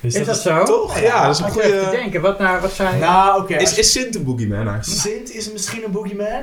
[0.00, 0.64] Dus Is dat zo?
[0.64, 1.00] Toch?
[1.00, 1.90] Ja, dat is een Ik te goede...
[1.90, 2.98] denken, wat, nou, wat zijn...
[3.00, 3.54] Nou, oké.
[3.56, 5.00] Is, is Sint een boogeyman eigenlijk?
[5.00, 6.42] Sint is misschien een Boogeyman.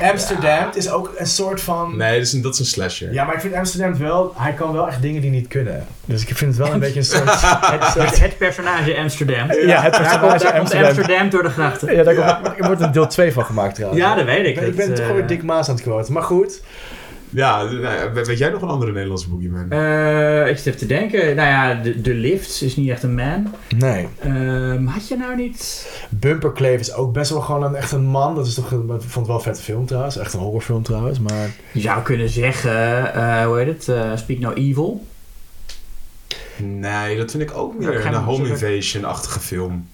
[0.00, 1.96] Amsterdam is ook een soort van...
[1.96, 3.12] Nee, dat is een, dat is een slasher.
[3.12, 4.32] Ja, maar ik vind Amsterdam wel...
[4.36, 5.86] Hij kan wel echt dingen die niet kunnen.
[6.04, 7.24] Dus ik vind het wel een beetje een soort...
[7.40, 9.52] het, het, het personage Amsterdam.
[9.52, 10.88] Ja, het Daar komt, personage daar komt Amsterdam.
[10.88, 11.94] Amsterdam door de grachten.
[11.94, 14.02] Ja, daar komt, er wordt een deel 2 van gemaakt trouwens.
[14.02, 14.46] Ja, dat weet ik.
[14.46, 16.12] Ik ben, ik ben Dat, toch eh, weer Dick Maas aan het quoten.
[16.12, 16.60] Maar goed.
[17.30, 19.70] Ja, nou, weet jij nog een andere Nederlandse boogeyman?
[19.70, 21.36] eh, ik zit even te denken.
[21.36, 23.54] Nou ja, de, de lift is niet echt een man.
[23.76, 24.08] Nee.
[24.20, 25.88] Ehm, had je nou niet...
[26.10, 28.34] Bumperkleef is ook best wel gewoon een, echt een man.
[28.34, 30.16] Dat is toch een, ik vond het wel een vette film trouwens.
[30.16, 31.18] Echt een horrorfilm trouwens.
[31.18, 33.88] Maar Je zou kunnen zeggen, eh, hoe heet het?
[33.88, 35.06] Eh, Speak No Evil.
[36.62, 39.88] Nee, dat vind ik ook meer een home invasion-achtige film.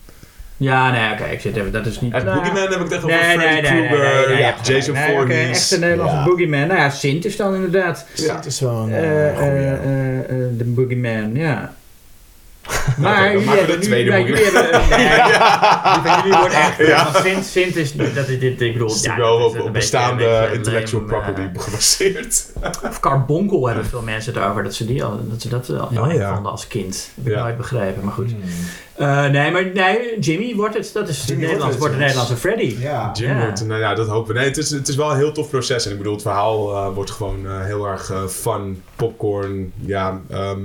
[0.57, 2.13] Ja, nee, oké, ik zit even, dat is niet...
[2.15, 4.37] Echt nou, boogeyman heb ik tegen Nee, over nee, Freddy nee, nee, Krueger, nee, nee,
[4.37, 4.55] je ja.
[4.63, 5.49] Jason Nee, Voorhees.
[5.51, 6.25] Echt een Nederlandse Ja.
[6.25, 6.67] boogeyman.
[6.67, 8.35] Nou ja, Sint is dan inderdaad Ja.
[8.37, 10.27] het is wel een eh, eh, eh,
[10.59, 11.75] de boogeyman, ja.
[12.99, 13.85] Maar jullie we hebben nu...
[13.85, 14.63] tweede jullie boogeyman.
[14.63, 14.89] hebben...
[14.99, 16.21] Nee, ja.
[16.23, 16.77] Jullie worden echt...
[16.87, 17.21] Ja.
[17.23, 17.93] Sint, Sint is...
[17.93, 18.89] Dat is dit, ik bedoel...
[18.89, 22.47] Het is ja, wel op, bestaande intellectual lame, property gebaseerd.
[22.89, 24.63] Of Carbonkel hebben veel mensen het over.
[24.63, 26.93] Dat ze, die al, dat, ze dat al heel Oh, vonden als kind.
[27.15, 27.43] Dat heb ik Ja.
[27.43, 28.31] nooit begrepen, maar goed.
[28.97, 30.90] Eh, nee, maar nee, Jimmy wordt het.
[30.92, 32.76] Dat is Nederlands, wordt wordt het, de Nederlandse Freddy.
[32.78, 33.11] Ja.
[33.12, 33.40] Jim Ja.
[33.45, 34.38] wordt, nou ja, dat hopen we.
[34.38, 35.84] Nee, het is, het is wel een heel tof proces.
[35.86, 39.72] En ik bedoel, het verhaal eh, wordt gewoon eh, heel erg fun, popcorn.
[39.76, 40.61] Ja, ehm,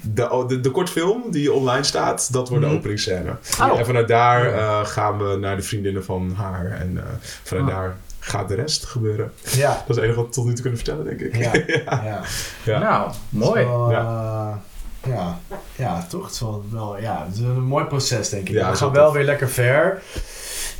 [0.00, 2.72] de, de, de kortfilm die online staat, dat wordt Mhm.
[2.72, 3.36] de openingsscène.
[3.60, 3.78] Oh.
[3.78, 6.70] En vanuit daar eh, gaan we naar de vriendinnen van haar.
[6.80, 7.02] En eh,
[7.42, 7.74] vanuit Oh.
[7.74, 9.32] daar gaat de rest gebeuren.
[9.56, 9.68] Ja.
[9.68, 11.36] Dat is het enige wat we tot nu toe kunnen vertellen, denk ik.
[11.36, 11.52] Ja.
[12.04, 12.20] ja.
[12.64, 12.78] Ja.
[12.78, 13.62] Nou, mooi.
[13.62, 13.92] Zo,
[15.04, 15.38] Ja.
[15.48, 15.58] ja.
[15.76, 16.22] ja, toch?
[16.24, 18.54] Het is wel, wel ja, het is een mooi proces, denk ik.
[18.54, 19.14] Ja, we gaan wel tof.
[19.14, 20.02] weer lekker ver.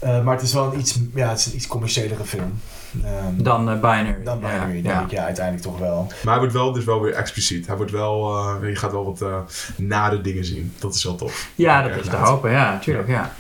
[0.01, 2.61] Eh, maar het is wel een iets, ja, het is een iets commerciëlere film.
[3.05, 4.17] Ehm, Dan eh, Binary.
[4.25, 4.49] dan ja.
[4.49, 5.01] Binary, denk ja.
[5.01, 5.11] ik.
[5.11, 6.07] Ja, uiteindelijk toch wel.
[6.23, 7.67] Maar hij wordt wel, dus wel weer expliciet.
[7.67, 9.39] Hij wordt wel, eh, je gaat wel wat eh
[9.77, 10.75] nare dingen zien.
[10.79, 11.49] Dat is wel tof.
[11.55, 12.51] Ja, dat is te hopen.
[12.51, 13.09] Ja, natuurlijk.
[13.09, 13.33] Ja.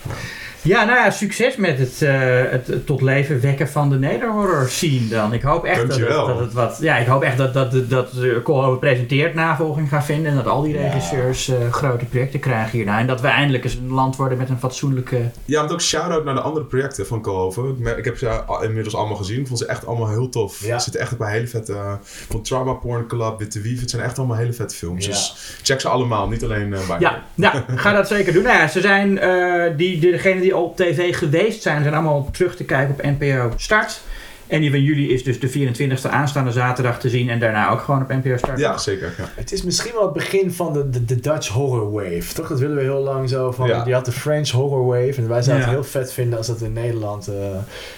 [0.64, 4.68] Ja, nou ja, succes met het, eh, het, het tot leven wekken van de nederhorror
[4.68, 5.32] scene dan.
[5.32, 6.26] Ik hoop echt dat het, Dankjewel.
[6.26, 6.78] dat het wat...
[6.80, 10.30] Ja, ik hoop echt dat, dat, dat, dat eh, Cole presenteert navolging gaat vinden.
[10.30, 10.80] En dat al die Ja.
[10.80, 12.98] regisseurs eh, grote projecten krijgen hierna.
[12.98, 15.30] En dat we eindelijk eens een land worden met een fatsoenlijke...
[15.44, 17.76] Ja, want ook shout-out naar de andere projecten van Koolhoven.
[17.96, 19.40] Ik, heb ze inmiddels allemaal gezien.
[19.40, 20.64] Ik vond ze echt allemaal heel tof.
[20.64, 20.74] Ja.
[20.74, 21.98] Er zitten echt bij hele vette...
[22.02, 23.80] van Trauma Porn Club, Witte Wief.
[23.80, 25.04] Het zijn echt allemaal hele vette films.
[25.04, 25.10] Ja.
[25.10, 26.28] Dus check ze allemaal.
[26.28, 28.42] Niet alleen bij Ja, nou, ga dat zeker doen.
[28.42, 29.20] Nou ja, ze zijn,
[29.76, 33.52] die, degenen die al op tv geweest zijn, zijn allemaal terug te kijken op NPO
[33.57, 34.00] Start.
[34.46, 37.80] En die van jullie is dus de 24e aanstaande zaterdag te zien en daarna ook
[37.80, 38.59] gewoon op NPO Start.
[38.59, 39.14] Ja, zeker.
[39.18, 39.24] Ja.
[39.34, 42.34] Het is misschien wel het begin van de, de, de Dutch horror wave.
[42.34, 42.48] Toch?
[42.48, 43.66] Dat willen we heel lang zo van.
[43.68, 43.82] Ja.
[43.86, 45.14] Je had de French horror wave.
[45.16, 45.72] En wij zouden Ja.
[45.72, 47.34] het heel vet vinden als dat in Nederland eh,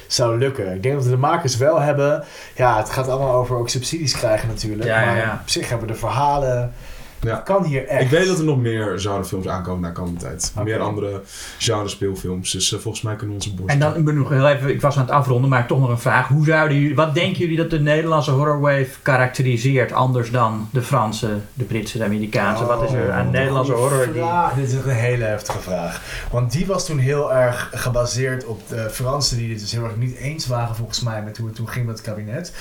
[0.07, 0.75] zou lukken.
[0.75, 2.25] Ik denk dat we de makers wel hebben.
[2.55, 4.85] Ja, het gaat allemaal over ook subsidies krijgen natuurlijk.
[4.89, 5.39] Ja, ja, maar ja.
[5.43, 6.73] op zich hebben we de verhalen.
[7.21, 7.35] Ja.
[7.35, 8.03] Het kan hier echt.
[8.03, 10.53] Ik weet dat er nog meer genrefilms aankomen naar komende tijd.
[10.65, 11.21] Meer andere
[11.59, 12.51] genre speelfilms.
[12.53, 13.73] Dus eh, volgens mij kunnen we onze borst...
[13.75, 15.89] En dan, ik, ben nog heel even, ik was aan het afronden, maar toch nog
[15.89, 16.29] een vraag.
[16.29, 21.29] Hoe zouden jullie, wat denken jullie dat de Nederlandse horrorwave karakteriseert anders dan de Franse,
[21.55, 22.65] de Britse, de Amerikaanse?
[22.65, 24.13] wat is er aan Oh, Nederlandse horror?
[24.13, 24.55] Die, Vraag.
[24.55, 26.01] Dit is een hele heftige vraag.
[26.31, 29.97] Want die was toen heel erg gebaseerd op de Fransen die dit dus heel erg
[29.97, 32.53] niet eens waren volgens mij met hoe het toen ging met het kabinet.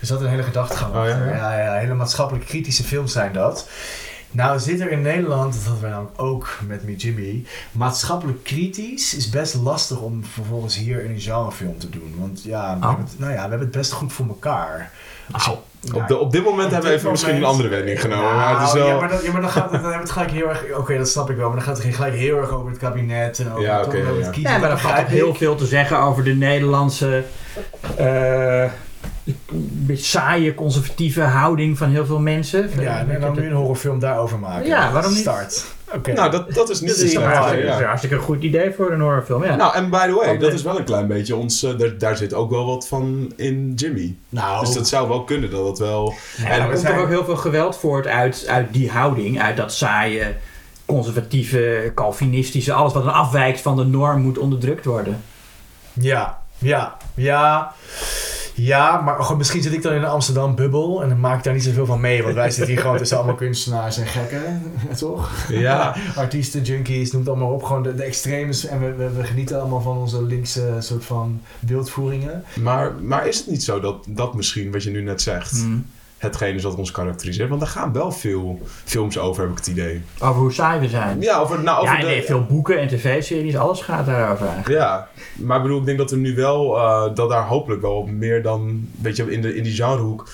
[0.00, 1.26] Dus dat een hele gedachtegang Oh, ja, achter.
[1.28, 1.34] ja.
[1.58, 3.68] Ja, ja, hele maatschappelijk kritische films zijn dat.
[4.34, 9.14] Nou zit er in Nederland, dat hadden wij namelijk ook met Me Jimmy, maatschappelijk kritisch
[9.16, 12.14] is best lastig om vervolgens hier in een genrefilm te doen.
[12.18, 12.88] Want ja, we, Oh.
[12.88, 14.90] hebben, het, nou ja, we hebben het best goed voor elkaar.
[15.32, 15.56] Au.
[15.94, 18.24] op, de, op dit moment Op hebben we even misschien een andere wending genomen.
[18.24, 18.86] Nou, maar het is wel...
[18.86, 20.64] ja, maar, dan, ja, maar dan, gaat het, dan hebben we het gelijk heel erg...
[20.78, 21.46] Oké, dat snap ik wel.
[21.46, 24.24] Maar dan gaat het gelijk heel erg over het kabinet en over, Ja, over het
[24.24, 24.30] ja.
[24.30, 24.52] kiezen.
[24.52, 27.24] Ja, maar dan begrijp heel veel te zeggen over de Nederlandse
[27.96, 28.64] eh,
[29.24, 32.70] een beetje saaie, conservatieve houding van heel veel mensen.
[32.80, 34.66] Ja, en dan nu een horrorfilm daarover maken.
[34.66, 35.20] Ja, waarom niet?
[35.20, 35.64] Start.
[35.94, 36.12] Oké.
[36.12, 37.64] Nou, dat, dat is niet Dat zo is, hartstikke- ja.
[37.66, 39.44] dat is een hartstikke goed idee voor een horrorfilm.
[39.44, 39.56] Ja.
[39.56, 41.62] Nou, en by the way, Want, dat is wel een klein beetje ons...
[41.62, 44.14] eh, daar, daar zit ook wel wat van in Jimmy.
[44.28, 46.14] nou, Dus dat zou wel kunnen, dat het wel...
[46.36, 49.40] Ja, en er komt zijn- toch ook heel veel geweld voort uit, uit die houding,
[49.42, 50.34] uit dat saaie,
[50.86, 55.22] conservatieve, Calvinistische, alles wat dan afwijkt van de norm moet onderdrukt worden.
[55.92, 57.74] Ja, ja, ja.
[58.54, 61.54] Ja, maar goed, misschien zit ik dan in een Amsterdam-bubbel en dan maak ik daar
[61.54, 62.22] niet zoveel van mee.
[62.22, 64.62] Want wij zitten hier gewoon tussen allemaal kunstenaars en gekken,
[64.98, 65.30] toch?
[65.48, 67.62] Ja, Artiesten, junkies, noem het allemaal op.
[67.62, 68.66] Gewoon de, de extremes.
[68.66, 72.44] En we, we, we genieten allemaal van onze linkse soort van beeldvoeringen.
[72.60, 75.86] maar, maar is het niet zo dat dat misschien, wat je nu net zegt, Hmm.
[76.24, 77.48] Hetgene is dat ons karakteriseert?
[77.48, 80.02] Want daar gaan wel veel films over, heb ik het idee.
[80.20, 81.20] Over hoe saai we zijn.
[81.20, 82.06] Ja, over, nou, over Ja, de...
[82.06, 84.80] nee, veel boeken en tv-series, alles gaat daarover eigenlijk.
[84.80, 88.06] Ja, maar ik bedoel, ik denk dat er nu wel, eh, dat daar hopelijk wel
[88.06, 90.26] meer dan, weet je, in, de, in die genrehoek.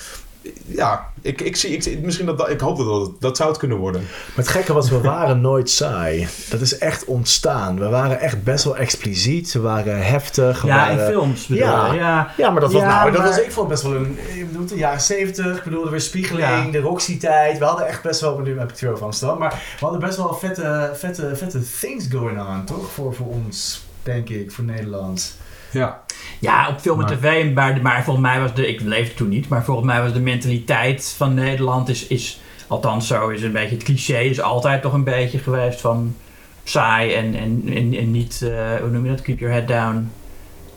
[0.66, 3.76] Ja, ik, ik zie, ik, misschien dat, ik hoop dat dat, dat zou het kunnen
[3.76, 4.00] worden.
[4.00, 6.28] Maar het gekke was, we waren nooit saai.
[6.50, 7.78] Dat is echt ontstaan.
[7.78, 9.52] We waren echt best wel expliciet.
[9.52, 10.62] We waren heftig.
[10.62, 11.92] We Ja, in films bedoel Ja.
[11.92, 12.32] ja.
[12.36, 14.66] Ja, maar dat was, Ja, nou, dat was, ik vond best wel een, ik bedoel,
[14.66, 16.70] de jaren 70, ik bedoel, de weerspiegeling, Ja.
[16.70, 17.58] de Roxy-tijd.
[17.58, 20.00] We hadden echt best wel, nu heb ik het weer over Amsterdam, maar we hadden
[20.00, 22.90] best wel vette, vette, vette things going on, toch?
[22.90, 25.36] Voor, voor ons, denk ik, voor Nederland.
[25.72, 26.00] Ja.
[26.38, 29.28] Ja, op film en Maar- tv, maar, maar volgens mij was de, ik leefde toen
[29.28, 33.52] niet, maar volgens mij was de mentaliteit van Nederland is, is althans zo is een
[33.52, 36.16] beetje, het cliché is altijd toch een beetje geweest van
[36.64, 40.10] saai en, en, en, en niet, eh, hoe noem je dat, keep your head down,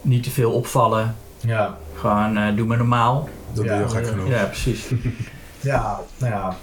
[0.02, 3.30] niet te veel opvallen, Ja, gewoon eh, doe maar normaal.
[3.54, 4.28] Dat Ja, doe je al gek genoeg.
[4.30, 4.86] Ja, precies.
[5.62, 6.56] ja, nou ja.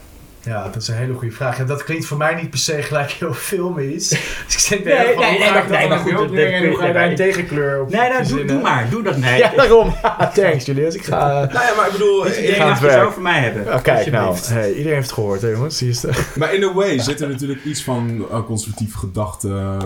[0.45, 1.59] Ja, dat is een hele goede vraag.
[1.59, 4.09] En dat klinkt voor mij niet per se gelijk heel filmisch.
[4.55, 6.53] Dus ik denk, Nee, nee, van, nee, nee, ga maar- nee, maar goed, dat- brengen
[6.63, 9.17] en hoe ga je daar een nee, tegenkleur op Nee, nou, doe, maar, doe dat.
[9.27, 9.95] Nee, Ja, daarom.
[10.35, 10.95] Thanks, Julius.
[10.95, 11.19] Ik ga...
[11.53, 13.83] Nou ja, maar ik bedoel, Dit in- idee ga mag het zo voor mij hebben.
[13.83, 15.81] Kijk nou, hey, iedereen heeft het gehoord, hè, jongens.
[15.81, 16.05] Het?
[16.37, 19.77] maar in a way zit er natuurlijk iets van uh, conservatieve gedachten uh,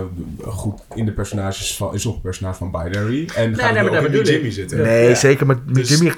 [0.53, 3.29] goed in de personages van, in sommige personages van Binary.
[3.35, 4.25] En nee, gaat maar er ook.
[4.27, 4.83] Jimmy zitten.
[4.83, 6.13] Nee, zeker met, Dus Jimmy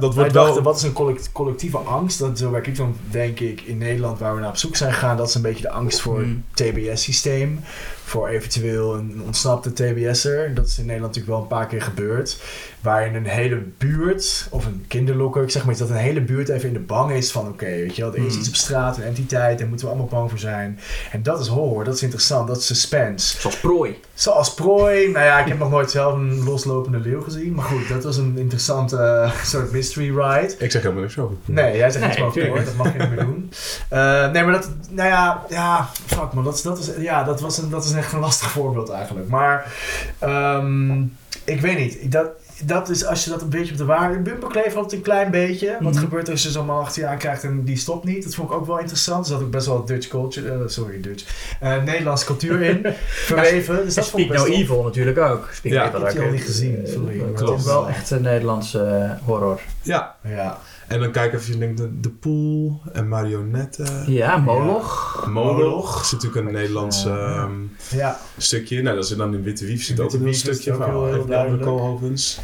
[0.00, 2.18] dat wordt wel- wat is een collect- collectieve angst?
[2.18, 4.92] Dat, zo werk ik dan, denk ik, in Nederland waar we naar op zoek zijn
[4.92, 5.16] gegaan.
[5.16, 6.44] Dat is een beetje de angst voor Mm.
[6.54, 7.60] het TBS-systeem.
[8.06, 10.54] Voor eventueel een ontsnapte TBS'er.
[10.54, 12.38] Dat is in Nederland natuurlijk wel een paar keer gebeurd.
[12.80, 16.48] Waarin een hele buurt, of een kinderlokker, ik zeg maar iets, dat een hele buurt
[16.48, 18.38] even in de bang is van oké, weet je wel, er is Mm.
[18.38, 20.78] iets op straat, een entiteit, daar moeten we allemaal bang voor zijn.
[21.12, 23.40] En dat is horror, dat is interessant, dat is suspense.
[23.40, 24.00] Zoals prooi.
[24.14, 25.10] Zoals prooi.
[25.10, 27.54] Nou ja, ik heb nog nooit zelf een loslopende leeuw gezien.
[27.54, 30.54] Maar goed, dat was een interessante eh, soort mystery ride.
[30.58, 31.36] Ik zeg helemaal niks over.
[31.44, 32.64] Nee, jij zegt Nee, iets over prooi.
[32.64, 33.50] Dat mag je niet meer doen.
[33.88, 34.70] Eh, nee, maar dat...
[34.90, 36.44] Nou ja, ja fuck man.
[36.44, 39.28] Dat, is- dat, is, ja, dat, was een, dat is echt een lastig voorbeeld eigenlijk.
[39.28, 39.72] Maar...
[40.18, 41.00] ehm,
[41.44, 42.12] ik weet niet.
[42.12, 42.26] Dat,
[42.64, 44.18] dat is als je dat een beetje op de waarde...
[44.18, 45.76] Bumperkleef altijd een klein beetje.
[45.80, 46.02] Wat Mhm.
[46.02, 48.24] gebeurt er als je zo'n man achter je aankrijgt en die stopt niet?
[48.24, 49.24] Dat vond ik ook wel interessant.
[49.26, 50.48] Er zat ook best wel Dutch culture...
[50.52, 51.24] eh, sorry, Dutch.
[51.60, 52.86] eh Nederlandse cultuur in.
[53.26, 53.84] verweven.
[53.84, 55.48] Dus dat vond Speak ik best No wel- Evil natuurlijk ook.
[55.52, 57.18] Speak Ja, ik heb ook, al niet gezien, sorry.
[57.18, 57.58] Dat Klopt.
[57.60, 59.60] is wel echt een Nederlandse eh, horror.
[59.82, 60.58] Ja, Ja.
[60.86, 64.12] En dan kijk even, je denkt de, de Pool en Marionetten.
[64.12, 65.26] Ja, Moloch.
[65.28, 67.52] Moloch is natuurlijk een Nederlands eh, ehm,
[67.90, 68.18] Ja.
[68.36, 68.82] stukje.
[68.82, 71.62] Nou, dat is dan in Witte Wief zit ook een stukje van heel, duidelijk.
[71.62, 72.40] Koolhovens.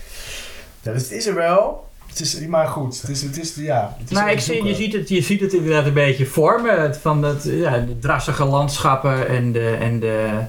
[0.82, 1.90] ja, dus het is er wel.
[2.06, 4.74] Het is, maar goed, het is, het is, ja, het is Nou, ik zie, je,
[4.74, 6.94] ziet het, je ziet het inderdaad een beetje vormen.
[6.94, 9.76] Van dat, ja, de drassige landschappen en de...
[9.80, 10.40] En de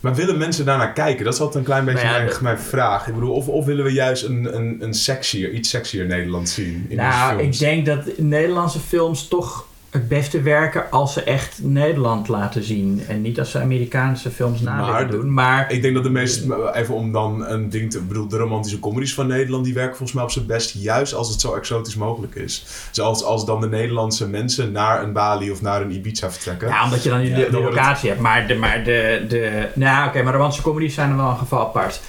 [0.00, 1.24] Maar willen mensen daarnaar kijken?
[1.24, 3.06] Dat is altijd een klein beetje Nou ja, mijn, vraag.
[3.06, 6.86] Ik bedoel, of, of willen we juist een, een, een sexier, iets sexier Nederland zien
[6.88, 12.28] in nou, ik denk dat Nederlandse films toch het beste werken als ze echt Nederland
[12.28, 13.02] laten zien.
[13.08, 15.32] En niet als ze Amerikaanse films na de- doen.
[15.34, 18.36] Maar Ik denk dat de meeste, even om dan een ding te, ik bedoel, de
[18.36, 21.54] romantische comedies van Nederland, die werken volgens mij op zijn best juist als het zo
[21.54, 22.64] exotisch mogelijk is.
[22.90, 26.68] Zoals als dan de Nederlandse mensen naar een Bali of naar een Ibiza vertrekken.
[26.68, 28.20] ja, omdat je dan die, Ja, het- locatie hebt.
[28.20, 31.60] Maar de, maar de, de nou oké, maar romantische comedies zijn er wel een geval
[31.60, 32.00] apart.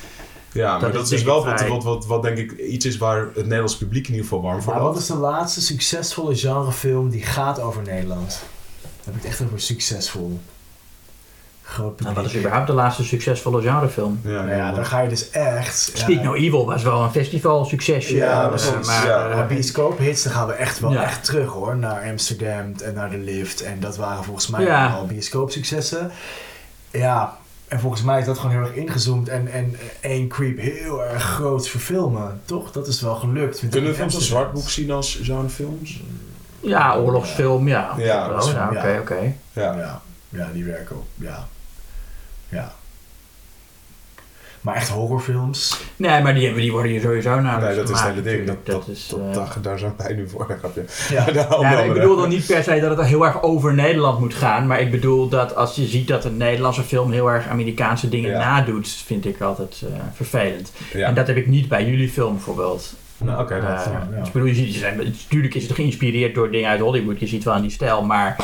[0.53, 2.97] Ja, maar Dat dat, is dus wel wat, wat, wat, wat denk ik iets is
[2.97, 6.35] waar het Nederlands publiek in ieder geval warm voor Maar wat is de laatste succesvolle
[6.35, 8.39] genrefilm die gaat over Nederland?
[8.81, 10.39] Dan heb ik het echt over succesvol.
[11.63, 12.15] Groot Nou, publiek.
[12.15, 14.19] wat is überhaupt de laatste succesvolle genrefilm?
[14.23, 15.91] Ja, Nou ja, dan ga je dus echt...
[15.93, 18.15] Speak ja, No Evil was wel een festival succesje.
[18.15, 18.87] Ja, eh, precies.
[18.87, 21.03] maar, Ja, eh, Maar bioscoophits, dan gaan we echt wel Ja.
[21.03, 21.75] echt terug hoor.
[21.77, 23.61] Naar Amsterdam en naar de Lift.
[23.61, 24.93] En dat waren volgens mij Ja.
[24.93, 26.11] al bioscoopsuccessen.
[26.91, 27.37] Ja,
[27.69, 29.29] en volgens mij is dat gewoon heel erg ingezoomd.
[29.29, 32.41] En, en één creep heel erg groot verfilmen.
[32.45, 32.71] Toch?
[32.71, 33.59] Dat is wel gelukt.
[33.69, 34.27] Kunnen we films als.
[34.27, 36.01] Zwartboek zien als genrefilms?
[36.59, 37.93] ja, oorlogsfilm, ja.
[37.97, 38.39] Ja,
[38.69, 39.33] oké, oké.
[39.53, 39.75] Ja.
[39.75, 41.05] Ja, ja, die werken ook.
[41.15, 41.47] Ja.
[42.49, 42.73] Ja.
[44.61, 45.81] Maar echt horrorfilms.
[45.95, 48.51] Nee, maar die, die worden hier sowieso naar Nee, dat is het hele ding.
[48.63, 50.45] Dat, is, dat, eh, daar- zijn wij nu voor.
[50.49, 50.85] Een grapje.
[51.09, 51.25] Ja.
[51.69, 54.67] Ja, ik bedoel dan niet per se dat het heel erg over Nederland moet gaan.
[54.67, 58.29] Maar ik bedoel dat als je ziet dat een Nederlandse film heel erg Amerikaanse dingen
[58.31, 58.37] Ja.
[58.37, 60.71] nadoet, vind ik altijd eh, vervelend.
[60.93, 61.07] Ja.
[61.07, 62.93] En dat heb ik niet bij jullie film bijvoorbeeld.
[63.17, 63.55] Nou, oké.
[63.55, 64.17] Eh, dat- ja, ja.
[64.17, 67.19] dus ik bedoel, je ziet, je zijn, natuurlijk is het geïnspireerd door dingen uit Hollywood.
[67.19, 68.35] Je ziet wel aan die stijl, maar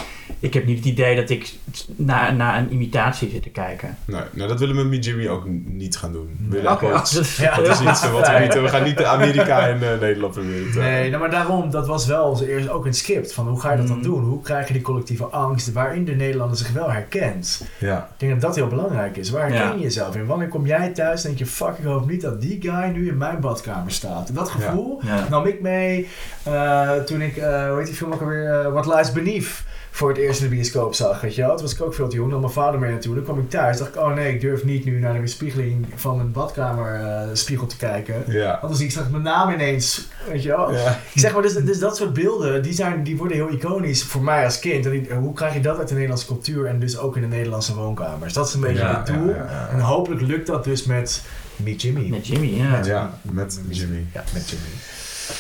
[0.46, 1.54] ik heb niet het idee dat ik
[1.96, 3.98] naar na een imitatie zit te kijken.
[4.06, 6.38] Nee, nou, dat willen we met Jimmy ook niet gaan doen.
[6.50, 8.54] We willen als het- Ja, dat is iets wat we niet...
[8.54, 10.78] We gaan niet Amerika en eh, Nederland proberen.
[10.78, 13.34] Nee, nou, maar daarom, dat was wel eerst ook een script.
[13.34, 14.04] Van hoe ga je dat dan Mm.
[14.04, 14.24] doen?
[14.24, 17.66] Hoe krijg je die collectieve angst waarin de Nederlander zich wel herkent?
[17.80, 17.98] Ja.
[18.14, 19.30] Ik denk dat dat heel belangrijk is.
[19.30, 19.74] Waar herken Ja.
[19.74, 20.26] je jezelf in?
[20.26, 23.08] Wanneer kom jij thuis en denk je, fuck, ik hoop niet dat die guy nu
[23.08, 24.30] in mijn badkamer staat.
[24.30, 25.28] En dat gevoel Ja.
[25.30, 26.08] nam ik mee
[26.44, 29.64] eh, toen ik, eh hoe heet die film ook alweer, What Lies Beneath
[29.96, 31.22] voor het eerst in de bioscoop zag.
[31.22, 31.56] Weet je wel?
[31.56, 33.16] Toen was ik ook veel te jong, nam mijn vader mee naartoe.
[33.16, 35.86] Dan kwam ik thuis, dacht ik, oh nee, ik durf niet nu naar de weerspiegeling
[35.96, 38.24] van een badkamer eh, spiegel te kijken.
[38.28, 38.52] Ja.
[38.52, 40.74] Anders zie ik straks mijn naam ineens, weet je wel.
[40.74, 41.00] Ja.
[41.14, 44.22] Ik zeg maar, dus, dus dat soort beelden, die, zijn, die worden heel iconisch voor
[44.24, 44.86] mij als kind.
[44.86, 47.28] En die- hoe krijg je dat uit de Nederlandse cultuur en dus ook in de
[47.28, 48.34] Nederlandse woonkamers?
[48.34, 49.30] Dat is een beetje Ja, het doel.
[49.30, 49.68] ja, ja, ja.
[49.72, 51.22] En hopelijk lukt dat dus met
[51.56, 52.08] Meet Jimmy.
[52.10, 52.84] Met Jimmy, ja.
[52.84, 54.06] Ja, met Jimmy.
[54.14, 54.66] Ja, met Jimmy.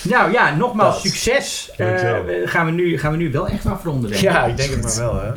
[0.03, 1.11] Nou ja, nogmaals Dat.
[1.11, 1.71] succes.
[1.77, 2.27] Dankjewel.
[2.27, 4.29] Eh, gaan, we nu, gaan we nu wel echt afronden, denk ik.
[4.31, 5.31] Ja, ik denk het maar wel, hè.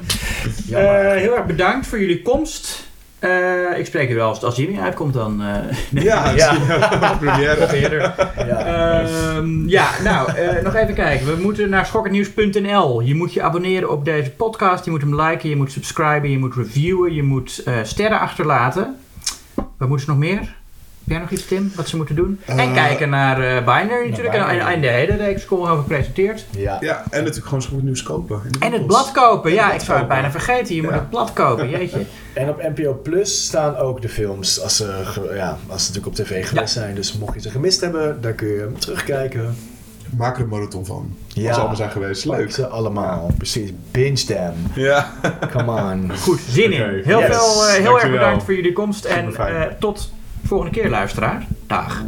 [0.77, 2.87] Eh, heel erg bedankt voor jullie komst.
[3.19, 5.43] Eh, ik spreek u wel als, als Jimmy uitkomt dan.
[5.43, 5.57] eh,
[6.05, 6.53] Ja, Ja.
[6.69, 7.15] ja.
[7.21, 7.77] première.
[7.77, 8.15] eerder.
[8.47, 8.65] ja.
[8.65, 11.27] Ehm, ja, nou, eh, nog even kijken.
[11.37, 13.01] We moeten naar schokkernieuws.nl.
[13.01, 14.85] Je moet je abonneren op deze podcast.
[14.85, 18.97] Je moet hem liken, je moet subscriben, je moet reviewen, je moet eh, sterren achterlaten.
[19.55, 20.57] Wat moeten ze nog meer?
[21.09, 22.41] Heb jij nog iets, Tim, wat ze moeten doen?
[22.45, 24.35] en Eh, kijken naar eh Binary natuurlijk.
[24.35, 24.73] En, Binary.
[24.75, 26.47] en de hele reeks Schoolhoven gepresenteerd.
[26.51, 26.77] ja.
[26.81, 28.41] Ja, en natuurlijk gewoon schoon nieuws kopen.
[28.61, 29.53] En het blad kopen.
[29.53, 30.75] Ja, blad ik zou het bijna vergeten.
[30.75, 30.97] Je moet Ja.
[30.99, 32.05] het blad kopen, jeetje.
[32.33, 35.03] En op NPO Plus staan ook de films als ze,
[35.35, 36.95] ja, als ze natuurlijk op tv geweest zijn.
[36.95, 39.57] Dus mocht je ze gemist hebben, dan kun je hem terugkijken.
[40.17, 41.17] Maak er een marathon van.
[41.29, 41.43] Ja.
[41.47, 42.25] Als ze allemaal zijn geweest.
[42.25, 42.51] Leuk Leuk.
[42.51, 43.31] ze allemaal.
[43.37, 43.71] Precies.
[43.91, 44.53] Binge them.
[44.75, 45.13] Ja.
[45.53, 46.11] Come on.
[46.19, 47.03] Goed, zin in.
[47.05, 47.37] Heel, Yes.
[47.37, 49.05] veel, eh, heel erg bedankt voor jullie komst.
[49.05, 50.13] En eh, tot
[50.49, 51.47] volgende keer, luisteraar.
[51.67, 52.05] Dag.